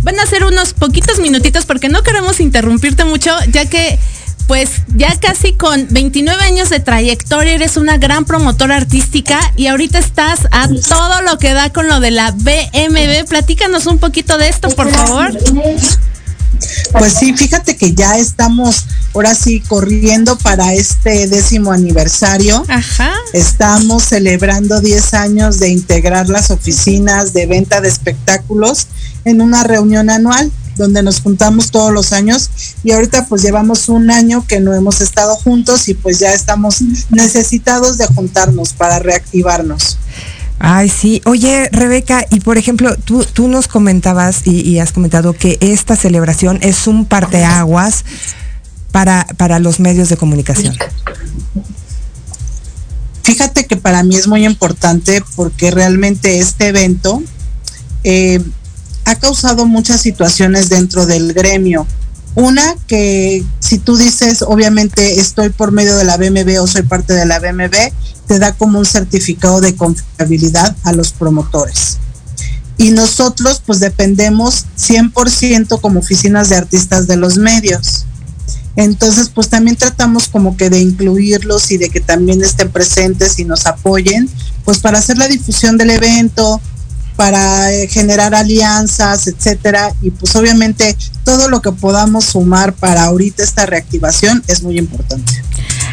Van 0.02 0.18
a 0.18 0.26
ser 0.26 0.44
unos 0.44 0.72
poquitos 0.74 1.20
minutitos 1.20 1.64
porque 1.64 1.88
no 1.88 2.02
queremos 2.02 2.40
interrumpirte 2.40 3.04
mucho, 3.04 3.30
ya 3.48 3.66
que 3.66 3.98
pues 4.46 4.70
ya 4.94 5.18
casi 5.20 5.52
con 5.54 5.86
29 5.90 6.42
años 6.42 6.70
de 6.70 6.80
trayectoria 6.80 7.54
eres 7.54 7.76
una 7.76 7.98
gran 7.98 8.24
promotora 8.24 8.76
artística 8.76 9.40
y 9.56 9.66
ahorita 9.66 9.98
estás 9.98 10.40
a 10.50 10.68
todo 10.68 11.22
lo 11.22 11.38
que 11.38 11.54
da 11.54 11.70
con 11.70 11.88
lo 11.88 12.00
de 12.00 12.10
la 12.10 12.32
BMB. 12.32 13.26
Platícanos 13.28 13.86
un 13.86 13.98
poquito 13.98 14.38
de 14.38 14.48
esto, 14.48 14.68
por 14.70 14.90
favor. 14.90 15.32
Pues 16.92 17.14
sí, 17.14 17.34
fíjate 17.34 17.76
que 17.76 17.94
ya 17.94 18.18
estamos 18.18 18.84
ahora 19.14 19.34
sí 19.34 19.60
corriendo 19.60 20.36
para 20.38 20.72
este 20.74 21.26
décimo 21.26 21.72
aniversario. 21.72 22.64
Ajá. 22.68 23.14
Estamos 23.32 24.04
celebrando 24.04 24.80
10 24.80 25.14
años 25.14 25.58
de 25.58 25.70
integrar 25.70 26.28
las 26.28 26.50
oficinas 26.50 27.32
de 27.32 27.46
venta 27.46 27.80
de 27.80 27.88
espectáculos 27.88 28.86
en 29.24 29.40
una 29.40 29.64
reunión 29.64 30.10
anual 30.10 30.52
donde 30.76 31.02
nos 31.02 31.20
juntamos 31.20 31.70
todos 31.70 31.92
los 31.92 32.12
años 32.12 32.50
y 32.82 32.92
ahorita 32.92 33.26
pues 33.26 33.42
llevamos 33.42 33.88
un 33.88 34.10
año 34.10 34.44
que 34.46 34.60
no 34.60 34.74
hemos 34.74 35.00
estado 35.00 35.36
juntos 35.36 35.88
y 35.88 35.94
pues 35.94 36.18
ya 36.18 36.32
estamos 36.32 36.82
necesitados 37.10 37.98
de 37.98 38.06
juntarnos 38.06 38.72
para 38.72 38.98
reactivarnos. 38.98 39.98
Ay, 40.64 40.88
sí. 40.88 41.20
Oye, 41.24 41.68
Rebeca, 41.72 42.24
y 42.30 42.38
por 42.38 42.56
ejemplo, 42.56 42.94
tú, 42.96 43.24
tú 43.24 43.48
nos 43.48 43.66
comentabas 43.66 44.46
y, 44.46 44.78
has 44.78 44.92
comentado 44.92 45.32
que 45.32 45.58
esta 45.60 45.96
celebración 45.96 46.58
es 46.62 46.86
un 46.86 47.04
parteaguas 47.04 48.04
para, 48.92 49.26
para 49.36 49.58
los 49.58 49.80
medios 49.80 50.08
de 50.08 50.16
comunicación. 50.16 50.76
Fíjate 53.24 53.66
que 53.66 53.76
para 53.76 54.04
mí 54.04 54.14
es 54.14 54.28
muy 54.28 54.44
importante 54.44 55.22
porque 55.34 55.72
realmente 55.72 56.38
este 56.38 56.68
evento 56.68 57.22
eh, 58.04 58.40
ha 59.04 59.14
causado 59.16 59.66
muchas 59.66 60.00
situaciones 60.00 60.68
dentro 60.68 61.06
del 61.06 61.32
gremio. 61.32 61.86
Una 62.34 62.74
que 62.86 63.44
si 63.60 63.78
tú 63.78 63.96
dices, 63.96 64.42
obviamente 64.42 65.20
estoy 65.20 65.50
por 65.50 65.70
medio 65.70 65.96
de 65.96 66.04
la 66.04 66.16
BMB 66.16 66.62
o 66.62 66.66
soy 66.66 66.82
parte 66.82 67.12
de 67.12 67.26
la 67.26 67.38
BMB, 67.38 67.74
te 68.26 68.38
da 68.38 68.54
como 68.54 68.78
un 68.78 68.86
certificado 68.86 69.60
de 69.60 69.76
confiabilidad 69.76 70.74
a 70.84 70.92
los 70.92 71.12
promotores. 71.12 71.98
Y 72.78 72.90
nosotros 72.90 73.62
pues 73.64 73.80
dependemos 73.80 74.64
100% 74.78 75.80
como 75.80 76.00
oficinas 76.00 76.48
de 76.48 76.56
artistas 76.56 77.06
de 77.06 77.16
los 77.16 77.36
medios. 77.36 78.06
Entonces 78.76 79.28
pues 79.28 79.48
también 79.50 79.76
tratamos 79.76 80.28
como 80.28 80.56
que 80.56 80.70
de 80.70 80.80
incluirlos 80.80 81.70
y 81.70 81.76
de 81.76 81.90
que 81.90 82.00
también 82.00 82.42
estén 82.42 82.70
presentes 82.70 83.38
y 83.38 83.44
nos 83.44 83.66
apoyen, 83.66 84.30
pues 84.64 84.78
para 84.78 84.98
hacer 84.98 85.18
la 85.18 85.28
difusión 85.28 85.76
del 85.76 85.90
evento, 85.90 86.62
para 87.16 87.72
eh, 87.72 87.88
generar 87.88 88.34
alianzas, 88.34 89.26
etcétera, 89.26 89.92
y 90.02 90.10
pues 90.10 90.34
obviamente 90.36 90.96
todo 91.24 91.48
lo 91.48 91.62
que 91.62 91.72
podamos 91.72 92.24
sumar 92.24 92.72
para 92.72 93.04
ahorita 93.04 93.42
esta 93.42 93.66
reactivación 93.66 94.42
es 94.48 94.62
muy 94.62 94.78
importante. 94.78 95.32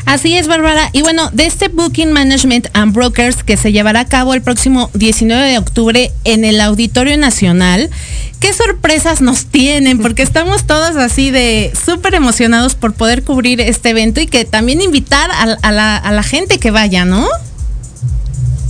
Así 0.06 0.36
es, 0.36 0.48
Bárbara. 0.48 0.90
Y 0.92 1.04
bueno, 1.04 1.30
de 1.34 1.46
este 1.46 1.68
Booking 1.68 2.12
Management 2.12 2.68
and 2.74 2.94
Brokers 2.94 3.44
que 3.44 3.58
se 3.58 3.72
llevará 3.72 4.00
a 4.02 4.06
cabo 4.06 4.34
el 4.34 4.42
próximo 4.42 4.90
19 4.96 5.52
de 5.52 5.58
octubre 5.60 6.12
en 6.24 6.46
el 6.46 6.62
Auditorio 6.62 7.16
Nacional, 7.18 7.92
¿qué 8.40 8.52
sorpresas 8.54 9.22
nos 9.22 9.46
tienen? 9.46 10.00
Porque 10.00 10.24
estamos 10.24 10.66
todos 10.66 10.96
así 10.96 11.30
de 11.30 11.72
súper 11.86 12.16
emocionados 12.16 12.74
por 12.74 12.94
poder 12.94 13.24
cubrir 13.24 13.62
este 13.62 13.90
evento 13.90 14.20
y 14.20 14.26
que 14.26 14.46
también 14.46 14.82
invitar 14.82 15.30
a, 15.32 15.98
a 15.98 16.12
la 16.12 16.24
gente 16.24 16.58
que 16.58 16.72
vaya, 16.72 17.06
¿no? 17.06 17.28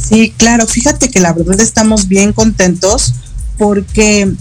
Sí, 0.10 0.34
claro, 0.38 0.66
fíjate 0.66 1.10
que 1.10 1.20
la 1.20 1.34
verdad 1.34 1.60
estamos 1.62 2.08
bien 2.08 2.34
contentos 2.34 3.14
porque 3.58 4.34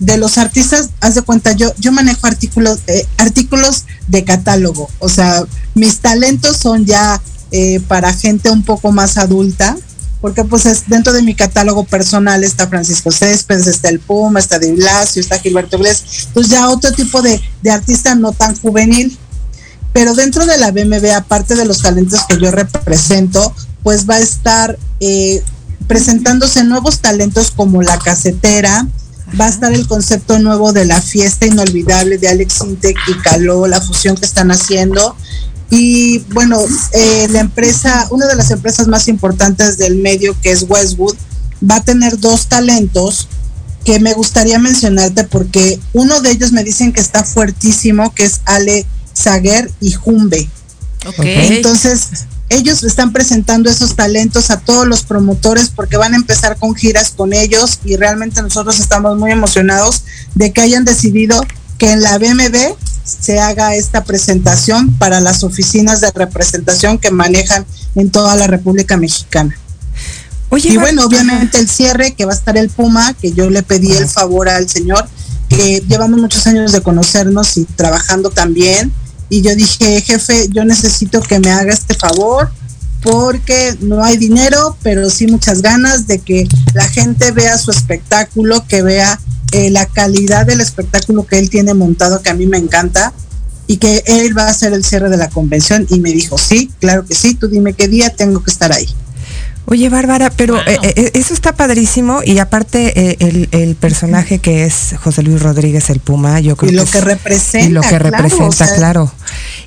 de 0.00 0.16
los 0.16 0.38
artistas, 0.38 0.88
haz 1.00 1.14
de 1.14 1.22
cuenta, 1.22 1.52
yo, 1.52 1.72
yo 1.78 1.92
manejo 1.92 2.26
artículos, 2.26 2.80
eh, 2.86 3.06
artículos 3.18 3.84
de 4.08 4.24
catálogo, 4.24 4.88
o 4.98 5.08
sea, 5.08 5.44
mis 5.74 5.98
talentos 5.98 6.56
son 6.56 6.86
ya 6.86 7.20
eh, 7.52 7.80
para 7.86 8.12
gente 8.12 8.50
un 8.50 8.64
poco 8.64 8.90
más 8.90 9.18
adulta, 9.18 9.76
porque 10.20 10.44
pues 10.44 10.66
es, 10.66 10.88
dentro 10.88 11.12
de 11.12 11.22
mi 11.22 11.34
catálogo 11.34 11.84
personal 11.84 12.42
está 12.44 12.66
Francisco 12.66 13.10
Céspedes, 13.10 13.66
está 13.66 13.90
el 13.90 14.00
Puma, 14.00 14.40
está 14.40 14.58
De 14.58 14.72
Blasio, 14.72 15.20
está 15.20 15.38
Gilberto 15.38 15.78
Glés, 15.78 16.28
pues 16.32 16.48
ya 16.48 16.70
otro 16.70 16.92
tipo 16.92 17.20
de, 17.22 17.40
de 17.62 17.70
artista 17.70 18.14
no 18.14 18.32
tan 18.32 18.56
juvenil. 18.56 19.18
Pero 19.92 20.14
dentro 20.14 20.46
de 20.46 20.56
la 20.56 20.70
BMB, 20.70 21.12
aparte 21.14 21.54
de 21.54 21.66
los 21.66 21.82
talentos 21.82 22.20
que 22.26 22.38
yo 22.40 22.50
represento, 22.50 23.54
pues 23.82 24.08
va 24.08 24.16
a 24.16 24.20
estar 24.20 24.78
eh, 25.00 25.42
presentándose 25.86 26.64
nuevos 26.64 27.00
talentos 27.00 27.50
como 27.50 27.82
La 27.82 27.98
Casetera, 27.98 28.86
va 29.38 29.46
a 29.46 29.48
estar 29.48 29.72
el 29.72 29.86
concepto 29.86 30.38
nuevo 30.38 30.72
de 30.72 30.84
la 30.84 31.00
fiesta 31.00 31.46
inolvidable 31.46 32.18
de 32.18 32.28
Alex 32.28 32.60
Intec 32.62 32.96
y 33.08 33.14
Caló, 33.22 33.66
la 33.66 33.80
fusión 33.80 34.16
que 34.16 34.26
están 34.26 34.50
haciendo. 34.50 35.16
Y 35.70 36.18
bueno, 36.34 36.60
eh, 36.92 37.28
la 37.30 37.40
empresa, 37.40 38.06
una 38.10 38.26
de 38.26 38.34
las 38.34 38.50
empresas 38.50 38.88
más 38.88 39.08
importantes 39.08 39.78
del 39.78 39.96
medio, 39.96 40.36
que 40.42 40.52
es 40.52 40.66
Westwood, 40.68 41.16
va 41.68 41.76
a 41.76 41.84
tener 41.84 42.18
dos 42.18 42.46
talentos 42.46 43.28
que 43.84 43.98
me 43.98 44.12
gustaría 44.14 44.58
mencionarte 44.58 45.24
porque 45.24 45.80
uno 45.92 46.20
de 46.20 46.30
ellos 46.30 46.52
me 46.52 46.62
dicen 46.62 46.92
que 46.92 47.00
está 47.00 47.24
fuertísimo, 47.24 48.14
que 48.14 48.24
es 48.24 48.40
Ale 48.44 48.86
Zaguer 49.16 49.70
y 49.80 49.92
Jumbe. 49.92 50.48
Entonces, 51.18 52.26
ellos 52.52 52.84
están 52.84 53.12
presentando 53.12 53.70
esos 53.70 53.96
talentos 53.96 54.50
a 54.50 54.60
todos 54.60 54.86
los 54.86 55.02
promotores 55.02 55.70
porque 55.70 55.96
van 55.96 56.12
a 56.12 56.16
empezar 56.16 56.58
con 56.58 56.74
giras 56.74 57.10
con 57.10 57.32
ellos 57.32 57.80
y 57.84 57.96
realmente 57.96 58.42
nosotros 58.42 58.78
estamos 58.78 59.18
muy 59.18 59.30
emocionados 59.30 60.02
de 60.34 60.52
que 60.52 60.60
hayan 60.60 60.84
decidido 60.84 61.40
que 61.78 61.92
en 61.92 62.02
la 62.02 62.18
BMB 62.18 62.76
se 63.04 63.40
haga 63.40 63.74
esta 63.74 64.04
presentación 64.04 64.92
para 64.98 65.20
las 65.20 65.44
oficinas 65.44 66.00
de 66.00 66.10
representación 66.14 66.98
que 66.98 67.10
manejan 67.10 67.64
en 67.94 68.10
toda 68.10 68.36
la 68.36 68.46
República 68.46 68.96
Mexicana. 68.96 69.56
y 70.52 70.76
bueno, 70.76 71.06
obviamente 71.06 71.58
el 71.58 71.68
cierre 71.68 72.12
que 72.12 72.26
va 72.26 72.32
a 72.32 72.36
estar 72.36 72.56
el 72.58 72.68
Puma, 72.68 73.14
que 73.14 73.32
yo 73.32 73.48
le 73.48 73.62
pedí 73.62 73.92
el 73.92 74.08
favor 74.08 74.48
al 74.48 74.68
señor, 74.68 75.08
que 75.48 75.82
llevamos 75.88 76.20
muchos 76.20 76.46
años 76.46 76.72
de 76.72 76.82
conocernos 76.82 77.56
y 77.56 77.64
trabajando 77.64 78.30
también 78.30 78.92
y 79.32 79.40
yo 79.40 79.56
dije, 79.56 80.02
jefe, 80.02 80.50
yo 80.50 80.62
necesito 80.66 81.22
que 81.22 81.40
me 81.40 81.50
haga 81.50 81.72
este 81.72 81.94
favor 81.94 82.52
porque 83.00 83.74
no 83.80 84.04
hay 84.04 84.18
dinero, 84.18 84.76
pero 84.82 85.08
sí 85.08 85.26
muchas 85.26 85.62
ganas 85.62 86.06
de 86.06 86.18
que 86.18 86.46
la 86.74 86.86
gente 86.86 87.32
vea 87.32 87.56
su 87.56 87.70
espectáculo, 87.70 88.66
que 88.68 88.82
vea 88.82 89.18
eh, 89.52 89.70
la 89.70 89.86
calidad 89.86 90.44
del 90.44 90.60
espectáculo 90.60 91.24
que 91.24 91.38
él 91.38 91.48
tiene 91.48 91.72
montado, 91.72 92.20
que 92.20 92.28
a 92.28 92.34
mí 92.34 92.44
me 92.44 92.58
encanta, 92.58 93.14
y 93.66 93.78
que 93.78 94.02
él 94.04 94.36
va 94.36 94.48
a 94.48 94.50
hacer 94.50 94.74
el 94.74 94.84
cierre 94.84 95.08
de 95.08 95.16
la 95.16 95.30
convención. 95.30 95.86
Y 95.88 96.00
me 96.00 96.12
dijo, 96.12 96.36
sí, 96.36 96.70
claro 96.78 97.06
que 97.06 97.14
sí, 97.14 97.34
tú 97.34 97.48
dime 97.48 97.72
qué 97.72 97.88
día 97.88 98.10
tengo 98.10 98.44
que 98.44 98.50
estar 98.50 98.70
ahí. 98.70 98.94
Oye, 99.66 99.88
Bárbara, 99.88 100.30
pero 100.30 100.58
eh, 100.58 100.78
eh, 100.82 101.10
eso 101.14 101.32
está 101.32 101.54
padrísimo 101.54 102.20
y 102.24 102.38
aparte 102.38 102.92
eh, 103.14 103.48
el, 103.52 103.76
personaje 103.76 104.38
que 104.38 104.64
es 104.64 104.94
José 105.02 105.22
Luis 105.22 105.40
Rodríguez 105.40 105.88
el 105.88 106.00
Puma, 106.00 106.40
yo 106.40 106.56
creo 106.56 106.72
y 106.72 106.74
lo 106.74 106.84
que, 106.84 107.00
representa, 107.00 107.68
y 107.68 107.70
lo 107.70 107.80
que 107.80 107.98
representa, 107.98 108.74
claro. 108.74 109.12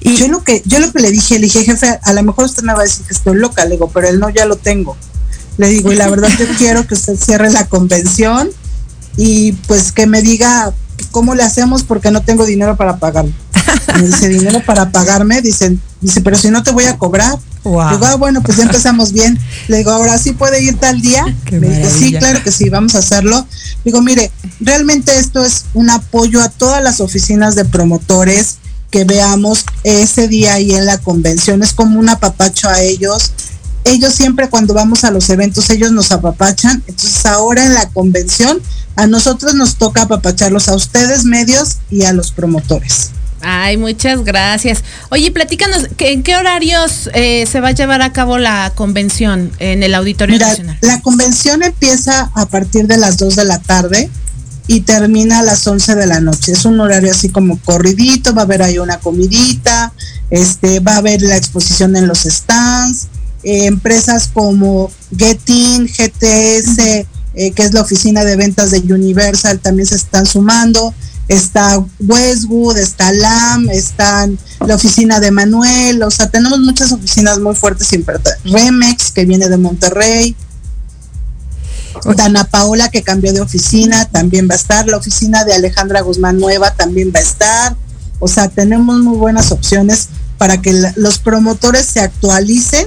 Y 0.01 0.15
yo 0.17 0.27
lo 0.27 0.43
que 0.43 0.61
yo 0.65 0.79
lo 0.79 0.91
que 0.91 0.99
le 0.99 1.11
dije, 1.11 1.35
le 1.35 1.45
dije, 1.45 1.63
jefe, 1.63 1.97
a 2.01 2.13
lo 2.13 2.23
mejor 2.23 2.45
usted 2.45 2.63
me 2.63 2.73
va 2.73 2.81
a 2.81 2.83
decir 2.83 3.05
que 3.05 3.13
estoy 3.13 3.37
loca, 3.37 3.63
le 3.63 3.71
digo, 3.71 3.89
pero 3.93 4.07
él 4.07 4.19
no 4.19 4.29
ya 4.29 4.45
lo 4.45 4.57
tengo. 4.57 4.97
Le 5.57 5.69
digo, 5.69 5.91
y 5.91 5.95
la 5.95 6.09
verdad 6.09 6.29
yo 6.37 6.45
quiero 6.57 6.85
que 6.85 6.93
usted 6.93 7.15
cierre 7.15 7.49
la 7.49 7.67
convención 7.67 8.49
y 9.15 9.53
pues 9.53 9.93
que 9.93 10.07
me 10.07 10.21
diga 10.21 10.73
cómo 11.11 11.35
le 11.35 11.43
hacemos 11.43 11.83
porque 11.83 12.11
no 12.11 12.21
tengo 12.21 12.45
dinero 12.45 12.75
para 12.75 12.97
pagarlo. 12.97 13.31
Me 13.95 14.07
dice, 14.07 14.29
dinero 14.29 14.61
para 14.65 14.91
pagarme, 14.91 15.41
dicen, 15.41 15.81
dice, 16.01 16.21
pero 16.21 16.37
si 16.37 16.49
no 16.49 16.63
te 16.63 16.71
voy 16.71 16.85
a 16.85 16.97
cobrar. 16.97 17.37
Digo, 17.63 18.05
ah, 18.05 18.15
bueno, 18.15 18.43
pues 18.43 18.57
ya 18.57 18.63
empezamos 18.63 19.11
bien. 19.11 19.39
Le 19.67 19.77
digo, 19.77 19.91
ahora 19.91 20.17
sí 20.19 20.33
puede 20.33 20.61
ir 20.61 20.77
tal 20.77 21.01
día. 21.01 21.25
Me 21.51 21.67
dijo, 21.67 21.89
sí, 21.89 22.13
claro 22.13 22.43
que 22.43 22.51
sí, 22.51 22.69
vamos 22.69 22.95
a 22.95 22.99
hacerlo. 22.99 23.47
Digo, 23.83 24.01
mire, 24.01 24.31
realmente 24.59 25.17
esto 25.17 25.43
es 25.43 25.65
un 25.73 25.89
apoyo 25.89 26.41
a 26.41 26.49
todas 26.49 26.83
las 26.83 26.99
oficinas 26.99 27.55
de 27.55 27.65
promotores 27.65 28.57
que 28.91 29.03
veamos 29.03 29.65
ese 29.83 30.27
día 30.27 30.53
ahí 30.53 30.73
en 30.73 30.85
la 30.85 30.99
convención. 30.99 31.63
Es 31.63 31.73
como 31.73 31.99
un 31.99 32.09
apapacho 32.09 32.69
a 32.69 32.81
ellos. 32.81 33.31
Ellos 33.83 34.13
siempre 34.13 34.49
cuando 34.49 34.73
vamos 34.73 35.03
a 35.03 35.11
los 35.11 35.29
eventos, 35.29 35.69
ellos 35.69 35.91
nos 35.91 36.11
apapachan. 36.11 36.83
Entonces 36.87 37.25
ahora 37.25 37.65
en 37.65 37.73
la 37.73 37.89
convención, 37.89 38.61
a 38.95 39.07
nosotros 39.07 39.53
nos 39.55 39.75
toca 39.75 40.03
apapacharlos 40.03 40.69
a 40.69 40.75
ustedes 40.75 41.25
medios 41.25 41.77
y 41.91 42.03
a 42.03 42.13
los 42.13 42.31
promotores. 42.31 43.09
Ay, 43.41 43.77
muchas 43.77 44.23
gracias. 44.23 44.83
Oye, 45.09 45.31
platícanos, 45.31 45.87
¿en 45.97 46.23
qué 46.23 46.35
horarios 46.35 47.09
eh, 47.13 47.45
se 47.45 47.59
va 47.59 47.69
a 47.69 47.71
llevar 47.71 48.01
a 48.01 48.11
cabo 48.11 48.37
la 48.37 48.71
convención 48.75 49.51
en 49.59 49.83
el 49.83 49.93
Auditorio 49.93 50.39
Nacional? 50.39 50.77
La 50.81 51.01
convención 51.01 51.61
empieza 51.63 52.31
a 52.33 52.45
partir 52.47 52.87
de 52.87 52.97
las 52.97 53.17
2 53.17 53.35
de 53.35 53.45
la 53.45 53.59
tarde 53.59 54.09
y 54.67 54.81
termina 54.81 55.39
a 55.39 55.43
las 55.43 55.67
11 55.67 55.95
de 55.95 56.07
la 56.07 56.19
noche. 56.21 56.53
Es 56.53 56.65
un 56.65 56.79
horario 56.79 57.11
así 57.11 57.29
como 57.29 57.59
corridito, 57.59 58.33
va 58.33 58.41
a 58.41 58.45
haber 58.45 58.63
ahí 58.63 58.79
una 58.79 58.97
comidita, 58.99 59.93
este, 60.29 60.79
va 60.79 60.93
a 60.93 60.97
haber 60.97 61.21
la 61.21 61.37
exposición 61.37 61.95
en 61.95 62.07
los 62.07 62.23
stands, 62.23 63.07
eh, 63.43 63.65
empresas 63.65 64.29
como 64.33 64.91
Getin, 65.15 65.85
GTS, 65.85 67.05
eh, 67.35 67.51
que 67.51 67.63
es 67.63 67.73
la 67.73 67.81
oficina 67.81 68.23
de 68.23 68.35
ventas 68.37 68.71
de 68.71 68.79
Universal, 68.79 69.59
también 69.59 69.87
se 69.87 69.95
están 69.95 70.25
sumando 70.25 70.93
está 71.27 71.83
Westwood, 71.99 72.77
está 72.77 73.11
LAM, 73.11 73.69
está 73.69 74.27
la 74.65 74.75
oficina 74.75 75.19
de 75.19 75.31
Manuel, 75.31 76.03
o 76.03 76.11
sea, 76.11 76.29
tenemos 76.29 76.59
muchas 76.59 76.91
oficinas 76.91 77.39
muy 77.39 77.55
fuertes, 77.55 77.89
Remex, 78.43 79.11
que 79.11 79.25
viene 79.25 79.49
de 79.49 79.57
Monterrey. 79.57 80.35
Dana 82.15 82.43
Paola 82.43 82.89
que 82.89 83.03
cambió 83.03 83.31
de 83.33 83.41
oficina 83.41 84.05
también 84.05 84.47
va 84.49 84.53
a 84.53 84.57
estar, 84.57 84.85
la 84.87 84.97
oficina 84.97 85.45
de 85.45 85.53
Alejandra 85.53 86.01
Guzmán 86.01 86.37
Nueva 86.37 86.73
también 86.73 87.11
va 87.15 87.19
a 87.19 87.23
estar. 87.23 87.75
O 88.19 88.27
sea, 88.27 88.49
tenemos 88.49 88.99
muy 88.99 89.17
buenas 89.17 89.51
opciones 89.51 90.09
para 90.37 90.61
que 90.61 90.73
los 90.95 91.19
promotores 91.19 91.85
se 91.85 92.01
actualicen 92.01 92.85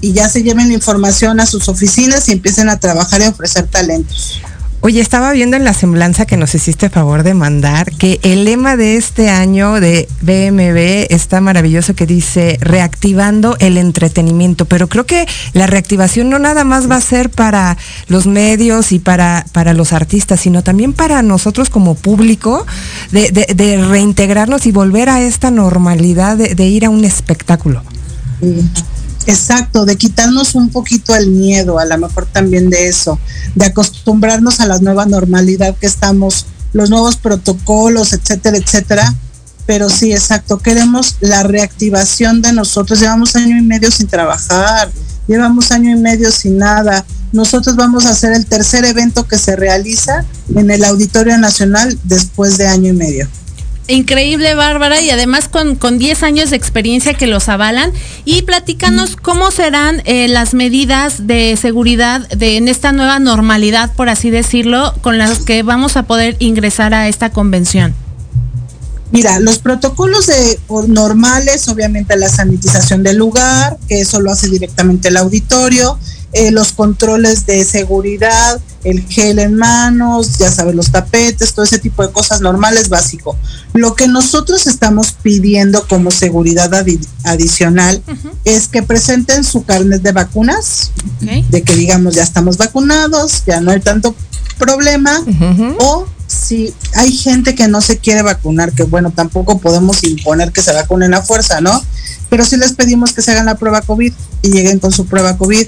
y 0.00 0.12
ya 0.12 0.28
se 0.28 0.42
lleven 0.42 0.68
la 0.68 0.74
información 0.74 1.40
a 1.40 1.46
sus 1.46 1.68
oficinas 1.68 2.28
y 2.28 2.32
empiecen 2.32 2.68
a 2.68 2.80
trabajar 2.80 3.20
y 3.20 3.26
ofrecer 3.26 3.66
talentos. 3.66 4.40
Oye, 4.82 5.02
estaba 5.02 5.30
viendo 5.32 5.58
en 5.58 5.64
la 5.64 5.74
semblanza 5.74 6.24
que 6.24 6.38
nos 6.38 6.54
hiciste 6.54 6.88
favor 6.88 7.22
de 7.22 7.34
mandar 7.34 7.92
que 7.92 8.18
el 8.22 8.46
lema 8.46 8.78
de 8.78 8.96
este 8.96 9.28
año 9.28 9.78
de 9.78 10.08
BMB 10.22 11.12
está 11.14 11.42
maravilloso 11.42 11.94
que 11.94 12.06
dice 12.06 12.56
reactivando 12.62 13.56
el 13.58 13.76
entretenimiento, 13.76 14.64
pero 14.64 14.88
creo 14.88 15.04
que 15.04 15.26
la 15.52 15.66
reactivación 15.66 16.30
no 16.30 16.38
nada 16.38 16.64
más 16.64 16.90
va 16.90 16.96
a 16.96 17.02
ser 17.02 17.28
para 17.28 17.76
los 18.08 18.26
medios 18.26 18.92
y 18.92 19.00
para, 19.00 19.44
para 19.52 19.74
los 19.74 19.92
artistas, 19.92 20.40
sino 20.40 20.62
también 20.62 20.94
para 20.94 21.20
nosotros 21.20 21.68
como 21.68 21.94
público 21.94 22.66
de, 23.12 23.84
reintegrarnos 23.86 24.64
y 24.64 24.72
volver 24.72 25.10
a 25.10 25.20
esta 25.20 25.50
normalidad 25.50 26.38
de, 26.38 26.66
ir 26.66 26.86
a 26.86 26.90
un 26.90 27.04
espectáculo. 27.04 27.82
Exacto, 29.26 29.84
de 29.84 29.96
quitarnos 29.96 30.54
un 30.54 30.70
poquito 30.70 31.14
el 31.14 31.28
miedo, 31.30 31.78
a 31.78 31.84
lo 31.84 31.98
mejor 31.98 32.26
también 32.26 32.70
de 32.70 32.88
eso, 32.88 33.18
de 33.54 33.66
acostumbrarnos 33.66 34.60
a 34.60 34.66
la 34.66 34.78
nueva 34.78 35.06
normalidad 35.06 35.76
que 35.76 35.86
estamos, 35.86 36.46
los 36.72 36.90
nuevos 36.90 37.16
protocolos, 37.16 38.12
etcétera, 38.12 38.56
etcétera. 38.56 39.14
Pero 39.66 39.88
sí, 39.88 40.12
exacto, 40.12 40.58
queremos 40.58 41.16
la 41.20 41.42
reactivación 41.42 42.42
de 42.42 42.52
nosotros. 42.52 42.98
Llevamos 42.98 43.36
año 43.36 43.56
y 43.56 43.62
medio 43.62 43.90
sin 43.90 44.08
trabajar, 44.08 44.90
llevamos 45.28 45.70
año 45.70 45.90
y 45.90 46.00
medio 46.00 46.32
sin 46.32 46.58
nada. 46.58 47.04
Nosotros 47.32 47.76
vamos 47.76 48.06
a 48.06 48.10
hacer 48.10 48.32
el 48.32 48.46
tercer 48.46 48.84
evento 48.84 49.28
que 49.28 49.38
se 49.38 49.54
realiza 49.54 50.24
en 50.56 50.70
el 50.70 50.84
Auditorio 50.84 51.38
Nacional 51.38 51.96
después 52.04 52.58
de 52.58 52.66
año 52.66 52.88
y 52.88 52.94
medio. 52.94 53.28
Increíble, 53.90 54.54
Bárbara, 54.54 55.00
y 55.00 55.10
además 55.10 55.48
con, 55.48 55.74
con 55.74 55.98
10 55.98 56.22
años 56.22 56.50
de 56.50 56.56
experiencia 56.56 57.14
que 57.14 57.26
los 57.26 57.48
avalan. 57.48 57.92
Y 58.24 58.42
platícanos 58.42 59.16
cómo 59.16 59.50
serán 59.50 60.02
eh, 60.04 60.28
las 60.28 60.54
medidas 60.54 61.26
de 61.26 61.58
seguridad 61.60 62.28
de, 62.28 62.56
en 62.56 62.68
esta 62.68 62.92
nueva 62.92 63.18
normalidad, 63.18 63.92
por 63.94 64.08
así 64.08 64.30
decirlo, 64.30 64.94
con 65.02 65.18
las 65.18 65.40
que 65.40 65.62
vamos 65.62 65.96
a 65.96 66.04
poder 66.04 66.36
ingresar 66.38 66.94
a 66.94 67.08
esta 67.08 67.30
convención. 67.30 67.94
Mira, 69.12 69.40
los 69.40 69.58
protocolos 69.58 70.28
de 70.28 70.60
normales, 70.86 71.68
obviamente 71.68 72.16
la 72.16 72.28
sanitización 72.28 73.02
del 73.02 73.16
lugar, 73.16 73.76
que 73.88 74.00
eso 74.00 74.20
lo 74.20 74.30
hace 74.30 74.48
directamente 74.48 75.08
el 75.08 75.16
auditorio, 75.16 75.98
eh, 76.32 76.52
los 76.52 76.72
controles 76.72 77.44
de 77.44 77.64
seguridad, 77.64 78.60
el 78.84 79.06
gel 79.06 79.38
en 79.38 79.54
manos, 79.54 80.38
ya 80.38 80.50
sabes, 80.50 80.74
los 80.74 80.90
tapetes, 80.90 81.52
todo 81.52 81.64
ese 81.64 81.78
tipo 81.78 82.06
de 82.06 82.12
cosas 82.12 82.40
normales, 82.40 82.88
básico. 82.88 83.36
Lo 83.74 83.94
que 83.94 84.08
nosotros 84.08 84.66
estamos 84.66 85.12
pidiendo 85.22 85.86
como 85.86 86.10
seguridad 86.10 86.72
adicional 87.24 88.02
es 88.44 88.68
que 88.68 88.82
presenten 88.82 89.44
su 89.44 89.64
carnet 89.64 90.02
de 90.02 90.12
vacunas, 90.12 90.92
de 91.20 91.62
que 91.62 91.74
digamos 91.74 92.14
ya 92.14 92.22
estamos 92.22 92.56
vacunados, 92.56 93.44
ya 93.46 93.60
no 93.60 93.70
hay 93.70 93.80
tanto 93.80 94.14
problema, 94.58 95.24
o 95.78 96.06
si 96.26 96.72
hay 96.94 97.12
gente 97.12 97.54
que 97.54 97.66
no 97.68 97.80
se 97.80 97.98
quiere 97.98 98.22
vacunar, 98.22 98.72
que 98.72 98.84
bueno, 98.84 99.10
tampoco 99.10 99.58
podemos 99.58 100.04
imponer 100.04 100.52
que 100.52 100.62
se 100.62 100.72
vacunen 100.72 101.12
a 101.14 101.22
fuerza, 101.22 101.60
¿no? 101.60 101.82
Pero 102.28 102.44
sí 102.44 102.56
les 102.56 102.72
pedimos 102.72 103.12
que 103.12 103.22
se 103.22 103.32
hagan 103.32 103.46
la 103.46 103.56
prueba 103.56 103.82
COVID 103.82 104.12
y 104.42 104.48
lleguen 104.50 104.78
con 104.78 104.92
su 104.92 105.06
prueba 105.06 105.36
COVID. 105.36 105.66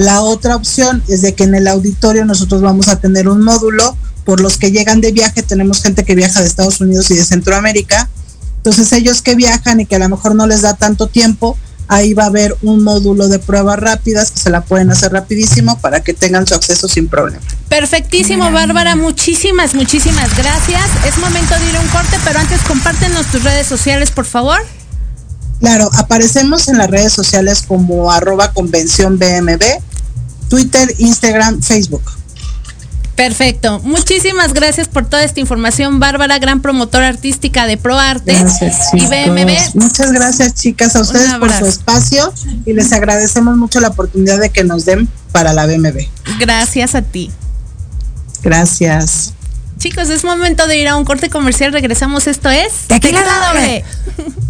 La 0.00 0.22
otra 0.22 0.56
opción 0.56 1.02
es 1.08 1.20
de 1.20 1.34
que 1.34 1.44
en 1.44 1.54
el 1.54 1.68
auditorio 1.68 2.24
nosotros 2.24 2.62
vamos 2.62 2.88
a 2.88 2.98
tener 2.98 3.28
un 3.28 3.42
módulo 3.42 3.98
por 4.24 4.40
los 4.40 4.56
que 4.56 4.72
llegan 4.72 5.02
de 5.02 5.12
viaje, 5.12 5.42
tenemos 5.42 5.82
gente 5.82 6.04
que 6.04 6.14
viaja 6.14 6.40
de 6.40 6.46
Estados 6.46 6.80
Unidos 6.80 7.10
y 7.10 7.16
de 7.16 7.22
Centroamérica, 7.22 8.08
entonces 8.56 8.90
ellos 8.94 9.20
que 9.20 9.34
viajan 9.34 9.78
y 9.78 9.84
que 9.84 9.96
a 9.96 9.98
lo 9.98 10.08
mejor 10.08 10.34
no 10.34 10.46
les 10.46 10.62
da 10.62 10.72
tanto 10.72 11.08
tiempo, 11.08 11.58
ahí 11.86 12.14
va 12.14 12.22
a 12.22 12.26
haber 12.28 12.56
un 12.62 12.82
módulo 12.82 13.28
de 13.28 13.40
pruebas 13.40 13.78
rápidas 13.78 14.30
que 14.30 14.40
se 14.40 14.48
la 14.48 14.62
pueden 14.62 14.90
hacer 14.90 15.12
rapidísimo 15.12 15.78
para 15.80 16.00
que 16.02 16.14
tengan 16.14 16.46
su 16.46 16.54
acceso 16.54 16.88
sin 16.88 17.06
problema. 17.06 17.42
Perfectísimo, 17.68 18.50
Bárbara. 18.50 18.96
Muchísimas, 18.96 19.74
muchísimas 19.74 20.34
gracias. 20.34 20.80
Es 21.06 21.18
momento 21.18 21.54
de 21.58 21.68
ir 21.68 21.76
a 21.76 21.80
un 21.80 21.88
corte, 21.88 22.16
pero 22.24 22.38
antes 22.38 22.62
compártenos 22.62 23.26
tus 23.26 23.44
redes 23.44 23.66
sociales, 23.66 24.10
por 24.10 24.24
favor. 24.24 24.62
Claro, 25.60 25.90
aparecemos 25.92 26.68
en 26.68 26.78
las 26.78 26.88
redes 26.88 27.12
sociales 27.12 27.62
como 27.68 28.10
arroba 28.10 28.54
convención 28.54 29.18
BMB, 29.18 29.60
Twitter, 30.50 30.94
Instagram, 30.98 31.62
Facebook. 31.62 32.02
Perfecto. 33.14 33.80
Muchísimas 33.80 34.52
gracias 34.52 34.88
por 34.88 35.06
toda 35.06 35.22
esta 35.22 35.40
información, 35.40 36.00
Bárbara, 36.00 36.38
gran 36.38 36.60
promotora 36.60 37.08
artística 37.08 37.66
de 37.66 37.76
ProArte 37.76 38.32
y 38.94 39.06
BMB. 39.06 39.74
Muchas 39.74 40.10
gracias, 40.10 40.54
chicas, 40.54 40.96
a 40.96 41.02
ustedes 41.02 41.34
por 41.34 41.52
su 41.52 41.66
espacio 41.66 42.32
y 42.66 42.72
les 42.72 42.92
agradecemos 42.92 43.56
mucho 43.56 43.78
la 43.80 43.88
oportunidad 43.88 44.40
de 44.40 44.50
que 44.50 44.64
nos 44.64 44.86
den 44.86 45.08
para 45.32 45.52
la 45.52 45.66
BMB. 45.66 45.98
Gracias 46.38 46.94
a 46.94 47.02
ti. 47.02 47.30
Gracias. 48.42 49.34
Chicos, 49.78 50.08
es 50.10 50.24
momento 50.24 50.66
de 50.66 50.78
ir 50.78 50.88
a 50.88 50.96
un 50.96 51.04
corte 51.04 51.30
comercial. 51.30 51.72
Regresamos. 51.72 52.26
Esto 52.26 52.50
es 52.50 52.72
Tequila 52.86 53.22
Doble. 53.52 53.76
En 53.76 54.49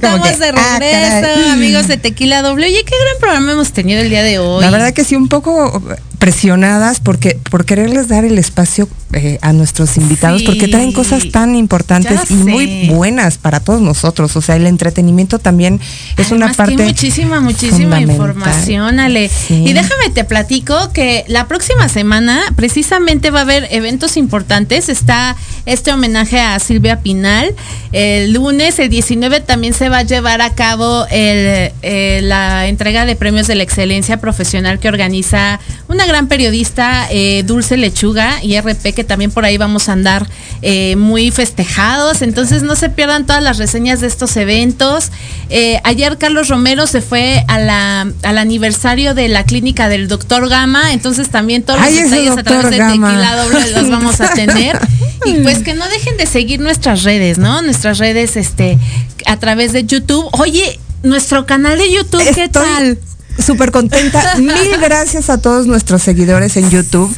Estamos 0.00 0.38
de 0.38 0.52
ah, 0.54 0.78
regreso, 0.78 1.50
amigos 1.50 1.88
de 1.88 1.96
Tequila 1.96 2.42
Doble. 2.42 2.66
Oye, 2.66 2.84
qué 2.84 2.94
gran 3.04 3.20
programa 3.20 3.52
hemos 3.52 3.72
tenido 3.72 4.00
el 4.00 4.08
día 4.08 4.22
de 4.22 4.38
hoy. 4.38 4.62
La 4.62 4.70
verdad 4.70 4.92
que 4.92 5.04
sí, 5.04 5.16
un 5.16 5.28
poco 5.28 5.82
presionadas 6.18 7.00
porque 7.00 7.38
por 7.50 7.64
quererles 7.64 8.08
dar 8.08 8.24
el 8.24 8.38
espacio 8.38 8.88
eh, 9.12 9.38
a 9.42 9.52
nuestros 9.52 9.96
invitados 9.96 10.42
porque 10.42 10.68
traen 10.68 10.92
cosas 10.92 11.30
tan 11.30 11.56
importantes 11.56 12.30
y 12.30 12.34
muy 12.34 12.88
buenas 12.88 13.38
para 13.38 13.60
todos 13.60 13.80
nosotros. 13.80 14.36
O 14.36 14.40
sea 14.40 14.56
el 14.56 14.66
entretenimiento 14.66 15.38
también 15.38 15.80
es 16.16 16.30
una 16.30 16.52
parte 16.52 16.76
que 16.76 16.84
muchísima 16.84 17.40
muchísima 17.40 18.00
información 18.00 19.00
Ale. 19.00 19.30
Y 19.48 19.72
déjame 19.72 20.10
te 20.14 20.24
platico 20.24 20.92
que 20.92 21.24
la 21.28 21.48
próxima 21.48 21.88
semana 21.88 22.40
precisamente 22.56 23.30
va 23.30 23.40
a 23.40 23.42
haber 23.42 23.68
eventos 23.70 24.16
importantes. 24.16 24.88
Está 24.88 25.36
este 25.66 25.92
homenaje 25.92 26.40
a 26.40 26.58
Silvia 26.58 27.00
Pinal. 27.00 27.54
El 27.92 28.32
lunes 28.32 28.78
el 28.78 28.88
19 28.88 29.40
también 29.40 29.74
se 29.74 29.88
va 29.88 29.98
a 29.98 30.02
llevar 30.02 30.40
a 30.40 30.54
cabo 30.54 31.06
el, 31.10 31.72
eh, 31.82 32.20
la 32.22 32.68
entrega 32.68 33.06
de 33.06 33.16
premios 33.16 33.46
de 33.46 33.56
la 33.56 33.62
excelencia 33.62 34.20
profesional 34.20 34.78
que 34.78 34.88
organiza 34.88 35.60
una 35.88 36.06
gran 36.06 36.28
periodista, 36.28 37.08
eh, 37.10 37.42
Dulce 37.44 37.76
Lechuga 37.76 38.42
y 38.42 38.56
RP, 38.56 38.94
que 39.00 39.04
también 39.04 39.30
por 39.30 39.46
ahí 39.46 39.56
vamos 39.56 39.88
a 39.88 39.92
andar 39.92 40.26
eh, 40.60 40.94
muy 40.96 41.30
festejados. 41.30 42.20
Entonces 42.20 42.62
no 42.62 42.76
se 42.76 42.90
pierdan 42.90 43.24
todas 43.24 43.42
las 43.42 43.56
reseñas 43.56 44.02
de 44.02 44.08
estos 44.08 44.36
eventos. 44.36 45.10
Eh, 45.48 45.80
ayer 45.84 46.18
Carlos 46.18 46.48
Romero 46.48 46.86
se 46.86 47.00
fue 47.00 47.42
a 47.48 47.58
la, 47.58 48.12
al 48.22 48.36
aniversario 48.36 49.14
de 49.14 49.28
la 49.28 49.44
clínica 49.44 49.88
del 49.88 50.06
doctor 50.06 50.50
Gama. 50.50 50.92
Entonces 50.92 51.30
también 51.30 51.62
todos 51.62 51.80
los 51.80 51.94
detalles 51.94 52.36
a 52.36 52.42
través 52.42 52.70
de 52.70 52.76
Tequila 52.76 53.36
Doble 53.42 53.70
los 53.70 53.90
vamos 53.90 54.20
a 54.20 54.34
tener. 54.34 54.78
y 55.24 55.32
pues 55.40 55.60
que 55.60 55.72
no 55.72 55.88
dejen 55.88 56.18
de 56.18 56.26
seguir 56.26 56.60
nuestras 56.60 57.02
redes, 57.02 57.38
¿no? 57.38 57.62
Nuestras 57.62 57.96
redes 57.96 58.36
este, 58.36 58.78
a 59.24 59.38
través 59.38 59.72
de 59.72 59.86
YouTube. 59.86 60.28
Oye, 60.32 60.78
nuestro 61.02 61.46
canal 61.46 61.78
de 61.78 61.90
YouTube, 61.90 62.34
¿qué 62.34 62.50
tal? 62.50 62.98
Súper 63.40 63.70
contenta. 63.70 64.36
Mil 64.38 64.76
gracias 64.80 65.30
a 65.30 65.40
todos 65.40 65.66
nuestros 65.66 66.02
seguidores 66.02 66.56
en 66.56 66.70
YouTube. 66.70 67.12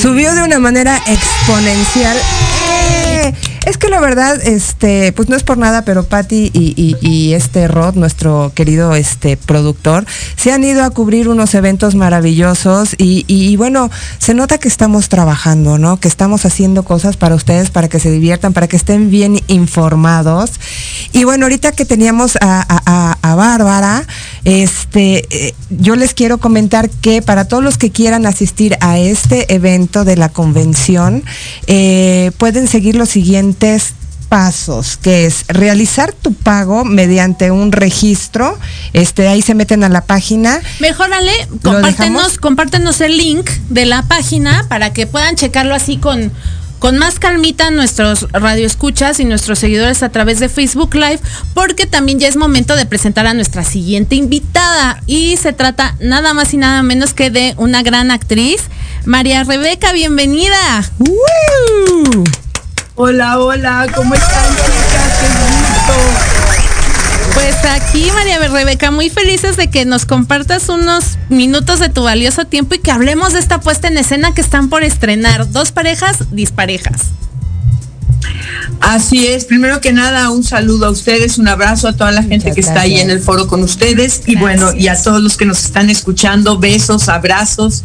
Subió 0.00 0.34
de 0.34 0.42
una 0.42 0.58
manera 0.58 1.00
exponencial. 1.06 2.16
¡Eh! 2.68 3.32
Es 3.64 3.78
que 3.78 3.88
la 3.88 4.00
verdad, 4.00 4.44
este, 4.44 5.12
pues 5.12 5.28
no 5.28 5.36
es 5.36 5.44
por 5.44 5.56
nada, 5.56 5.82
pero 5.84 6.02
Patti 6.02 6.50
y, 6.52 7.32
este 7.32 7.68
Rod, 7.68 7.94
nuestro 7.94 8.50
querido 8.54 8.94
este 8.94 9.36
productor, 9.36 10.04
se 10.36 10.50
han 10.50 10.64
ido 10.64 10.82
a 10.82 10.90
cubrir 10.90 11.28
unos 11.28 11.54
eventos 11.54 11.94
maravillosos 11.94 12.96
y, 12.98 13.56
bueno, 13.56 13.88
se 14.18 14.34
nota 14.34 14.58
que 14.58 14.66
estamos 14.66 15.08
trabajando, 15.08 15.78
¿no? 15.78 15.98
Que 15.98 16.08
estamos 16.08 16.44
haciendo 16.44 16.82
cosas 16.82 17.16
para 17.16 17.36
ustedes, 17.36 17.70
para 17.70 17.88
que 17.88 18.00
se 18.00 18.10
diviertan, 18.10 18.52
para 18.52 18.66
que 18.66 18.76
estén 18.76 19.10
bien 19.10 19.40
informados. 19.46 20.50
Y 21.12 21.22
bueno, 21.22 21.44
ahorita 21.44 21.70
que 21.70 21.84
teníamos 21.84 22.36
a, 22.40 23.16
Bárbara, 23.22 24.06
este, 24.44 25.24
eh, 25.30 25.54
yo 25.70 25.96
les 25.96 26.14
quiero 26.14 26.38
comentar 26.38 26.90
que 26.90 27.22
para 27.22 27.46
todos 27.46 27.62
los 27.64 27.78
que 27.78 27.90
quieran 27.90 28.26
asistir 28.26 28.76
a 28.80 28.98
este 28.98 29.54
evento 29.54 30.04
de 30.04 30.16
la 30.16 30.28
convención, 30.28 31.24
eh, 31.66 32.30
pueden 32.36 32.68
seguir 32.68 32.96
los 32.96 33.16
siguientes 33.52 33.94
pasos, 34.28 34.96
que 34.96 35.26
es 35.26 35.44
realizar 35.48 36.12
tu 36.12 36.32
pago 36.32 36.84
mediante 36.84 37.50
un 37.50 37.70
registro. 37.70 38.58
Este, 38.94 39.28
ahí 39.28 39.42
se 39.42 39.54
meten 39.54 39.84
a 39.84 39.90
la 39.90 40.04
página. 40.06 40.60
Mejorale, 40.80 41.32
compártenos, 41.62 42.38
compártenos 42.38 43.00
el 43.02 43.18
link 43.18 43.50
de 43.68 43.84
la 43.84 44.02
página 44.04 44.64
para 44.68 44.92
que 44.92 45.06
puedan 45.06 45.36
checarlo 45.36 45.74
así 45.74 45.98
con 45.98 46.32
con 46.78 46.98
más 46.98 47.20
calmita 47.20 47.70
nuestros 47.70 48.26
radioescuchas 48.32 49.20
y 49.20 49.24
nuestros 49.24 49.60
seguidores 49.60 50.02
a 50.02 50.08
través 50.08 50.40
de 50.40 50.48
Facebook 50.48 50.96
Live, 50.96 51.20
porque 51.54 51.86
también 51.86 52.18
ya 52.18 52.26
es 52.26 52.34
momento 52.34 52.74
de 52.74 52.86
presentar 52.86 53.24
a 53.28 53.34
nuestra 53.34 53.62
siguiente 53.62 54.16
invitada. 54.16 55.00
Y 55.06 55.36
se 55.36 55.52
trata 55.52 55.94
nada 56.00 56.34
más 56.34 56.52
y 56.54 56.56
nada 56.56 56.82
menos 56.82 57.14
que 57.14 57.30
de 57.30 57.54
una 57.56 57.84
gran 57.84 58.10
actriz, 58.10 58.62
María 59.04 59.44
Rebeca, 59.44 59.92
bienvenida. 59.92 60.90
Hola, 62.94 63.38
hola, 63.38 63.86
¿cómo 63.94 64.12
están 64.12 64.50
chicas? 64.50 65.18
Qué 65.18 65.26
gusto. 65.26 65.94
Pues 67.32 67.54
aquí, 67.64 68.10
María 68.12 68.38
Rebeca, 68.38 68.90
muy 68.90 69.08
felices 69.08 69.56
de 69.56 69.70
que 69.70 69.86
nos 69.86 70.04
compartas 70.04 70.68
unos 70.68 71.16
minutos 71.30 71.80
de 71.80 71.88
tu 71.88 72.02
valioso 72.02 72.44
tiempo 72.44 72.74
y 72.74 72.80
que 72.80 72.90
hablemos 72.90 73.32
de 73.32 73.38
esta 73.38 73.60
puesta 73.60 73.88
en 73.88 73.96
escena 73.96 74.34
que 74.34 74.42
están 74.42 74.68
por 74.68 74.82
estrenar. 74.82 75.50
Dos 75.50 75.72
parejas 75.72 76.18
disparejas. 76.32 77.00
Así 78.80 79.26
es, 79.26 79.46
primero 79.46 79.80
que 79.80 79.94
nada, 79.94 80.28
un 80.28 80.44
saludo 80.44 80.86
a 80.86 80.90
ustedes, 80.90 81.38
un 81.38 81.48
abrazo 81.48 81.88
a 81.88 81.94
toda 81.94 82.12
la 82.12 82.22
gente 82.22 82.52
que 82.52 82.60
está 82.60 82.82
ahí 82.82 83.00
en 83.00 83.08
el 83.08 83.20
foro 83.20 83.46
con 83.46 83.62
ustedes 83.62 84.22
y 84.26 84.36
bueno, 84.36 84.74
y 84.74 84.88
a 84.88 85.02
todos 85.02 85.22
los 85.22 85.38
que 85.38 85.46
nos 85.46 85.64
están 85.64 85.88
escuchando, 85.88 86.58
besos, 86.58 87.08
abrazos 87.08 87.84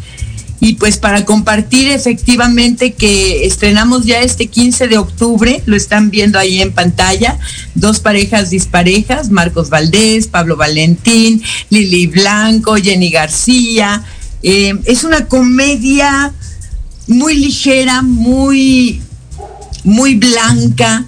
y 0.60 0.74
pues 0.74 0.98
para 0.98 1.24
compartir 1.24 1.88
efectivamente 1.90 2.92
que 2.92 3.46
estrenamos 3.46 4.04
ya 4.04 4.22
este 4.22 4.46
15 4.46 4.88
de 4.88 4.98
octubre, 4.98 5.62
lo 5.66 5.76
están 5.76 6.10
viendo 6.10 6.38
ahí 6.38 6.60
en 6.60 6.72
pantalla, 6.72 7.38
dos 7.74 8.00
parejas 8.00 8.50
disparejas, 8.50 9.30
Marcos 9.30 9.70
Valdés, 9.70 10.26
Pablo 10.26 10.56
Valentín, 10.56 11.42
Lili 11.70 12.08
Blanco, 12.08 12.74
Jenny 12.74 13.10
García. 13.10 14.02
Eh, 14.42 14.74
es 14.84 15.04
una 15.04 15.26
comedia 15.26 16.32
muy 17.06 17.34
ligera, 17.34 18.02
muy, 18.02 19.00
muy 19.84 20.16
blanca. 20.16 21.06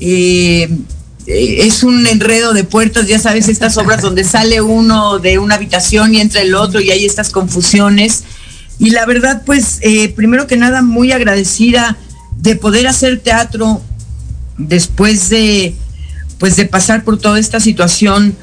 Eh, 0.00 0.70
eh, 1.26 1.56
es 1.66 1.82
un 1.82 2.06
enredo 2.06 2.54
de 2.54 2.64
puertas, 2.64 3.08
ya 3.08 3.18
sabes, 3.18 3.48
estas 3.48 3.76
obras 3.76 4.00
donde 4.00 4.24
sale 4.24 4.60
uno 4.60 5.18
de 5.18 5.38
una 5.38 5.56
habitación 5.56 6.14
y 6.14 6.20
entra 6.20 6.40
el 6.40 6.54
otro 6.54 6.80
y 6.80 6.90
hay 6.90 7.04
estas 7.04 7.30
confusiones. 7.30 8.24
Y 8.78 8.90
la 8.90 9.06
verdad, 9.06 9.42
pues, 9.46 9.78
eh, 9.82 10.08
primero 10.10 10.46
que 10.46 10.56
nada, 10.56 10.82
muy 10.82 11.12
agradecida 11.12 11.96
de 12.38 12.56
poder 12.56 12.86
hacer 12.86 13.20
teatro 13.20 13.80
después 14.58 15.28
de, 15.30 15.74
pues, 16.38 16.56
de 16.56 16.66
pasar 16.66 17.04
por 17.04 17.18
toda 17.18 17.38
esta 17.38 17.60
situación 17.60 18.36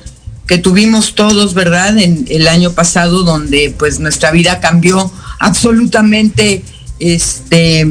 que 0.47 0.57
tuvimos 0.57 1.15
todos, 1.15 1.53
¿verdad? 1.53 1.97
En 1.97 2.25
el 2.29 2.47
año 2.47 2.71
pasado, 2.71 3.23
donde 3.23 3.73
pues 3.77 3.99
nuestra 3.99 4.31
vida 4.31 4.59
cambió 4.59 5.11
absolutamente 5.39 6.63
este 6.99 7.87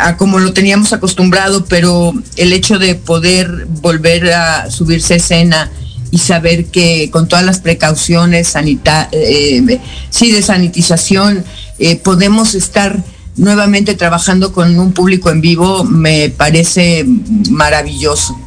a 0.00 0.16
como 0.16 0.38
lo 0.38 0.52
teníamos 0.52 0.92
acostumbrado, 0.92 1.64
pero 1.66 2.12
el 2.36 2.52
hecho 2.52 2.78
de 2.78 2.94
poder 2.94 3.66
volver 3.80 4.32
a 4.32 4.70
subirse 4.70 5.14
a 5.14 5.16
escena 5.16 5.70
y 6.10 6.18
saber 6.18 6.66
que 6.66 7.08
con 7.10 7.28
todas 7.28 7.44
las 7.44 7.60
precauciones 7.60 8.48
sanita 8.48 9.08
eh, 9.12 9.80
sí, 10.10 10.30
de 10.30 10.42
sanitización 10.42 11.44
eh, 11.78 11.96
podemos 11.96 12.54
estar 12.54 13.02
nuevamente 13.36 13.94
trabajando 13.94 14.52
con 14.52 14.78
un 14.78 14.92
público 14.92 15.30
en 15.30 15.40
vivo 15.40 15.84
me 15.84 16.30
parece 16.30 17.04
maravilloso. 17.50 18.38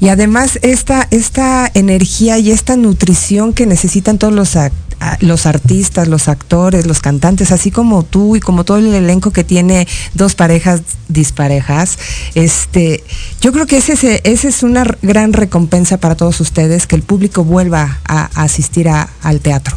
Y 0.00 0.08
además 0.08 0.58
esta, 0.62 1.06
esta 1.10 1.70
energía 1.74 2.38
y 2.38 2.50
esta 2.50 2.76
nutrición 2.76 3.52
que 3.52 3.66
necesitan 3.66 4.18
todos 4.18 4.32
los, 4.32 4.56
los 5.20 5.46
artistas, 5.46 6.08
los 6.08 6.28
actores, 6.28 6.86
los 6.86 7.00
cantantes, 7.00 7.52
así 7.52 7.70
como 7.70 8.02
tú 8.02 8.36
y 8.36 8.40
como 8.40 8.64
todo 8.64 8.78
el 8.78 8.94
elenco 8.94 9.30
que 9.30 9.44
tiene 9.44 9.86
dos 10.14 10.34
parejas 10.34 10.82
disparejas, 11.08 11.98
este, 12.34 13.04
yo 13.40 13.52
creo 13.52 13.66
que 13.66 13.78
ese, 13.78 14.20
ese 14.24 14.48
es 14.48 14.62
una 14.62 14.84
gran 15.02 15.32
recompensa 15.32 15.98
para 15.98 16.16
todos 16.16 16.40
ustedes, 16.40 16.86
que 16.86 16.96
el 16.96 17.02
público 17.02 17.44
vuelva 17.44 18.00
a, 18.04 18.30
asistir 18.42 18.88
al 18.88 19.40
teatro. 19.40 19.76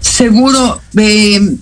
Seguro, 0.00 0.80
eh, 0.96 1.56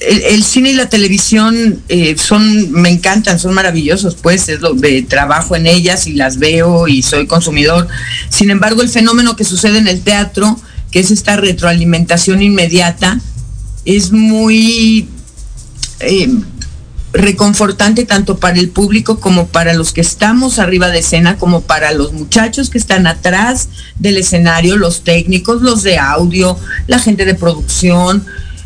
el, 0.00 0.44
cine 0.44 0.70
y 0.70 0.74
la 0.74 0.88
televisión 0.88 1.82
eh, 1.88 2.16
son, 2.18 2.72
me 2.72 2.90
encantan, 2.90 3.38
son 3.38 3.54
maravillosos, 3.54 4.16
pues 4.16 4.48
es 4.48 4.60
lo 4.60 4.74
de 4.74 5.02
trabajo 5.02 5.56
en 5.56 5.66
ellas 5.66 6.06
y 6.06 6.14
las 6.14 6.38
veo 6.38 6.88
y 6.88 7.02
soy 7.02 7.26
consumidor. 7.26 7.88
Sin 8.28 8.50
embargo, 8.50 8.82
el 8.82 8.88
fenómeno 8.88 9.36
que 9.36 9.44
sucede 9.44 9.78
en 9.78 9.88
el 9.88 10.00
teatro, 10.02 10.58
que 10.90 11.00
es 11.00 11.10
esta 11.10 11.36
retroalimentación 11.36 12.42
inmediata, 12.42 13.20
es 13.84 14.12
muy 14.12 15.08
eh, 16.00 16.28
reconfortante 17.14 18.04
tanto 18.04 18.38
para 18.38 18.58
el 18.58 18.68
público 18.68 19.20
como 19.20 19.46
para 19.46 19.72
los 19.72 19.92
que 19.92 20.00
estamos 20.00 20.58
arriba 20.58 20.88
de 20.88 20.98
escena, 20.98 21.38
como 21.38 21.60
para 21.60 21.92
los 21.92 22.12
muchachos 22.12 22.70
que 22.70 22.78
están 22.78 23.06
atrás 23.06 23.68
del 24.00 24.16
escenario, 24.16 24.76
los 24.76 25.04
técnicos, 25.04 25.62
los 25.62 25.84
de 25.84 25.98
audio, 25.98 26.58
la 26.88 26.98
gente 26.98 27.24
de 27.24 27.34
producción. 27.34 28.24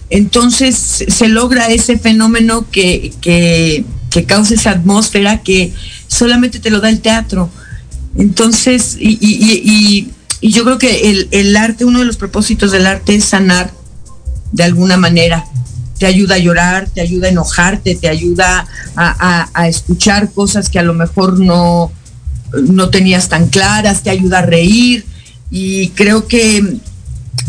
Entonces 0.09 1.05
se 1.07 1.28
logra 1.28 1.68
ese 1.68 1.99
fenómeno 1.99 2.66
que, 2.70 3.12
que, 3.20 3.84
causa 4.26 4.55
esa 4.55 4.70
atmósfera 4.70 5.42
que 5.42 5.72
solamente 6.09 6.59
te 6.59 6.70
lo 6.70 6.80
da 6.80 6.88
el 6.88 7.01
teatro. 7.01 7.51
Entonces, 8.16 8.96
y, 8.99 10.09
yo 10.40 10.64
creo 10.64 10.78
que 10.78 11.11
el, 11.11 11.28
el 11.32 11.57
arte, 11.57 11.84
uno 11.84 11.99
de 11.99 12.05
los 12.05 12.16
propósitos 12.16 12.72
del 12.72 12.86
arte 12.86 13.14
es 13.14 13.24
sanar 13.24 13.72
de 14.53 14.64
alguna 14.64 14.96
manera 14.96 15.44
te 15.99 16.07
ayuda 16.07 16.36
a 16.36 16.38
llorar, 16.38 16.88
te 16.88 17.01
ayuda 17.01 17.28
a 17.28 17.30
enojarte, 17.30 17.94
te 17.94 18.09
ayuda 18.09 18.66
a, 18.96 19.68
escuchar 19.68 20.30
cosas 20.32 20.68
que 20.68 20.78
a 20.78 20.82
lo 20.82 20.94
mejor 20.94 21.38
no, 21.38 21.92
no 22.53 22.90
tenías 22.90 23.28
tan 23.28 23.49
claras, 23.49 24.03
te 24.03 24.11
ayuda 24.11 24.38
a 24.40 24.42
reír 24.42 25.05
y 25.51 25.88
creo 25.90 26.26
que 26.26 26.78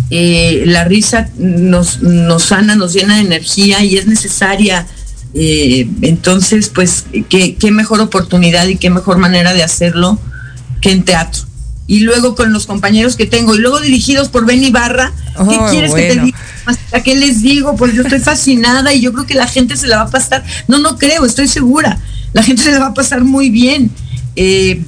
eh, 0.10 0.64
la 0.66 0.84
risa 0.86 1.30
nos, 1.38 2.02
nos 2.02 2.44
sana, 2.44 2.76
nos 2.76 2.94
llena 2.94 3.16
de 3.16 3.22
energía 3.22 3.84
y 3.84 3.98
es 3.98 4.08
necesaria. 4.08 4.88
Eh, 5.34 5.88
entonces, 6.02 6.70
pues, 6.70 7.06
¿qué, 7.30 7.56
qué 7.56 7.72
mejor 7.72 8.02
oportunidad 8.02 8.68
y 8.68 8.78
qué 8.78 8.90
mejor 8.90 9.18
manera 9.18 9.54
de 9.54 9.64
hacerlo 9.64 10.20
que 10.82 10.92
en 10.92 11.04
teatro. 11.04 11.49
Y 11.90 12.02
luego 12.02 12.36
con 12.36 12.54
los 12.54 12.68
compañeros 12.68 13.16
que 13.16 13.26
tengo, 13.26 13.56
y 13.56 13.58
luego 13.58 13.80
dirigidos 13.82 14.30
por 14.30 14.46
Benny 14.46 14.70
Barra, 14.70 15.12
¿qué 15.34 15.58
Oh, 15.60 15.68
quieres 15.72 15.92
que 15.92 16.14
te 16.14 16.22
diga? 16.22 16.38
¿A 16.94 17.02
qué 17.02 17.16
les 17.16 17.42
digo? 17.42 17.76
Pues 17.76 17.96
yo 17.96 18.04
estoy 18.04 18.20
fascinada 18.20 18.94
y 18.94 19.02
yo 19.02 19.12
creo 19.12 19.26
que 19.26 19.34
la 19.34 19.48
gente 19.48 19.76
se 19.76 19.88
la 19.88 19.96
va 19.98 20.04
a 20.04 20.10
pasar, 20.12 20.44
no, 20.68 20.78
no 20.78 21.00
creo, 21.00 21.26
estoy 21.26 21.48
segura, 21.48 21.98
la 22.34 22.44
gente 22.44 22.62
se 22.62 22.72
la 22.74 22.80
va 22.80 22.86
a 22.90 22.94
pasar 22.94 23.24
muy 23.24 23.50
bien. 23.50 23.90
Eh, 24.36 24.84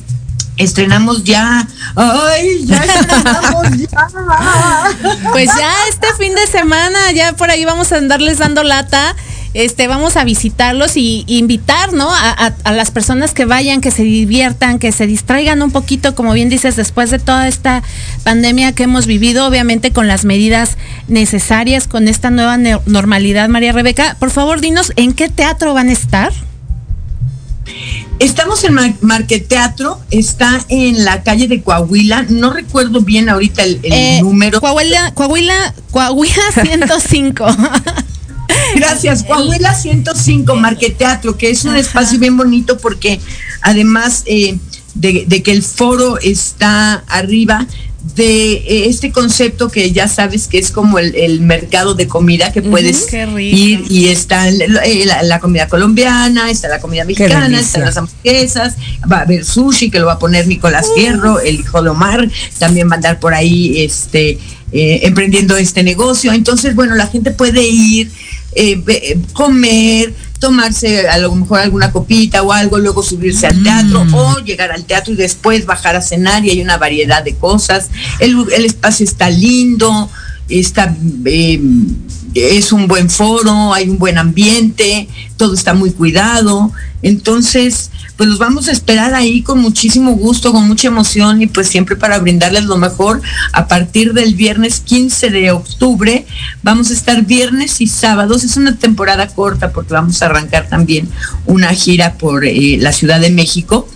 estrenamos 0.57 1.23
ya, 1.23 1.67
ay, 1.95 2.65
ya 2.67 2.83
estrenamos 2.83 3.77
ya. 3.79 4.91
Pues 5.31 5.49
ya 5.57 5.73
este 5.89 6.07
fin 6.19 6.35
de 6.35 6.45
semana, 6.45 7.11
ya 7.13 7.33
por 7.33 7.49
ahí 7.49 7.65
vamos 7.65 7.91
a 7.91 7.97
andarles 7.97 8.37
dando 8.37 8.61
lata. 8.63 9.15
Este, 9.53 9.87
vamos 9.87 10.15
a 10.15 10.23
visitarlos 10.23 10.95
y, 10.95 11.25
y 11.27 11.37
invitar, 11.37 11.91
¿no? 11.91 12.09
A, 12.09 12.29
a- 12.31 12.55
a 12.63 12.71
las 12.71 12.89
personas 12.89 13.33
que 13.33 13.43
vayan, 13.43 13.81
que 13.81 13.91
se 13.91 14.03
diviertan, 14.03 14.79
que 14.79 14.93
se 14.93 15.07
distraigan 15.07 15.61
un 15.61 15.71
poquito, 15.71 16.15
como 16.15 16.31
bien 16.31 16.47
dices, 16.47 16.77
después 16.77 17.09
de 17.11 17.19
toda 17.19 17.49
esta 17.49 17.83
pandemia 18.23 18.71
que 18.71 18.83
hemos 18.83 19.07
vivido, 19.07 19.45
obviamente 19.45 19.91
con 19.91 20.07
las 20.07 20.23
medidas 20.23 20.77
necesarias, 21.09 21.87
con 21.89 22.07
esta 22.07 22.29
nueva 22.29 22.57
normalidad. 22.85 23.49
María 23.49 23.73
Rebeca, 23.73 24.15
por 24.19 24.31
favor, 24.31 24.61
dinos 24.61 24.93
en 24.95 25.11
qué 25.11 25.27
teatro 25.27 25.73
van 25.73 25.89
a 25.89 25.93
estar. 25.93 26.31
Estamos 28.19 28.63
en 28.63 28.73
Mar- 28.73 28.93
Marqueteatro, 29.01 29.99
está 30.11 30.63
en 30.69 31.03
la 31.05 31.23
calle 31.23 31.47
de 31.47 31.61
Coahuila, 31.61 32.25
no 32.29 32.53
recuerdo 32.53 33.01
bien 33.01 33.29
ahorita 33.29 33.63
el, 33.63 33.79
el 33.83 33.91
Eh, 33.93 34.19
número. 34.21 34.61
Coahuila, 34.61 35.11
Coahuila, 35.13 35.73
Coahuila 35.91 36.35
105. 36.63 37.45
Gracias, 38.91 39.23
Coahuila 39.23 39.73
105 39.75 40.55
Marqueteatro, 40.55 41.37
que 41.37 41.49
es 41.49 41.63
un 41.65 41.75
espacio 41.75 42.19
bien 42.19 42.35
bonito 42.37 42.77
porque 42.77 43.19
además 43.61 44.23
eh, 44.25 44.57
de, 44.95 45.25
de 45.27 45.43
que 45.43 45.51
el 45.51 45.63
foro 45.63 46.17
está 46.19 47.03
arriba 47.07 47.65
de 48.15 48.53
eh, 48.53 48.85
este 48.89 49.11
concepto 49.11 49.69
que 49.69 49.91
ya 49.91 50.07
sabes 50.07 50.47
que 50.47 50.57
es 50.57 50.71
como 50.71 50.97
el, 50.97 51.13
el 51.15 51.39
mercado 51.41 51.93
de 51.93 52.07
comida 52.07 52.51
que 52.51 52.61
puedes 52.63 53.03
qué 53.05 53.27
rico. 53.27 53.39
ir 53.39 53.83
y 53.91 54.07
está 54.07 54.47
el- 54.47 54.61
eh, 54.83 55.03
la, 55.05 55.21
la 55.21 55.39
comida 55.39 55.67
colombiana, 55.67 56.49
está 56.49 56.67
la 56.67 56.79
comida 56.79 57.05
mexicana, 57.05 57.45
están 57.59 57.81
las 57.85 57.97
hamburguesas, 57.97 58.75
va 59.09 59.17
a 59.17 59.21
haber 59.21 59.45
sushi 59.45 59.91
que 59.91 59.99
lo 59.99 60.07
va 60.07 60.13
a 60.13 60.19
poner 60.19 60.47
Nicolás 60.47 60.87
Fierro, 60.95 61.39
el 61.39 61.59
hijo 61.59 61.81
de 61.83 61.89
Omar, 61.89 62.27
también 62.57 62.89
va 62.89 62.93
a 62.93 62.95
andar 62.95 63.19
por 63.19 63.35
ahí 63.35 63.81
este 63.83 64.39
eh, 64.73 65.01
emprendiendo 65.03 65.55
este 65.57 65.83
negocio. 65.83 66.31
Entonces, 66.33 66.73
bueno, 66.75 66.95
la 66.95 67.05
gente 67.05 67.29
puede 67.31 67.61
ir, 67.67 68.09
eh, 68.53 68.81
eh, 68.87 69.19
comer, 69.33 70.13
tomarse 70.39 71.07
a 71.07 71.17
lo 71.17 71.33
mejor 71.35 71.59
alguna 71.59 71.91
copita 71.91 72.41
o 72.41 72.51
algo, 72.51 72.79
luego 72.79 73.03
subirse 73.03 73.47
al 73.47 73.61
teatro 73.63 74.05
o 74.13 74.39
llegar 74.39 74.71
al 74.71 74.85
teatro 74.85 75.13
y 75.13 75.17
después 75.17 75.65
bajar 75.65 75.95
a 75.95 76.01
cenar 76.01 76.43
y 76.45 76.49
hay 76.49 76.61
una 76.61 76.77
variedad 76.77 77.23
de 77.23 77.35
cosas. 77.35 77.89
El, 78.19 78.35
el 78.53 78.65
espacio 78.65 79.03
está 79.03 79.29
lindo, 79.29 80.09
está... 80.49 80.95
eh, 81.25 81.61
es 82.33 82.71
un 82.71 82.87
buen 82.87 83.09
foro, 83.09 83.73
hay 83.73 83.89
un 83.89 83.97
buen 83.97 84.17
ambiente, 84.17 85.07
todo 85.37 85.53
está 85.53 85.73
muy 85.73 85.91
cuidado. 85.91 86.71
Entonces, 87.01 87.91
pues 88.21 88.29
los 88.29 88.37
vamos 88.37 88.67
a 88.67 88.71
esperar 88.71 89.15
ahí 89.15 89.41
con 89.41 89.57
muchísimo 89.57 90.11
gusto, 90.11 90.51
con 90.51 90.67
mucha 90.67 90.89
emoción 90.89 91.41
y 91.41 91.47
pues 91.47 91.67
siempre 91.69 91.95
para 91.95 92.19
brindarles 92.19 92.65
lo 92.65 92.77
mejor. 92.77 93.19
A 93.51 93.67
partir 93.67 94.13
del 94.13 94.35
viernes 94.35 94.79
15 94.79 95.31
de 95.31 95.49
octubre 95.49 96.27
vamos 96.61 96.91
a 96.91 96.93
estar 96.93 97.25
viernes 97.25 97.81
y 97.81 97.87
sábados. 97.87 98.43
Es 98.43 98.57
una 98.57 98.77
temporada 98.77 99.25
corta 99.25 99.71
porque 99.71 99.95
vamos 99.95 100.21
a 100.21 100.27
arrancar 100.27 100.69
también 100.69 101.09
una 101.47 101.69
gira 101.69 102.13
por 102.19 102.45
eh, 102.45 102.77
la 102.79 102.91
Ciudad 102.91 103.19
de 103.19 103.31
México. 103.31 103.89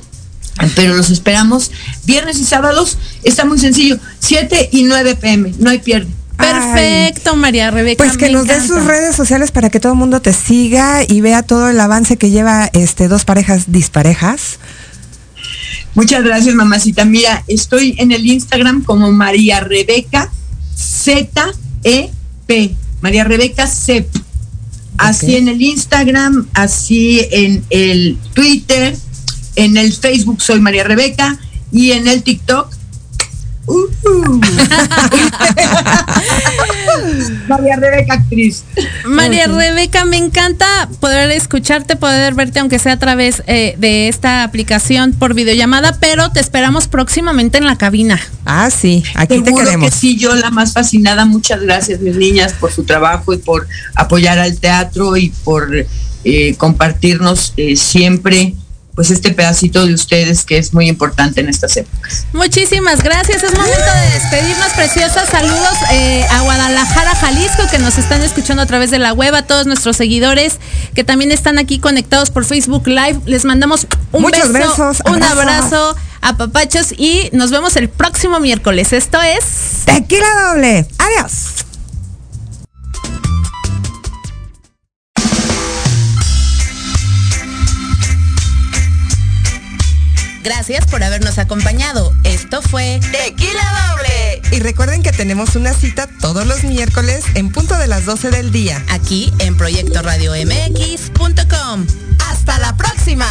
Pero 0.76 0.96
los 0.96 1.12
esperamos 1.12 1.70
viernes 2.06 2.40
y 2.40 2.46
sábados. 2.46 2.98
Está 3.22 3.46
muy 3.46 3.60
sencillo. 3.60 4.00
7 4.18 4.70
y 4.72 4.86
9 4.86 5.18
pm. 5.18 5.54
No 5.60 5.70
hay 5.70 5.78
pierde. 5.78 6.10
Perfecto, 6.38 7.36
María 7.36 7.72
Rebeca. 7.72 8.04
Pues 8.04 8.18
que 8.18 8.30
nos 8.30 8.48
des 8.48 8.66
encanta. 8.66 8.76
sus 8.76 8.86
redes 8.86 9.16
sociales 9.16 9.52
para 9.52 9.70
que 9.70 9.80
todo 9.80 9.94
el 9.94 10.00
mundo 10.00 10.22
te 10.22 10.34
siga 10.34 11.04
y 11.08 11.22
vea 11.22 11.44
todo 11.44 11.70
el 11.70 11.80
avance 11.80 12.18
que 12.18 12.30
lleva 12.30 12.70
este 12.74 13.08
dos 13.08 13.26
parejas 13.26 13.72
disparejas. 13.72 14.60
Muchas 15.94 16.24
gracias, 16.24 16.56
mamacita. 16.56 17.06
Mira, 17.06 17.44
estoy 17.48 17.96
en 17.98 18.12
el 18.12 18.26
Instagram 18.26 18.84
como 18.84 19.12
María 19.12 19.62
Rebeca 19.62 20.30
Z-E-P. 20.76 22.76
María 23.02 23.24
Rebeca 23.24 23.68
CEP. 23.68 24.08
Así 24.98 25.36
en 25.36 25.48
el 25.48 25.62
Instagram, 25.62 26.48
así 26.54 27.22
en 27.32 27.64
el 27.70 28.18
Twitter, 28.34 28.96
en 29.56 29.78
el 29.78 29.94
Facebook 29.94 30.42
soy 30.42 30.60
María 30.60 30.86
Rebeca 30.86 31.38
y 31.72 31.92
en 31.92 32.08
el 32.08 32.24
TikTok. 32.24 32.75
Uh, 33.68 33.88
María 37.48 37.76
Rebeca 37.78 38.16
actriz. 38.16 38.64
María 39.06 39.48
Rebeca, 39.48 40.06
me 40.06 40.18
encanta 40.18 40.90
poder 41.00 41.32
escucharte, 41.32 41.96
poder 41.96 42.34
verte, 42.34 42.60
aunque 42.60 42.80
sea 42.80 42.94
a 42.94 43.00
través 43.00 43.44
eh, 43.48 43.76
de 43.78 44.08
esta 44.08 44.44
aplicación 44.44 45.14
por 45.14 45.34
videollamada, 45.34 45.98
pero 46.00 46.32
te 46.32 46.40
esperamos 46.40 46.88
próximamente 46.88 47.58
en 47.58 47.66
la 47.66 47.78
cabina. 47.78 48.20
Ah, 48.46 48.70
sí, 48.70 49.04
aquí 49.16 49.42
te 49.42 49.54
queremos. 49.54 49.90
que 49.90 49.96
sí, 49.96 50.18
yo 50.18 50.36
la 50.36 50.52
más 50.52 50.74
fascinada. 50.74 51.26
Muchas 51.26 51.62
gracias, 51.62 52.00
mis 52.00 52.16
niñas, 52.16 52.54
por 52.54 52.72
su 52.72 52.84
trabajo 52.84 53.34
y 53.34 53.38
por 53.38 53.68
apoyar 53.96 54.40
al 54.40 54.58
teatro 54.60 55.18
y 55.18 55.30
por 55.44 55.70
eh, 56.24 56.56
compartirnos 56.58 57.54
eh, 57.58 57.76
siempre 57.76 58.56
pues 58.96 59.12
este 59.12 59.32
pedacito 59.32 59.86
de 59.86 59.94
ustedes 59.94 60.46
que 60.46 60.58
es 60.58 60.74
muy 60.74 60.88
importante 60.88 61.42
en 61.42 61.50
estas 61.50 61.76
épocas. 61.76 62.26
Muchísimas 62.34 63.04
gracias. 63.04 63.44
Es 63.44 63.54
momento 63.54 63.76
de 63.76 64.20
despedirnos, 64.20 64.70
preciosas. 64.74 65.30
Saludos 65.30 65.74
eh, 65.92 66.26
a 66.32 66.42
Guadalajara, 66.42 67.14
Jalisco, 67.16 67.64
que 67.70 67.78
nos 67.78 67.98
están 67.98 68.22
escuchando 68.22 68.64
a 68.64 68.66
través 68.66 68.92
de 68.92 69.00
la 69.00 69.12
web, 69.12 69.36
a 69.36 69.42
todos 69.44 69.68
nuestros 69.68 69.98
seguidores 69.98 70.60
que 70.94 71.04
también 71.04 71.32
están 71.32 71.58
aquí 71.58 71.80
conectados 71.80 72.32
por 72.32 72.46
Facebook 72.46 72.88
Live. 72.88 73.20
Les 73.26 73.44
mandamos 73.44 73.86
un 74.14 74.22
Muchos 74.22 74.52
beso, 74.54 74.70
besos, 74.70 74.98
un 75.06 75.22
abrazo 75.22 75.96
a 76.22 76.38
papachos 76.38 76.94
y 76.98 77.30
nos 77.34 77.52
vemos 77.52 77.76
el 77.76 77.90
próximo 77.90 78.40
miércoles. 78.40 78.94
Esto 78.94 79.22
es 79.22 79.44
Tequila 79.86 80.28
doble. 80.48 80.88
Adiós. 80.98 81.65
Gracias 90.46 90.86
por 90.86 91.04
habernos 91.04 91.40
acompañado. 91.40 92.14
Esto 92.24 92.62
fue 92.62 93.00
Tequila 93.12 93.90
doble. 93.90 94.42
Y 94.56 94.60
recuerden 94.60 95.02
que 95.02 95.12
tenemos 95.12 95.56
una 95.56 95.74
cita 95.74 96.08
todos 96.22 96.46
los 96.46 96.64
miércoles 96.64 97.26
en 97.34 97.52
punto 97.52 97.76
de 97.80 97.88
las 97.88 98.06
12 98.06 98.30
del 98.30 98.52
día. 98.52 98.86
aquí 98.90 99.34
en 99.40 99.58
Proyecto 99.58 100.04
Radio 100.04 100.34
MX.com. 100.34 101.88
Hasta 102.30 102.60
la 102.60 102.78
próxima. 102.78 103.26